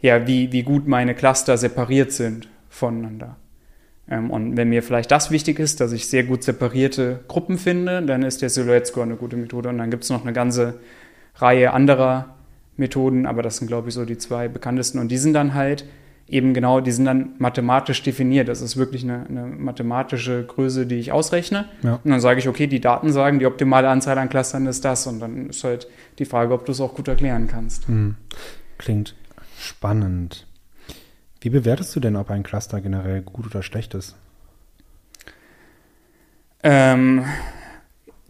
ja, 0.00 0.26
wie, 0.26 0.50
wie 0.50 0.62
gut 0.62 0.88
meine 0.88 1.14
Cluster 1.14 1.58
separiert 1.58 2.10
sind 2.10 2.48
voneinander. 2.70 3.36
Ähm, 4.10 4.30
und 4.30 4.56
wenn 4.56 4.70
mir 4.70 4.82
vielleicht 4.82 5.10
das 5.10 5.30
wichtig 5.30 5.58
ist, 5.58 5.78
dass 5.80 5.92
ich 5.92 6.08
sehr 6.08 6.24
gut 6.24 6.42
separierte 6.42 7.20
Gruppen 7.28 7.58
finde, 7.58 8.02
dann 8.02 8.22
ist 8.22 8.40
der 8.40 8.48
Silhouette-Score 8.48 9.04
eine 9.04 9.16
gute 9.16 9.36
Methode. 9.36 9.68
Und 9.68 9.76
dann 9.76 9.90
gibt 9.90 10.04
es 10.04 10.10
noch 10.10 10.22
eine 10.22 10.32
ganze 10.32 10.80
Reihe 11.34 11.74
anderer 11.74 12.34
Methoden, 12.78 13.26
aber 13.26 13.42
das 13.42 13.58
sind, 13.58 13.66
glaube 13.66 13.90
ich, 13.90 13.94
so 13.94 14.06
die 14.06 14.16
zwei 14.16 14.48
bekanntesten. 14.48 15.00
Und 15.00 15.08
die 15.08 15.18
sind 15.18 15.34
dann 15.34 15.52
halt 15.52 15.84
eben 16.28 16.54
genau, 16.54 16.80
die 16.80 16.92
sind 16.92 17.06
dann 17.06 17.34
mathematisch 17.38 18.02
definiert. 18.02 18.48
Das 18.48 18.60
ist 18.60 18.76
wirklich 18.76 19.02
eine, 19.02 19.26
eine 19.26 19.46
mathematische 19.46 20.44
Größe, 20.44 20.86
die 20.86 20.96
ich 20.96 21.12
ausrechne. 21.12 21.66
Ja. 21.82 22.00
Und 22.02 22.10
dann 22.10 22.20
sage 22.20 22.38
ich, 22.38 22.48
okay, 22.48 22.66
die 22.66 22.80
Daten 22.80 23.12
sagen, 23.12 23.38
die 23.38 23.46
optimale 23.46 23.88
Anzahl 23.88 24.18
an 24.18 24.28
Clustern 24.28 24.66
ist 24.66 24.84
das. 24.84 25.06
Und 25.06 25.20
dann 25.20 25.50
ist 25.50 25.64
halt 25.64 25.88
die 26.18 26.24
Frage, 26.24 26.52
ob 26.52 26.66
du 26.66 26.72
es 26.72 26.80
auch 26.80 26.94
gut 26.94 27.08
erklären 27.08 27.48
kannst. 27.48 27.88
Hm. 27.88 28.16
Klingt 28.76 29.14
spannend. 29.58 30.46
Wie 31.40 31.50
bewertest 31.50 31.94
du 31.96 32.00
denn, 32.00 32.16
ob 32.16 32.30
ein 32.30 32.42
Cluster 32.42 32.80
generell 32.80 33.22
gut 33.22 33.46
oder 33.46 33.62
schlecht 33.62 33.94
ist? 33.94 34.16
Ähm, 36.62 37.24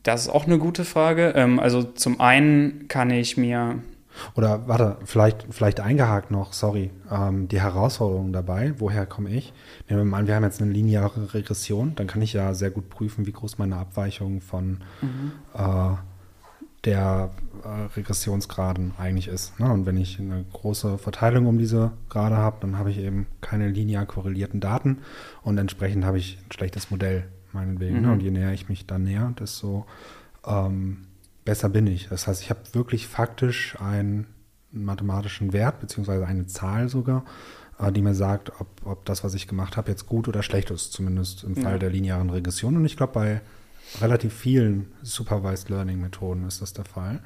das 0.03 0.22
ist 0.22 0.28
auch 0.28 0.46
eine 0.46 0.59
gute 0.59 0.84
Frage. 0.84 1.32
Ähm, 1.34 1.59
also 1.59 1.82
zum 1.82 2.20
einen 2.20 2.86
kann 2.88 3.11
ich 3.11 3.36
mir 3.36 3.82
Oder 4.34 4.68
warte, 4.68 4.96
vielleicht, 5.04 5.46
vielleicht 5.50 5.80
eingehakt 5.80 6.30
noch, 6.30 6.52
sorry, 6.52 6.90
ähm, 7.10 7.48
die 7.48 7.60
Herausforderung 7.60 8.32
dabei, 8.32 8.74
woher 8.78 9.06
komme 9.06 9.30
ich? 9.30 9.52
Nehmen 9.88 10.00
wir 10.00 10.04
mal 10.04 10.18
an, 10.18 10.26
wir 10.26 10.34
haben 10.34 10.44
jetzt 10.44 10.60
eine 10.60 10.72
lineare 10.72 11.34
Regression, 11.34 11.94
dann 11.94 12.06
kann 12.06 12.22
ich 12.22 12.32
ja 12.32 12.54
sehr 12.54 12.70
gut 12.70 12.88
prüfen, 12.88 13.26
wie 13.26 13.32
groß 13.32 13.58
meine 13.58 13.76
Abweichung 13.76 14.40
von 14.40 14.78
mhm. 15.02 15.32
äh, 15.54 15.96
der 16.84 17.30
äh, 17.64 17.96
Regressionsgraden 17.96 18.92
eigentlich 18.98 19.28
ist. 19.28 19.58
Ne? 19.58 19.70
Und 19.70 19.84
wenn 19.86 19.96
ich 19.96 20.18
eine 20.20 20.44
große 20.52 20.98
Verteilung 20.98 21.46
um 21.46 21.58
diese 21.58 21.92
Grade 22.08 22.36
habe, 22.36 22.58
dann 22.60 22.78
habe 22.78 22.90
ich 22.90 22.98
eben 22.98 23.26
keine 23.40 23.68
linear 23.68 24.06
korrelierten 24.06 24.60
Daten 24.60 24.98
und 25.42 25.58
entsprechend 25.58 26.04
habe 26.04 26.18
ich 26.18 26.38
ein 26.38 26.52
schlechtes 26.52 26.90
Modell, 26.90 27.24
meinetwegen. 27.52 27.94
Ne? 27.94 28.00
Mhm. 28.00 28.06
Ne? 28.06 28.12
Und 28.12 28.22
je 28.22 28.30
näher 28.30 28.52
ich 28.52 28.68
mich 28.68 28.86
dann 28.86 29.04
näher, 29.04 29.32
desto 29.38 29.86
ähm, 30.46 31.07
besser 31.49 31.70
bin 31.70 31.86
ich. 31.86 32.09
Das 32.11 32.26
heißt, 32.26 32.42
ich 32.42 32.51
habe 32.51 32.61
wirklich 32.72 33.07
faktisch 33.07 33.74
einen 33.80 34.26
mathematischen 34.70 35.55
Wert, 35.55 35.80
beziehungsweise 35.80 36.26
eine 36.26 36.44
Zahl 36.46 36.90
sogar, 36.90 37.24
äh, 37.78 37.90
die 37.90 38.03
mir 38.03 38.14
sagt, 38.14 38.53
ob, 38.61 38.66
ob 38.84 39.07
das, 39.07 39.24
was 39.24 39.32
ich 39.32 39.49
gemacht 39.49 39.78
habe, 39.78 39.90
jetzt 39.90 40.05
gut 40.05 40.28
oder 40.28 40.42
schlecht 40.42 40.70
ist, 40.70 40.92
zumindest 40.92 41.44
im 41.44 41.57
Fall 41.57 41.72
ja. 41.72 41.78
der 41.78 41.88
linearen 41.88 42.28
Regression. 42.28 42.76
Und 42.76 42.84
ich 42.84 42.99
glaube, 42.99 43.14
bei 43.14 43.40
relativ 44.03 44.34
vielen 44.34 44.92
Supervised 45.03 45.70
Learning 45.70 46.03
Methoden 46.03 46.46
ist 46.46 46.61
das 46.61 46.74
der 46.74 46.84
Fall. 46.84 47.20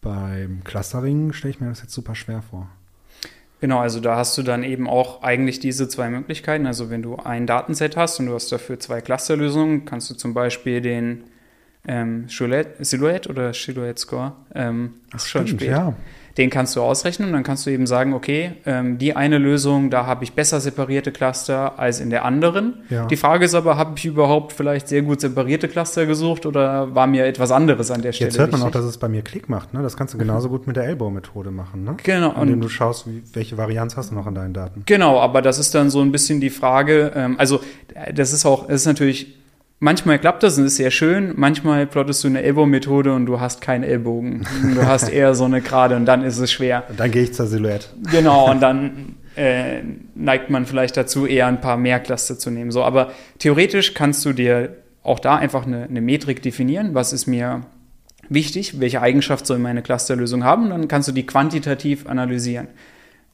Beim 0.00 0.64
Clustering 0.64 1.34
stelle 1.34 1.50
ich 1.52 1.60
mir 1.60 1.68
das 1.68 1.82
jetzt 1.82 1.92
super 1.92 2.14
schwer 2.14 2.40
vor. 2.40 2.70
Genau, 3.60 3.80
also 3.80 4.00
da 4.00 4.16
hast 4.16 4.38
du 4.38 4.42
dann 4.42 4.64
eben 4.64 4.88
auch 4.88 5.22
eigentlich 5.22 5.60
diese 5.60 5.86
zwei 5.86 6.08
Möglichkeiten. 6.08 6.66
Also 6.66 6.88
wenn 6.88 7.02
du 7.02 7.16
ein 7.16 7.46
Datenset 7.46 7.94
hast 7.98 8.20
und 8.20 8.26
du 8.26 8.32
hast 8.32 8.50
dafür 8.50 8.80
zwei 8.80 9.02
Clusterlösungen, 9.02 9.84
kannst 9.84 10.08
du 10.08 10.14
zum 10.14 10.32
Beispiel 10.32 10.80
den 10.80 11.24
ähm, 11.86 12.26
Silhouette 12.28 13.28
oder 13.28 13.54
Silhouette 13.54 14.00
Score. 14.00 14.32
Ähm, 14.54 14.94
Ach, 15.10 15.16
ist 15.16 15.28
schon 15.28 15.46
stimmt, 15.46 15.62
spät. 15.62 15.70
Ja. 15.70 15.94
Den 16.36 16.50
kannst 16.50 16.76
du 16.76 16.82
ausrechnen 16.82 17.28
und 17.28 17.32
dann 17.32 17.44
kannst 17.44 17.64
du 17.64 17.70
eben 17.70 17.86
sagen, 17.86 18.12
okay, 18.12 18.52
ähm, 18.66 18.98
die 18.98 19.16
eine 19.16 19.38
Lösung, 19.38 19.88
da 19.88 20.04
habe 20.04 20.22
ich 20.22 20.34
besser 20.34 20.60
separierte 20.60 21.10
Cluster 21.10 21.78
als 21.78 21.98
in 21.98 22.10
der 22.10 22.26
anderen. 22.26 22.74
Ja. 22.90 23.06
Die 23.06 23.16
Frage 23.16 23.46
ist 23.46 23.54
aber, 23.54 23.78
habe 23.78 23.94
ich 23.96 24.04
überhaupt 24.04 24.52
vielleicht 24.52 24.88
sehr 24.88 25.00
gut 25.00 25.22
separierte 25.22 25.66
Cluster 25.66 26.04
gesucht 26.04 26.44
oder 26.44 26.94
war 26.94 27.06
mir 27.06 27.24
etwas 27.24 27.50
anderes 27.50 27.90
an 27.90 28.02
der 28.02 28.12
Stelle? 28.12 28.28
Jetzt 28.28 28.38
hört 28.38 28.52
man 28.52 28.60
wichtig? 28.60 28.74
auch, 28.74 28.80
dass 28.80 28.84
es 28.84 28.98
bei 28.98 29.08
mir 29.08 29.22
Klick 29.22 29.48
macht. 29.48 29.72
Ne? 29.72 29.82
Das 29.82 29.96
kannst 29.96 30.12
du 30.12 30.18
genauso 30.18 30.50
gut 30.50 30.66
mit 30.66 30.76
der 30.76 30.84
Elbow-Methode 30.84 31.50
machen. 31.50 31.84
Ne? 31.84 31.96
Genau. 32.02 32.34
Indem 32.38 32.60
du 32.60 32.68
schaust, 32.68 33.06
wie, 33.06 33.22
welche 33.32 33.56
Varianz 33.56 33.96
hast 33.96 34.10
du 34.10 34.14
noch 34.14 34.26
in 34.26 34.34
deinen 34.34 34.52
Daten. 34.52 34.82
Genau, 34.84 35.18
aber 35.18 35.40
das 35.40 35.58
ist 35.58 35.74
dann 35.74 35.88
so 35.88 36.02
ein 36.02 36.12
bisschen 36.12 36.42
die 36.42 36.50
Frage, 36.50 37.12
ähm, 37.14 37.36
also 37.38 37.60
das 38.14 38.34
ist 38.34 38.44
auch, 38.44 38.66
das 38.66 38.82
ist 38.82 38.86
natürlich 38.86 39.36
Manchmal 39.78 40.18
klappt 40.18 40.42
das 40.42 40.56
und 40.56 40.64
ist 40.64 40.76
sehr 40.76 40.90
schön, 40.90 41.34
manchmal 41.36 41.86
plottest 41.86 42.24
du 42.24 42.28
eine 42.28 42.42
Ellbogenmethode 42.42 43.12
und 43.12 43.26
du 43.26 43.40
hast 43.40 43.60
keinen 43.60 43.84
Ellbogen. 43.84 44.46
Du 44.74 44.86
hast 44.86 45.10
eher 45.10 45.34
so 45.34 45.44
eine 45.44 45.60
Gerade 45.60 45.96
und 45.96 46.06
dann 46.06 46.22
ist 46.22 46.38
es 46.38 46.50
schwer. 46.50 46.84
Und 46.88 46.98
dann 46.98 47.10
gehe 47.10 47.22
ich 47.22 47.34
zur 47.34 47.46
Silhouette. 47.46 47.88
Genau, 48.10 48.50
und 48.50 48.60
dann 48.60 49.16
äh, 49.36 49.82
neigt 50.14 50.48
man 50.48 50.64
vielleicht 50.64 50.96
dazu, 50.96 51.26
eher 51.26 51.46
ein 51.46 51.60
paar 51.60 51.76
mehr 51.76 52.00
Cluster 52.00 52.38
zu 52.38 52.50
nehmen. 52.50 52.70
So, 52.70 52.84
aber 52.84 53.12
theoretisch 53.38 53.92
kannst 53.92 54.24
du 54.24 54.32
dir 54.32 54.76
auch 55.02 55.18
da 55.18 55.36
einfach 55.36 55.66
eine, 55.66 55.84
eine 55.84 56.00
Metrik 56.00 56.40
definieren. 56.40 56.94
Was 56.94 57.12
ist 57.12 57.26
mir 57.26 57.66
wichtig? 58.30 58.80
Welche 58.80 59.02
Eigenschaft 59.02 59.46
soll 59.46 59.58
meine 59.58 59.82
Clusterlösung 59.82 60.42
haben? 60.42 60.64
Und 60.64 60.70
dann 60.70 60.88
kannst 60.88 61.08
du 61.08 61.12
die 61.12 61.26
quantitativ 61.26 62.06
analysieren. 62.06 62.68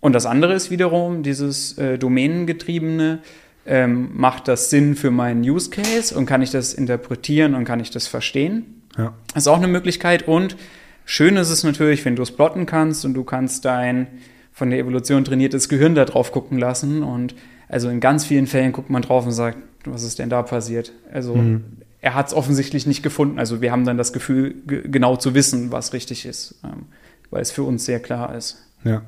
Und 0.01 0.13
das 0.15 0.27
andere 0.27 0.55
ist 0.55 0.73
wiederum 0.73 1.23
dieses 1.23 1.79
äh, 1.79 1.97
domänengetriebene, 1.97 3.21
ähm, 3.67 4.11
macht 4.15 4.49
das 4.49 4.71
Sinn 4.71 4.97
für 4.97 5.11
meinen 5.11 5.43
Use 5.43 5.71
Case 5.71 6.17
und 6.17 6.27
kann 6.27 6.43
ich 6.43 6.51
das 6.51 6.75
interpretieren 6.75 7.55
und 7.55 7.65
kann 7.65 7.81
ich 7.81 7.91
das 7.91 8.07
verstehen? 8.07 8.83
Ja. 8.97 9.15
Das 9.35 9.45
ist 9.45 9.49
auch 9.49 9.59
eine 9.59 9.69
Möglichkeit. 9.69 10.27
Und 10.27 10.57
schön 11.05 11.37
ist 11.37 11.51
es 11.51 11.65
natürlich, 11.65 12.05
wenn 12.05 12.17
du 12.17 12.23
es 12.23 12.33
plotten 12.33 12.67
kannst 12.67 13.05
und 13.05 13.15
du 13.15 13.25
kannst 13.25 13.65
dein 13.65 14.09
von 14.53 14.71
der 14.71 14.79
Evolution 14.79 15.25
trainiertes 15.25 15.69
Gehirn 15.69 15.95
da 15.95 16.05
drauf 16.05 16.33
gucken 16.33 16.59
lassen. 16.59 17.03
Und 17.03 17.35
also 17.69 17.89
in 17.89 18.01
ganz 18.01 18.25
vielen 18.25 18.47
Fällen 18.47 18.73
guckt 18.73 18.91
man 18.91 19.03
drauf 19.03 19.25
und 19.25 19.33
sagt, 19.33 19.59
was 19.85 20.03
ist 20.03 20.19
denn 20.19 20.29
da 20.29 20.43
passiert? 20.43 20.93
Also 21.13 21.35
mhm. 21.35 21.65
er 22.01 22.15
hat 22.15 22.29
es 22.29 22.35
offensichtlich 22.35 22.87
nicht 22.87 23.03
gefunden. 23.03 23.39
Also 23.39 23.61
wir 23.63 23.73
haben 23.73 23.85
dann 23.85 23.97
das 23.97 24.13
Gefühl, 24.13 24.55
genau 24.67 25.17
zu 25.17 25.35
wissen, 25.35 25.73
was 25.73 25.93
richtig 25.93 26.27
ist, 26.27 26.57
ähm, 26.65 26.87
weil 27.31 27.43
es 27.43 27.51
für 27.51 27.63
uns 27.63 27.85
sehr 27.85 28.01
klar 28.01 28.35
ist. 28.35 28.63
Ja, 28.85 29.03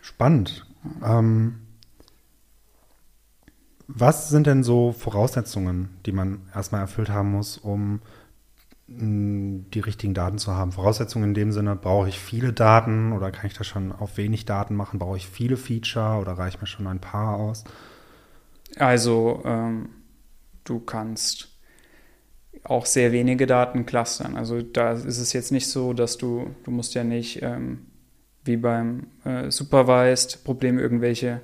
spannend. 0.00 0.64
Ähm 1.04 1.56
was 3.94 4.28
sind 4.28 4.46
denn 4.46 4.62
so 4.62 4.92
Voraussetzungen, 4.92 5.90
die 6.06 6.12
man 6.12 6.40
erstmal 6.54 6.80
erfüllt 6.80 7.10
haben 7.10 7.32
muss, 7.32 7.58
um 7.58 8.00
mm, 8.86 9.70
die 9.72 9.80
richtigen 9.80 10.14
Daten 10.14 10.38
zu 10.38 10.52
haben? 10.52 10.72
Voraussetzungen 10.72 11.30
in 11.30 11.34
dem 11.34 11.52
Sinne, 11.52 11.76
brauche 11.76 12.08
ich 12.08 12.18
viele 12.18 12.52
Daten 12.52 13.12
oder 13.12 13.30
kann 13.30 13.46
ich 13.46 13.54
das 13.54 13.66
schon 13.66 13.92
auf 13.92 14.16
wenig 14.16 14.44
Daten 14.44 14.74
machen? 14.74 14.98
Brauche 14.98 15.16
ich 15.16 15.28
viele 15.28 15.56
Feature 15.56 16.20
oder 16.20 16.32
reicht 16.32 16.60
mir 16.60 16.66
schon 16.66 16.86
ein 16.86 17.00
paar 17.00 17.36
aus? 17.36 17.64
Also 18.76 19.42
ähm, 19.44 19.88
du 20.64 20.80
kannst 20.80 21.48
auch 22.62 22.86
sehr 22.86 23.12
wenige 23.12 23.46
Daten 23.46 23.86
clustern. 23.86 24.36
Also 24.36 24.62
da 24.62 24.92
ist 24.92 25.18
es 25.18 25.32
jetzt 25.32 25.50
nicht 25.50 25.68
so, 25.68 25.92
dass 25.92 26.18
du, 26.18 26.54
du 26.64 26.70
musst 26.70 26.94
ja 26.94 27.04
nicht 27.04 27.42
ähm, 27.42 27.86
wie 28.44 28.56
beim 28.56 29.06
äh, 29.24 29.50
Supervised 29.50 30.44
Problem 30.44 30.78
irgendwelche 30.78 31.40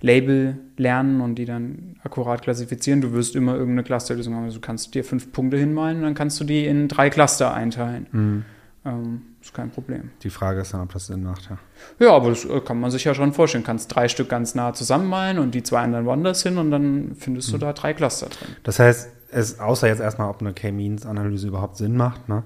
Label 0.00 0.58
lernen 0.76 1.20
und 1.20 1.36
die 1.36 1.44
dann 1.44 1.96
akkurat 2.04 2.42
klassifizieren. 2.42 3.00
Du 3.00 3.12
wirst 3.12 3.34
immer 3.34 3.54
irgendeine 3.54 3.82
Clusterlösung 3.82 4.34
haben. 4.34 4.44
Also 4.44 4.58
du 4.58 4.66
kannst 4.66 4.94
dir 4.94 5.04
fünf 5.04 5.32
Punkte 5.32 5.56
hinmalen 5.56 5.98
und 5.98 6.02
dann 6.04 6.14
kannst 6.14 6.38
du 6.40 6.44
die 6.44 6.66
in 6.66 6.88
drei 6.88 7.10
Cluster 7.10 7.52
einteilen. 7.52 8.06
Mhm. 8.12 8.44
Ähm, 8.84 9.22
ist 9.40 9.54
kein 9.54 9.70
Problem. 9.70 10.10
Die 10.22 10.30
Frage 10.30 10.60
ist 10.60 10.72
dann, 10.72 10.82
ob 10.82 10.92
das 10.92 11.06
Sinn 11.06 11.24
macht, 11.24 11.50
ja. 11.50 11.58
Ja, 11.98 12.14
aber 12.14 12.30
das 12.30 12.44
äh, 12.44 12.60
kann 12.60 12.78
man 12.78 12.90
sich 12.90 13.04
ja 13.04 13.14
schon 13.14 13.32
vorstellen. 13.32 13.64
Du 13.64 13.66
kannst 13.66 13.94
drei 13.94 14.08
Stück 14.08 14.28
ganz 14.28 14.54
nah 14.54 14.72
zusammenmalen 14.72 15.38
und 15.38 15.54
die 15.54 15.64
zwei 15.64 15.80
anderen 15.80 16.06
woanders 16.06 16.42
hin 16.42 16.58
und 16.58 16.70
dann 16.70 17.16
findest 17.16 17.48
mhm. 17.48 17.52
du 17.52 17.58
da 17.58 17.72
drei 17.72 17.92
Cluster 17.92 18.26
drin. 18.26 18.54
Das 18.62 18.78
heißt, 18.78 19.10
es, 19.30 19.58
außer 19.58 19.88
jetzt 19.88 20.00
erstmal, 20.00 20.30
ob 20.30 20.40
eine 20.40 20.54
K-Means-Analyse 20.54 21.48
überhaupt 21.48 21.76
Sinn 21.76 21.96
macht, 21.96 22.28
ne? 22.28 22.44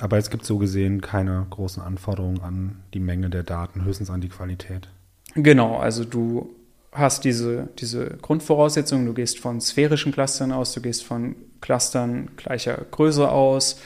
aber 0.00 0.18
es 0.18 0.30
gibt 0.30 0.44
so 0.44 0.58
gesehen 0.58 1.00
keine 1.00 1.46
großen 1.50 1.82
Anforderungen 1.82 2.42
an 2.42 2.76
die 2.94 3.00
Menge 3.00 3.30
der 3.30 3.42
Daten, 3.42 3.84
höchstens 3.84 4.10
an 4.10 4.20
die 4.20 4.28
Qualität. 4.28 4.88
Genau, 5.34 5.78
also 5.78 6.04
du 6.04 6.50
hast 6.92 7.24
diese, 7.24 7.68
diese 7.78 8.18
Grundvoraussetzungen. 8.18 9.06
Du 9.06 9.14
gehst 9.14 9.38
von 9.38 9.60
sphärischen 9.60 10.12
Clustern 10.12 10.52
aus, 10.52 10.72
du 10.74 10.80
gehst 10.80 11.04
von 11.04 11.36
Clustern 11.60 12.30
gleicher 12.36 12.76
Größe 12.90 13.30
aus. 13.30 13.80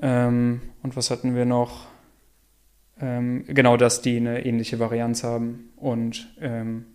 Ähm, 0.00 0.60
und 0.82 0.96
was 0.96 1.10
hatten 1.10 1.34
wir 1.34 1.44
noch? 1.44 1.86
Ähm, 3.00 3.44
genau, 3.46 3.76
dass 3.76 4.02
die 4.02 4.16
eine 4.16 4.44
ähnliche 4.44 4.78
Varianz 4.78 5.22
haben 5.22 5.70
und 5.76 6.28
ähm, 6.40 6.86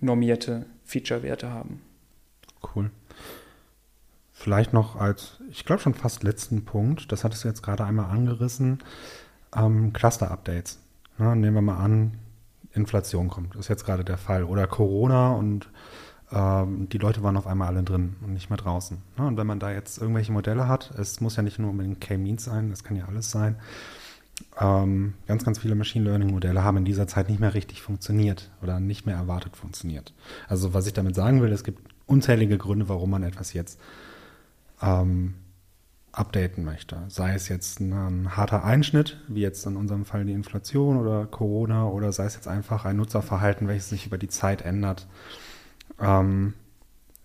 normierte 0.00 0.66
Feature-Werte 0.84 1.50
haben. 1.50 1.82
Cool. 2.74 2.90
Vielleicht 4.32 4.72
noch 4.72 4.96
als, 4.96 5.40
ich 5.50 5.64
glaube 5.64 5.82
schon 5.82 5.94
fast 5.94 6.22
letzten 6.22 6.64
Punkt, 6.64 7.12
das 7.12 7.24
hattest 7.24 7.44
du 7.44 7.48
jetzt 7.48 7.62
gerade 7.62 7.84
einmal 7.84 8.10
angerissen, 8.10 8.78
ähm, 9.54 9.92
Cluster-Updates. 9.92 10.78
nehmen 11.18 11.54
wir 11.54 11.62
mal 11.62 11.82
an, 11.82 12.18
Inflation 12.78 13.28
kommt. 13.28 13.54
Das 13.54 13.60
ist 13.60 13.68
jetzt 13.68 13.84
gerade 13.84 14.04
der 14.04 14.18
Fall. 14.18 14.44
Oder 14.44 14.66
Corona 14.66 15.32
und 15.32 15.68
ähm, 16.32 16.88
die 16.88 16.98
Leute 16.98 17.22
waren 17.22 17.36
auf 17.36 17.46
einmal 17.46 17.68
alle 17.68 17.82
drin 17.82 18.16
und 18.22 18.32
nicht 18.32 18.50
mehr 18.50 18.58
draußen. 18.58 18.98
Ne? 19.16 19.26
Und 19.26 19.36
wenn 19.36 19.46
man 19.46 19.60
da 19.60 19.70
jetzt 19.70 19.98
irgendwelche 19.98 20.32
Modelle 20.32 20.68
hat, 20.68 20.90
es 20.98 21.20
muss 21.20 21.36
ja 21.36 21.42
nicht 21.42 21.58
nur 21.58 21.70
unbedingt 21.70 22.00
K-Means 22.00 22.44
sein, 22.44 22.70
das 22.70 22.84
kann 22.84 22.96
ja 22.96 23.06
alles 23.06 23.30
sein. 23.30 23.56
Ähm, 24.60 25.14
ganz, 25.26 25.44
ganz 25.44 25.58
viele 25.58 25.74
Machine 25.74 26.04
Learning 26.04 26.30
Modelle 26.30 26.62
haben 26.62 26.76
in 26.78 26.84
dieser 26.84 27.08
Zeit 27.08 27.28
nicht 27.28 27.40
mehr 27.40 27.54
richtig 27.54 27.82
funktioniert 27.82 28.50
oder 28.62 28.78
nicht 28.78 29.04
mehr 29.04 29.16
erwartet 29.16 29.56
funktioniert. 29.56 30.12
Also 30.48 30.74
was 30.74 30.86
ich 30.86 30.92
damit 30.92 31.14
sagen 31.14 31.42
will, 31.42 31.50
es 31.50 31.64
gibt 31.64 31.80
unzählige 32.06 32.56
Gründe, 32.58 32.88
warum 32.88 33.10
man 33.10 33.22
etwas 33.22 33.52
jetzt 33.52 33.80
ähm, 34.80 35.34
updaten 36.18 36.64
möchte. 36.64 37.02
Sei 37.08 37.34
es 37.34 37.48
jetzt 37.48 37.80
ein, 37.80 37.92
ein, 37.92 38.36
harter 38.36 38.64
Einschnitt, 38.64 39.18
wie 39.28 39.40
jetzt 39.40 39.64
in 39.66 39.76
unserem 39.76 40.04
Fall 40.04 40.24
die 40.24 40.32
Inflation 40.32 40.96
oder 40.96 41.26
Corona, 41.26 41.88
oder 41.88 42.12
sei 42.12 42.24
es 42.24 42.34
jetzt 42.34 42.48
einfach 42.48 42.84
ein 42.84 42.96
Nutzerverhalten, 42.96 43.68
welches 43.68 43.90
sich 43.90 44.06
über 44.06 44.18
die 44.18 44.28
Zeit 44.28 44.62
ändert. 44.62 45.06
Ähm, 46.00 46.54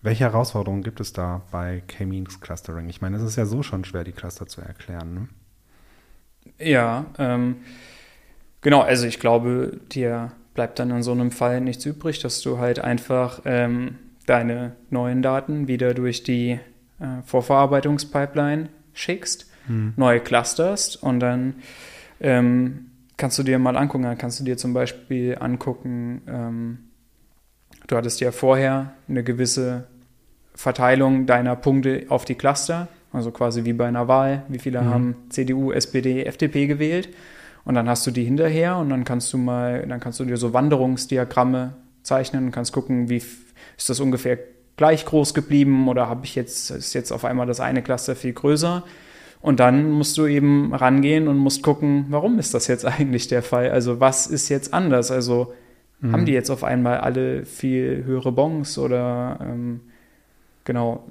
welche 0.02 0.26
Herausforderungen 0.26 0.84
gibt 0.84 1.00
es 1.00 1.14
da 1.14 1.42
bei 1.52 1.82
K-Means 1.88 2.42
Clustering? 2.42 2.90
Ich 2.90 3.02
meine, 3.02 3.18
es 3.18 3.24
ist 3.24 3.38
ja 3.38 3.46
so 3.46 3.64
schon 3.64 3.86
schwer, 3.86 4.04
die 4.04 4.12
Cluster 4.12 4.48
zu 4.48 4.62
erklären. 4.62 5.14
Ne? 5.14 5.28
Ja, 6.60 7.06
ähm, 7.18 7.58
genau. 8.62 8.82
Also 8.82 9.08
ich 9.08 9.20
glaube, 9.20 9.80
dir 9.92 10.32
bleibt 10.54 10.80
dann 10.80 10.92
in 10.92 11.04
so 11.04 11.14
einem 11.14 11.32
Fall 11.32 11.62
nichts 11.62 11.86
übrig, 11.86 12.20
dass 12.20 12.42
du 12.42 12.58
halt 12.58 12.80
einfach 12.80 13.42
ähm, 13.46 13.98
deine 14.26 14.76
neuen 14.90 15.22
Daten 15.22 15.68
wieder 15.68 15.94
durch 15.94 16.24
die 16.24 16.60
äh, 17.00 17.22
Vorverarbeitungspipeline 17.26 18.70
schickst, 18.94 19.52
hm. 19.68 19.94
neue 19.96 20.20
clusterst 20.20 21.02
und 21.02 21.20
dann 21.20 21.56
ähm, 22.20 22.92
kannst 23.18 23.38
du 23.38 23.44
dir 23.44 23.60
mal 23.60 23.78
angucken, 23.78 24.04
dann 24.04 24.18
kannst 24.18 24.40
du 24.40 24.44
dir 24.44 24.58
zum 24.58 24.74
Beispiel 24.74 25.38
angucken, 25.40 26.22
ähm, 26.28 26.78
du 27.88 27.96
hattest 27.96 28.20
ja 28.22 28.32
vorher 28.32 28.94
eine 29.08 29.24
gewisse 29.24 29.88
Verteilung 30.56 31.26
deiner 31.26 31.56
Punkte 31.56 32.06
auf 32.10 32.26
die 32.26 32.36
Cluster, 32.36 32.88
also 33.12 33.32
quasi 33.32 33.66
wie 33.66 33.74
bei 33.74 33.88
einer 33.88 34.08
Wahl, 34.08 34.44
wie 34.48 34.60
viele 34.60 34.82
mhm. 34.82 34.86
haben 34.86 35.16
CDU, 35.30 35.72
SPD, 35.72 36.24
FDP 36.24 36.68
gewählt. 36.68 37.10
Und 37.66 37.76
dann 37.76 37.88
hast 37.88 38.06
du 38.06 38.12
die 38.12 38.26
hinterher 38.26 38.76
und 38.78 38.90
dann 38.90 39.06
kannst 39.06 39.32
du 39.32 39.38
mal, 39.38 39.86
dann 39.88 40.00
kannst 40.00 40.20
du 40.20 40.26
dir 40.26 40.36
so 40.36 40.52
Wanderungsdiagramme 40.54 41.76
zeichnen 42.02 42.46
und 42.46 42.52
kannst 42.52 42.74
gucken, 42.74 43.10
wie 43.10 43.18
ist 43.18 43.90
das 43.90 44.00
ungefähr 44.00 44.38
gleich 44.78 45.06
groß 45.06 45.34
geblieben 45.34 45.88
oder 45.88 46.08
habe 46.08 46.26
ich 46.26 46.36
jetzt, 46.36 46.72
ist 46.72 46.94
jetzt 46.94 47.12
auf 47.12 47.26
einmal 47.26 47.46
das 47.46 47.60
eine 47.60 47.82
Cluster 47.82 48.16
viel 48.16 48.34
größer. 48.34 48.84
Und 49.42 49.60
dann 49.60 49.92
musst 49.92 50.18
du 50.18 50.26
eben 50.26 50.74
rangehen 50.74 51.28
und 51.28 51.38
musst 51.38 51.64
gucken, 51.64 52.06
warum 52.10 52.40
ist 52.40 52.54
das 52.54 52.68
jetzt 52.68 52.86
eigentlich 52.86 53.28
der 53.28 53.44
Fall? 53.44 53.72
Also 53.72 54.00
was 54.00 54.28
ist 54.28 54.50
jetzt 54.50 54.74
anders? 54.74 55.12
Also 55.12 55.54
mhm. 56.00 56.14
haben 56.14 56.26
die 56.26 56.32
jetzt 56.32 56.50
auf 56.50 56.64
einmal 56.64 57.00
alle 57.00 57.46
viel 57.46 58.04
höhere 58.06 58.32
Bons 58.32 58.78
oder 58.78 59.40
ähm, 59.42 59.82
genau, 60.64 61.04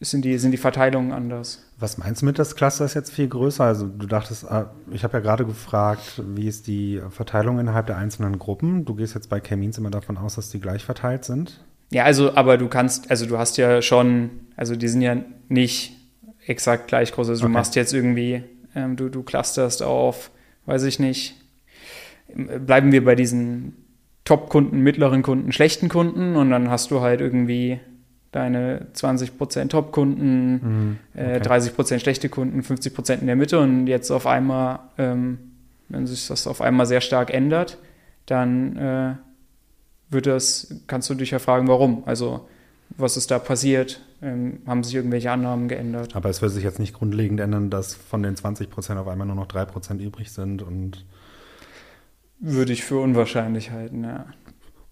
sind 0.00 0.24
die, 0.24 0.36
sind 0.38 0.50
die 0.50 0.56
Verteilungen 0.56 1.12
anders? 1.12 1.64
Was 1.78 1.98
meinst 1.98 2.22
du 2.22 2.26
mit, 2.26 2.38
das 2.38 2.56
Cluster 2.56 2.84
ist 2.84 2.94
jetzt 2.94 3.12
viel 3.12 3.28
größer? 3.28 3.64
Also 3.64 3.86
du 3.86 4.06
dachtest, 4.06 4.44
ah, 4.50 4.72
ich 4.90 5.04
habe 5.04 5.14
ja 5.14 5.20
gerade 5.20 5.46
gefragt, 5.46 6.22
wie 6.34 6.48
ist 6.48 6.66
die 6.66 7.00
Verteilung 7.10 7.58
innerhalb 7.60 7.86
der 7.86 7.96
einzelnen 7.96 8.38
Gruppen? 8.38 8.84
Du 8.84 8.94
gehst 8.94 9.14
jetzt 9.14 9.28
bei 9.28 9.40
K-Means 9.40 9.78
immer 9.78 9.90
davon 9.90 10.16
aus, 10.16 10.34
dass 10.34 10.50
die 10.50 10.60
gleich 10.60 10.84
verteilt 10.84 11.24
sind? 11.24 11.64
Ja, 11.92 12.04
also, 12.04 12.34
aber 12.34 12.56
du 12.56 12.68
kannst, 12.68 13.10
also 13.10 13.26
du 13.26 13.38
hast 13.38 13.58
ja 13.58 13.82
schon, 13.82 14.30
also 14.56 14.76
die 14.76 14.88
sind 14.88 15.02
ja 15.02 15.16
nicht 15.48 15.92
exakt 16.46 16.88
gleich 16.88 17.12
groß. 17.12 17.28
Also 17.28 17.44
okay. 17.44 17.52
du 17.52 17.58
machst 17.58 17.76
jetzt 17.76 17.92
irgendwie, 17.92 18.42
ähm, 18.74 18.96
du, 18.96 19.08
du 19.08 19.22
clusterst 19.22 19.82
auf, 19.82 20.30
weiß 20.66 20.84
ich 20.84 20.98
nicht, 20.98 21.36
bleiben 22.34 22.92
wir 22.92 23.04
bei 23.04 23.14
diesen 23.14 23.76
Top-Kunden, 24.24 24.80
mittleren 24.80 25.22
Kunden, 25.22 25.52
schlechten 25.52 25.88
Kunden 25.88 26.36
und 26.36 26.50
dann 26.50 26.70
hast 26.70 26.90
du 26.90 27.00
halt 27.00 27.20
irgendwie 27.20 27.80
deine 28.30 28.86
20% 28.94 29.68
Top-Kunden, 29.68 30.52
mhm, 30.52 30.98
äh, 31.14 31.36
okay. 31.36 31.48
äh, 31.48 31.68
30% 31.68 31.98
schlechte 31.98 32.28
Kunden, 32.30 32.60
50% 32.60 33.20
in 33.20 33.26
der 33.26 33.36
Mitte 33.36 33.60
und 33.60 33.86
jetzt 33.86 34.10
auf 34.10 34.26
einmal, 34.26 34.78
ähm, 34.96 35.38
wenn 35.90 36.06
sich 36.06 36.26
das 36.28 36.46
auf 36.46 36.62
einmal 36.62 36.86
sehr 36.86 37.02
stark 37.02 37.32
ändert, 37.34 37.76
dann 38.24 38.76
äh, 38.76 39.14
wird 40.12 40.26
das, 40.26 40.74
kannst 40.86 41.08
du 41.10 41.14
dich 41.14 41.30
ja 41.30 41.38
fragen, 41.38 41.68
warum. 41.68 42.02
Also 42.06 42.46
was 42.96 43.16
ist 43.16 43.30
da 43.30 43.38
passiert? 43.38 44.00
Ähm, 44.22 44.60
haben 44.66 44.84
sich 44.84 44.94
irgendwelche 44.94 45.30
Annahmen 45.30 45.68
geändert? 45.68 46.14
Aber 46.14 46.28
es 46.28 46.42
wird 46.42 46.52
sich 46.52 46.64
jetzt 46.64 46.78
nicht 46.78 46.94
grundlegend 46.94 47.40
ändern, 47.40 47.70
dass 47.70 47.94
von 47.94 48.22
den 48.22 48.36
20 48.36 48.70
Prozent 48.70 48.98
auf 48.98 49.08
einmal 49.08 49.26
nur 49.26 49.36
noch 49.36 49.48
3 49.48 49.64
Prozent 49.64 50.00
übrig 50.00 50.30
sind 50.30 50.62
und 50.62 51.04
würde 52.38 52.72
ich 52.72 52.84
für 52.84 52.98
unwahrscheinlich 52.98 53.70
halten, 53.70 54.04
ja. 54.04 54.26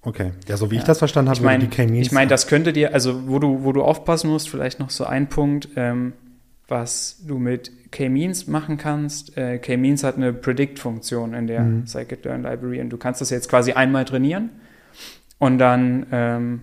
Okay, 0.02 0.32
ja, 0.48 0.56
so 0.56 0.70
wie 0.70 0.76
ja. 0.76 0.80
ich 0.80 0.86
das 0.86 0.98
verstanden 0.98 1.28
habe, 1.28 1.38
ich 1.38 1.44
meine, 1.44 2.00
ich 2.00 2.12
meine, 2.12 2.30
das 2.30 2.46
könnte 2.46 2.72
dir, 2.72 2.94
also 2.94 3.28
wo 3.28 3.38
du, 3.38 3.64
wo 3.64 3.72
du 3.72 3.82
aufpassen 3.82 4.30
musst, 4.30 4.48
vielleicht 4.48 4.80
noch 4.80 4.88
so 4.88 5.04
ein 5.04 5.28
Punkt, 5.28 5.68
ähm, 5.76 6.14
was 6.68 7.22
du 7.26 7.38
mit 7.38 7.90
K-Means 7.90 8.46
machen 8.46 8.78
kannst. 8.78 9.36
Äh, 9.36 9.58
K-Means 9.58 10.04
hat 10.04 10.16
eine 10.16 10.32
Predict-Funktion 10.32 11.34
in 11.34 11.48
der 11.48 11.62
mhm. 11.62 11.86
Scikit-Learn-Library 11.86 12.80
und 12.80 12.90
du 12.90 12.96
kannst 12.96 13.20
das 13.20 13.30
jetzt 13.30 13.48
quasi 13.50 13.72
einmal 13.72 14.04
trainieren 14.04 14.50
und 15.40 15.58
dann 15.58 16.06
ähm, 16.12 16.62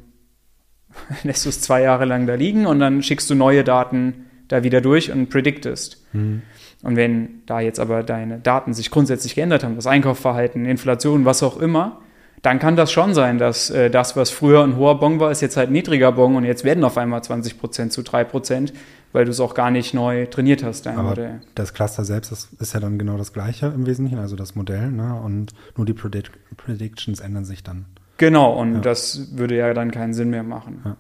lässt 1.24 1.44
du 1.44 1.50
es 1.50 1.60
zwei 1.60 1.82
Jahre 1.82 2.06
lang 2.06 2.26
da 2.28 2.36
liegen 2.36 2.66
und 2.66 2.80
dann 2.80 3.04
schickst 3.04 3.30
du 3.30 3.36
neue 3.36 3.66
Daten 3.66 4.26
da 4.48 4.64
wieder 4.64 4.80
durch 4.80 5.12
und 5.12 5.30
predictest. 5.30 6.06
Mhm. 6.14 6.44
Und 6.84 6.96
wenn 6.96 7.42
da 7.48 7.60
jetzt 7.60 7.80
aber 7.80 8.04
deine 8.04 8.40
Daten 8.40 8.74
sich 8.74 8.92
grundsätzlich 8.92 9.36
geändert 9.36 9.64
haben, 9.64 9.76
das 9.76 9.88
Einkaufsverhalten, 9.88 10.66
Inflation, 10.66 11.26
was 11.26 11.44
auch 11.44 11.58
immer, 11.58 12.00
dann 12.44 12.60
kann 12.60 12.76
das 12.76 12.92
schon 12.92 13.16
sein, 13.16 13.40
dass 13.40 13.72
äh, 13.72 13.90
das, 13.90 14.16
was 14.16 14.30
früher 14.30 14.64
ein 14.64 14.78
hoher 14.78 15.00
Bon 15.00 15.20
war, 15.20 15.32
ist 15.32 15.42
jetzt 15.42 15.58
halt 15.58 15.70
ein 15.70 15.74
niedriger 15.74 16.12
Bon 16.12 16.36
und 16.36 16.46
jetzt 16.46 16.64
werden 16.64 16.84
auf 16.84 16.98
einmal 16.98 17.24
20 17.24 17.60
Prozent 17.60 17.92
zu 17.92 18.04
3 18.04 18.24
Prozent, 18.26 18.74
weil 19.12 19.26
du 19.26 19.32
es 19.32 19.40
auch 19.40 19.56
gar 19.56 19.72
nicht 19.72 19.96
neu 19.96 20.28
trainiert 20.28 20.64
hast, 20.64 20.86
dein 20.86 21.00
Aber 21.00 21.10
Modell. 21.10 21.42
Das 21.56 21.74
Cluster 21.74 22.06
selbst 22.06 22.32
ist, 22.32 22.54
ist, 22.62 22.74
ja 22.76 22.80
dann 22.80 23.00
genau 23.00 23.18
das 23.18 23.34
gleiche 23.34 23.66
im 23.68 23.88
Wesentlichen, 23.88 24.20
also 24.20 24.36
das 24.36 24.54
Modell, 24.54 24.92
ne? 24.92 25.20
und 25.20 25.54
nur 25.76 25.86
die 25.88 25.94
Predict 25.94 26.32
Predictions 26.58 27.20
ändern 27.22 27.44
sich 27.44 27.64
dann. 27.64 27.86
Genau, 28.18 28.54
und 28.54 28.76
ja. 28.76 28.82
das 28.82 29.38
würde 29.38 29.56
ja 29.56 29.74
dann 29.74 29.92
keinen 29.92 30.14
Sinn 30.14 30.30
mehr 30.30 30.44
machen. 30.44 30.82
Ja. 30.84 30.98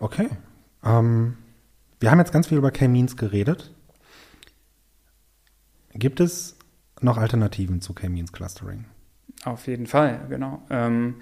Okay. 0.00 0.28
Ähm, 0.84 1.36
wir 2.00 2.10
haben 2.10 2.18
jetzt 2.18 2.32
ganz 2.32 2.48
viel 2.48 2.58
über 2.58 2.70
K-Means 2.70 3.16
geredet. 3.16 3.72
Gibt 5.94 6.20
es 6.20 6.56
noch 7.00 7.16
Alternativen 7.16 7.80
zu 7.80 7.92
K-Means 7.92 8.32
Clustering? 8.32 8.84
Auf 9.44 9.66
jeden 9.66 9.86
Fall, 9.86 10.26
genau. 10.28 10.62
Ähm, 10.70 11.16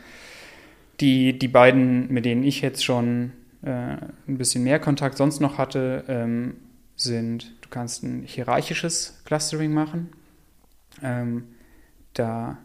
die, 1.01 1.39
die 1.39 1.49
beiden, 1.49 2.13
mit 2.13 2.25
denen 2.25 2.43
ich 2.43 2.61
jetzt 2.61 2.85
schon 2.85 3.33
äh, 3.63 3.97
ein 4.29 4.39
bisschen 4.39 4.65
mehr 4.65 4.79
Kontakt 4.79 5.17
sonst 5.17 5.41
noch 5.41 5.59
hatte, 5.59 6.05
ähm, 6.09 6.57
sind, 6.97 7.55
du 7.61 7.69
kannst 7.69 8.03
ein 8.03 8.23
hierarchisches 8.23 9.23
Clustering 9.25 9.73
machen. 9.73 10.11
Ähm, 11.03 11.45
da 12.15 12.59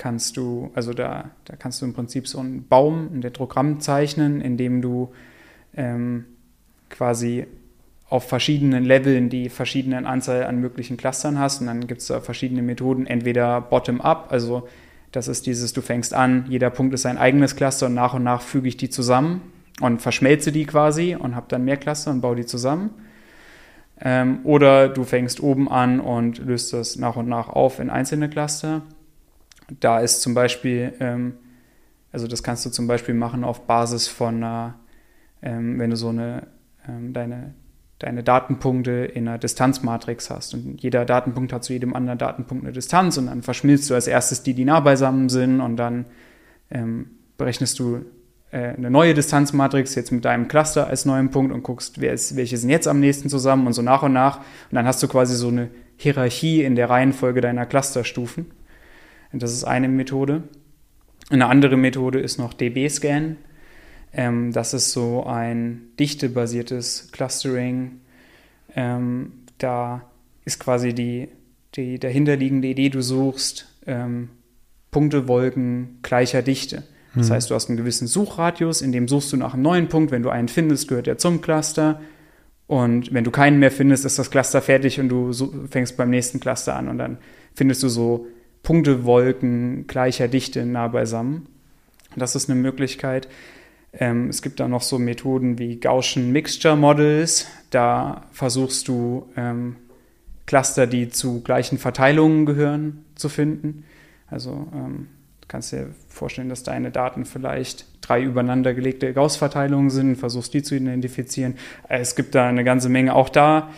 kannst 0.00 0.38
du, 0.38 0.70
also 0.74 0.94
da, 0.94 1.30
da 1.44 1.56
kannst 1.56 1.82
du 1.82 1.84
im 1.84 1.92
Prinzip 1.92 2.26
so 2.26 2.38
einen 2.38 2.66
Baum, 2.66 3.10
ein 3.12 3.20
Detrogramm 3.20 3.80
zeichnen, 3.80 4.40
in 4.40 4.56
dem 4.56 4.80
du 4.80 5.12
ähm, 5.76 6.24
quasi 6.88 7.46
auf 8.08 8.26
verschiedenen 8.26 8.84
Leveln 8.86 9.28
die 9.28 9.50
verschiedenen 9.50 10.06
Anzahl 10.06 10.44
an 10.44 10.58
möglichen 10.58 10.96
Clustern 10.96 11.38
hast. 11.38 11.60
Und 11.60 11.66
dann 11.66 11.86
gibt 11.86 12.00
es 12.00 12.06
da 12.06 12.20
verschiedene 12.20 12.62
Methoden, 12.62 13.06
entweder 13.06 13.60
bottom-up, 13.60 14.28
also 14.32 14.66
das 15.12 15.28
ist 15.28 15.44
dieses, 15.46 15.74
du 15.74 15.82
fängst 15.82 16.14
an, 16.14 16.46
jeder 16.48 16.70
Punkt 16.70 16.94
ist 16.94 17.04
ein 17.04 17.18
eigenes 17.18 17.54
Cluster 17.54 17.86
und 17.86 17.94
nach 17.94 18.14
und 18.14 18.24
nach 18.24 18.40
füge 18.40 18.68
ich 18.68 18.78
die 18.78 18.88
zusammen 18.88 19.42
und 19.82 20.00
verschmelze 20.00 20.50
die 20.50 20.64
quasi 20.64 21.14
und 21.14 21.36
habe 21.36 21.46
dann 21.50 21.64
mehr 21.66 21.76
Cluster 21.76 22.10
und 22.10 22.22
baue 22.22 22.36
die 22.36 22.46
zusammen. 22.46 22.90
Ähm, 24.00 24.40
oder 24.44 24.88
du 24.88 25.04
fängst 25.04 25.42
oben 25.42 25.70
an 25.70 26.00
und 26.00 26.38
löst 26.38 26.72
das 26.72 26.96
nach 26.96 27.16
und 27.16 27.28
nach 27.28 27.50
auf 27.50 27.80
in 27.80 27.90
einzelne 27.90 28.30
Cluster. 28.30 28.80
Da 29.78 30.00
ist 30.00 30.22
zum 30.22 30.34
Beispiel, 30.34 30.94
ähm, 31.00 31.34
also 32.12 32.26
das 32.26 32.42
kannst 32.42 32.66
du 32.66 32.70
zum 32.70 32.86
Beispiel 32.86 33.14
machen 33.14 33.44
auf 33.44 33.66
Basis 33.66 34.08
von 34.08 34.36
einer, 34.36 34.74
ähm, 35.42 35.78
wenn 35.78 35.90
du 35.90 35.96
so 35.96 36.08
eine, 36.08 36.48
ähm, 36.88 37.12
deine, 37.12 37.54
deine 37.98 38.22
Datenpunkte 38.22 38.90
in 38.90 39.28
einer 39.28 39.38
Distanzmatrix 39.38 40.30
hast 40.30 40.54
und 40.54 40.82
jeder 40.82 41.04
Datenpunkt 41.04 41.52
hat 41.52 41.64
zu 41.64 41.72
jedem 41.72 41.94
anderen 41.94 42.18
Datenpunkt 42.18 42.64
eine 42.64 42.72
Distanz 42.72 43.18
und 43.18 43.26
dann 43.26 43.42
verschmilzt 43.42 43.90
du 43.90 43.94
als 43.94 44.06
erstes 44.06 44.42
die, 44.42 44.54
die 44.54 44.64
nah 44.64 44.80
beisammen 44.80 45.28
sind 45.28 45.60
und 45.60 45.76
dann 45.76 46.06
ähm, 46.70 47.10
berechnest 47.36 47.78
du 47.78 48.04
äh, 48.50 48.74
eine 48.74 48.90
neue 48.90 49.14
Distanzmatrix 49.14 49.94
jetzt 49.94 50.12
mit 50.12 50.24
deinem 50.24 50.48
Cluster 50.48 50.86
als 50.86 51.04
neuen 51.04 51.30
Punkt 51.30 51.52
und 51.52 51.62
guckst, 51.62 52.00
wer 52.00 52.12
ist, 52.12 52.36
welche 52.36 52.56
sind 52.56 52.70
jetzt 52.70 52.88
am 52.88 53.00
nächsten 53.00 53.28
zusammen 53.28 53.66
und 53.66 53.74
so 53.74 53.82
nach 53.82 54.02
und 54.02 54.12
nach 54.12 54.38
und 54.38 54.44
dann 54.72 54.86
hast 54.86 55.02
du 55.02 55.08
quasi 55.08 55.36
so 55.36 55.48
eine 55.48 55.68
Hierarchie 55.96 56.64
in 56.64 56.76
der 56.76 56.88
Reihenfolge 56.88 57.42
deiner 57.42 57.66
Clusterstufen. 57.66 58.46
Das 59.32 59.52
ist 59.52 59.64
eine 59.64 59.88
Methode. 59.88 60.42
Eine 61.30 61.46
andere 61.46 61.76
Methode 61.76 62.18
ist 62.18 62.38
noch 62.38 62.52
DB-Scan. 62.52 63.36
Ähm, 64.12 64.52
das 64.52 64.74
ist 64.74 64.92
so 64.92 65.24
ein 65.24 65.82
dichtebasiertes 65.98 67.10
Clustering. 67.12 68.00
Ähm, 68.74 69.32
da 69.58 70.02
ist 70.44 70.58
quasi 70.58 70.92
die, 70.92 71.28
die 71.76 71.98
dahinterliegende 71.98 72.68
Idee, 72.68 72.88
du 72.88 73.02
suchst 73.02 73.68
ähm, 73.86 74.30
Punktewolken 74.90 75.98
gleicher 76.02 76.42
Dichte. 76.42 76.82
Das 77.14 77.28
mhm. 77.28 77.34
heißt, 77.34 77.50
du 77.50 77.54
hast 77.54 77.68
einen 77.68 77.76
gewissen 77.76 78.08
Suchradius, 78.08 78.82
in 78.82 78.92
dem 78.92 79.08
suchst 79.08 79.32
du 79.32 79.36
nach 79.36 79.54
einem 79.54 79.62
neuen 79.62 79.88
Punkt. 79.88 80.10
Wenn 80.10 80.22
du 80.22 80.30
einen 80.30 80.48
findest, 80.48 80.88
gehört 80.88 81.06
er 81.06 81.18
zum 81.18 81.40
Cluster. 81.40 82.00
Und 82.66 83.12
wenn 83.12 83.24
du 83.24 83.30
keinen 83.30 83.58
mehr 83.58 83.70
findest, 83.70 84.04
ist 84.04 84.18
das 84.18 84.30
Cluster 84.30 84.62
fertig 84.62 85.00
und 85.00 85.08
du 85.08 85.32
fängst 85.68 85.96
beim 85.96 86.10
nächsten 86.10 86.38
Cluster 86.40 86.76
an. 86.76 86.88
Und 86.88 86.98
dann 86.98 87.18
findest 87.54 87.82
du 87.82 87.88
so 87.88 88.26
Punktewolken 88.62 89.86
gleicher 89.86 90.28
Dichte 90.28 90.64
nah 90.66 90.88
beisammen. 90.88 91.46
Das 92.16 92.34
ist 92.34 92.50
eine 92.50 92.60
Möglichkeit. 92.60 93.28
Ähm, 93.92 94.28
es 94.28 94.42
gibt 94.42 94.60
da 94.60 94.68
noch 94.68 94.82
so 94.82 94.98
Methoden 94.98 95.58
wie 95.58 95.80
Gaussian 95.80 96.30
Mixture 96.30 96.76
Models. 96.76 97.46
Da 97.70 98.26
versuchst 98.32 98.88
du 98.88 99.28
ähm, 99.36 99.76
Cluster, 100.46 100.86
die 100.86 101.08
zu 101.10 101.42
gleichen 101.42 101.78
Verteilungen 101.78 102.46
gehören, 102.46 103.04
zu 103.14 103.28
finden. 103.28 103.84
Also 104.28 104.68
ähm, 104.74 105.08
du 105.40 105.48
kannst 105.48 105.72
dir 105.72 105.90
vorstellen, 106.08 106.48
dass 106.48 106.62
deine 106.62 106.90
Daten 106.90 107.24
vielleicht 107.24 107.86
drei 108.00 108.22
übereinander 108.22 108.74
gelegte 108.74 109.12
Gauss-Verteilungen 109.12 109.90
sind, 109.90 110.16
versuchst 110.16 110.54
die 110.54 110.62
zu 110.62 110.76
identifizieren. 110.76 111.56
Es 111.88 112.16
gibt 112.16 112.34
da 112.34 112.48
eine 112.48 112.64
ganze 112.64 112.88
Menge. 112.88 113.14
Auch 113.14 113.28
da 113.28 113.70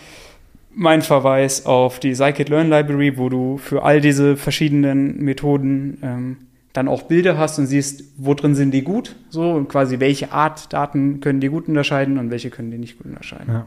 mein 0.74 1.02
Verweis 1.02 1.66
auf 1.66 1.98
die 2.00 2.14
Scikit-Learn 2.14 2.68
Library, 2.68 3.18
wo 3.18 3.28
du 3.28 3.58
für 3.58 3.82
all 3.82 4.00
diese 4.00 4.36
verschiedenen 4.36 5.22
Methoden 5.22 5.98
ähm, 6.02 6.36
dann 6.72 6.88
auch 6.88 7.02
Bilder 7.02 7.36
hast 7.36 7.58
und 7.58 7.66
siehst, 7.66 8.04
wo 8.16 8.34
drin 8.34 8.54
sind 8.54 8.72
die 8.72 8.82
gut, 8.82 9.16
so 9.28 9.52
und 9.52 9.68
quasi 9.68 10.00
welche 10.00 10.32
Art 10.32 10.72
Daten 10.72 11.20
können 11.20 11.40
die 11.40 11.48
gut 11.48 11.68
unterscheiden 11.68 12.18
und 12.18 12.30
welche 12.30 12.50
können 12.50 12.70
die 12.70 12.78
nicht 12.78 12.96
gut 12.98 13.06
unterscheiden. 13.06 13.52
Ja. 13.52 13.66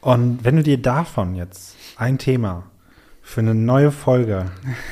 Und 0.00 0.44
wenn 0.44 0.56
du 0.56 0.62
dir 0.62 0.78
davon 0.78 1.34
jetzt 1.34 1.76
ein 1.96 2.18
Thema 2.18 2.64
für 3.20 3.40
eine 3.40 3.54
neue 3.54 3.90
Folge 3.90 4.46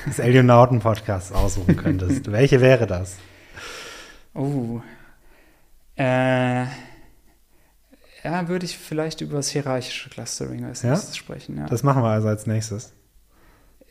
des 0.07 0.19
Elionauten 0.19 0.81
Podcasts 0.81 1.33
aussuchen 1.33 1.77
könntest, 1.77 2.31
welche 2.33 2.61
wäre 2.61 2.87
das? 2.87 3.17
Oh. 4.35 4.81
Äh 5.97 6.67
ja, 8.25 8.49
würde 8.49 8.67
ich 8.67 8.77
vielleicht 8.77 9.21
über 9.21 9.37
das 9.37 9.49
hierarchische 9.49 10.11
Clustering 10.11 10.65
als 10.65 10.85
nächstes 10.85 11.17
sprechen. 11.17 11.59
Ja. 11.59 11.67
Das 11.67 11.83
machen 11.83 12.03
wir 12.03 12.09
also 12.09 12.29
als 12.29 12.47
nächstes. 12.47 12.93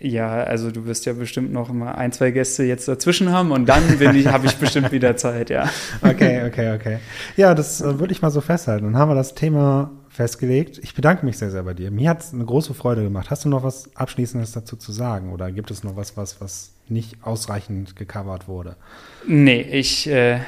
Ja, 0.02 0.44
also 0.44 0.72
du 0.72 0.86
wirst 0.86 1.06
ja 1.06 1.14
bestimmt 1.14 1.52
noch 1.52 1.74
mal 1.74 1.92
ein, 1.92 2.14
zwei 2.14 2.32
Gäste 2.32 2.64
jetzt 2.64 2.88
dazwischen 2.88 3.34
haben 3.34 3.52
und 3.52 3.68
dann 3.68 3.84
habe 3.90 4.46
ich 4.46 4.56
bestimmt 4.56 4.94
wieder 4.94 5.18
Zeit, 5.18 5.50
ja. 5.50 5.70
Okay, 6.02 6.46
okay, 6.48 6.74
okay. 6.74 7.00
Ja, 7.36 7.54
das 7.54 7.82
äh, 7.82 8.00
würde 8.00 8.14
ich 8.14 8.22
mal 8.22 8.32
so 8.32 8.40
festhalten. 8.40 8.86
Dann 8.86 8.98
haben 8.98 9.12
wir 9.12 9.16
das 9.16 9.36
Thema 9.36 9.92
festgelegt. 10.08 10.80
Ich 10.82 10.94
bedanke 10.94 11.26
mich 11.26 11.38
sehr, 11.38 11.52
sehr 11.52 11.64
bei 11.64 11.74
dir. 11.74 11.92
Mir 11.92 12.12
hat 12.12 12.22
es 12.22 12.34
eine 12.34 12.46
große 12.46 12.74
Freude 12.74 13.04
gemacht. 13.04 13.30
Hast 13.30 13.44
du 13.44 13.50
noch 13.50 13.64
was 13.64 13.94
Abschließendes 13.98 14.54
dazu 14.54 14.78
zu 14.78 14.94
sagen? 14.94 15.34
Oder 15.34 15.52
gibt 15.52 15.70
es 15.70 15.84
noch 15.84 15.98
was, 15.98 16.16
was, 16.16 16.40
was 16.40 16.72
nicht 16.88 17.18
ausreichend 17.24 17.98
gecovert 17.98 18.48
wurde? 18.48 18.78
Nee, 19.28 19.62
ich 19.62 20.10
äh, 20.10 20.40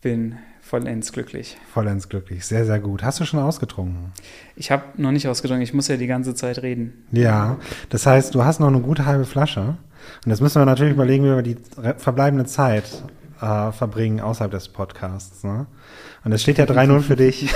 bin 0.00 0.38
vollends 0.72 1.12
glücklich. 1.12 1.58
Vollends 1.74 2.08
glücklich, 2.08 2.46
sehr, 2.46 2.64
sehr 2.64 2.80
gut. 2.80 3.02
Hast 3.02 3.20
du 3.20 3.26
schon 3.26 3.40
ausgetrunken? 3.40 4.10
Ich 4.56 4.70
habe 4.70 4.84
noch 4.96 5.12
nicht 5.12 5.28
ausgetrunken, 5.28 5.62
ich 5.62 5.74
muss 5.74 5.86
ja 5.88 5.98
die 5.98 6.06
ganze 6.06 6.34
Zeit 6.34 6.62
reden. 6.62 7.04
Ja, 7.12 7.58
das 7.90 8.06
heißt, 8.06 8.34
du 8.34 8.42
hast 8.42 8.58
noch 8.58 8.68
eine 8.68 8.80
gute 8.80 9.04
halbe 9.04 9.26
Flasche. 9.26 9.76
Und 10.24 10.30
jetzt 10.30 10.40
müssen 10.40 10.62
wir 10.62 10.64
natürlich 10.64 10.94
überlegen, 10.94 11.24
wie 11.24 11.28
wir 11.28 11.42
die 11.42 11.58
verbleibende 11.98 12.46
Zeit 12.46 12.84
äh, 13.42 13.70
verbringen 13.70 14.20
außerhalb 14.20 14.50
des 14.50 14.68
Podcasts. 14.68 15.44
Ne? 15.44 15.66
Und 16.24 16.32
es 16.32 16.40
steht 16.40 16.56
ja 16.56 16.64
3-0 16.64 17.00
für 17.00 17.16
dich. 17.16 17.52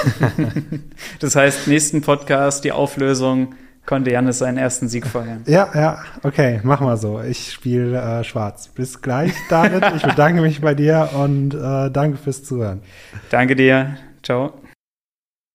das 1.21 1.37
heißt, 1.37 1.69
nächsten 1.69 2.03
Podcast, 2.03 2.65
die 2.65 2.73
Auflösung, 2.73 3.55
konnte 3.87 4.11
Janis 4.11 4.39
seinen 4.39 4.59
ersten 4.59 4.89
Sieg 4.89 5.07
feiern. 5.07 5.43
Ja, 5.47 5.69
ja, 5.75 5.99
okay, 6.23 6.61
mach 6.63 6.81
mal 6.81 6.97
so. 6.97 7.21
Ich 7.21 7.53
spiele 7.53 7.99
äh, 7.99 8.25
schwarz. 8.25 8.69
Bis 8.69 9.01
gleich, 9.01 9.33
David. 9.49 9.85
ich 9.97 10.03
bedanke 10.03 10.43
mich 10.43 10.61
bei 10.61 10.75
dir 10.75 11.11
und 11.15 11.55
äh, 11.55 11.91
danke 11.91 12.19
fürs 12.19 12.45
Zuhören. 12.45 12.83
Danke 13.31 13.57
dir. 13.57 13.97
Ciao. 14.23 14.53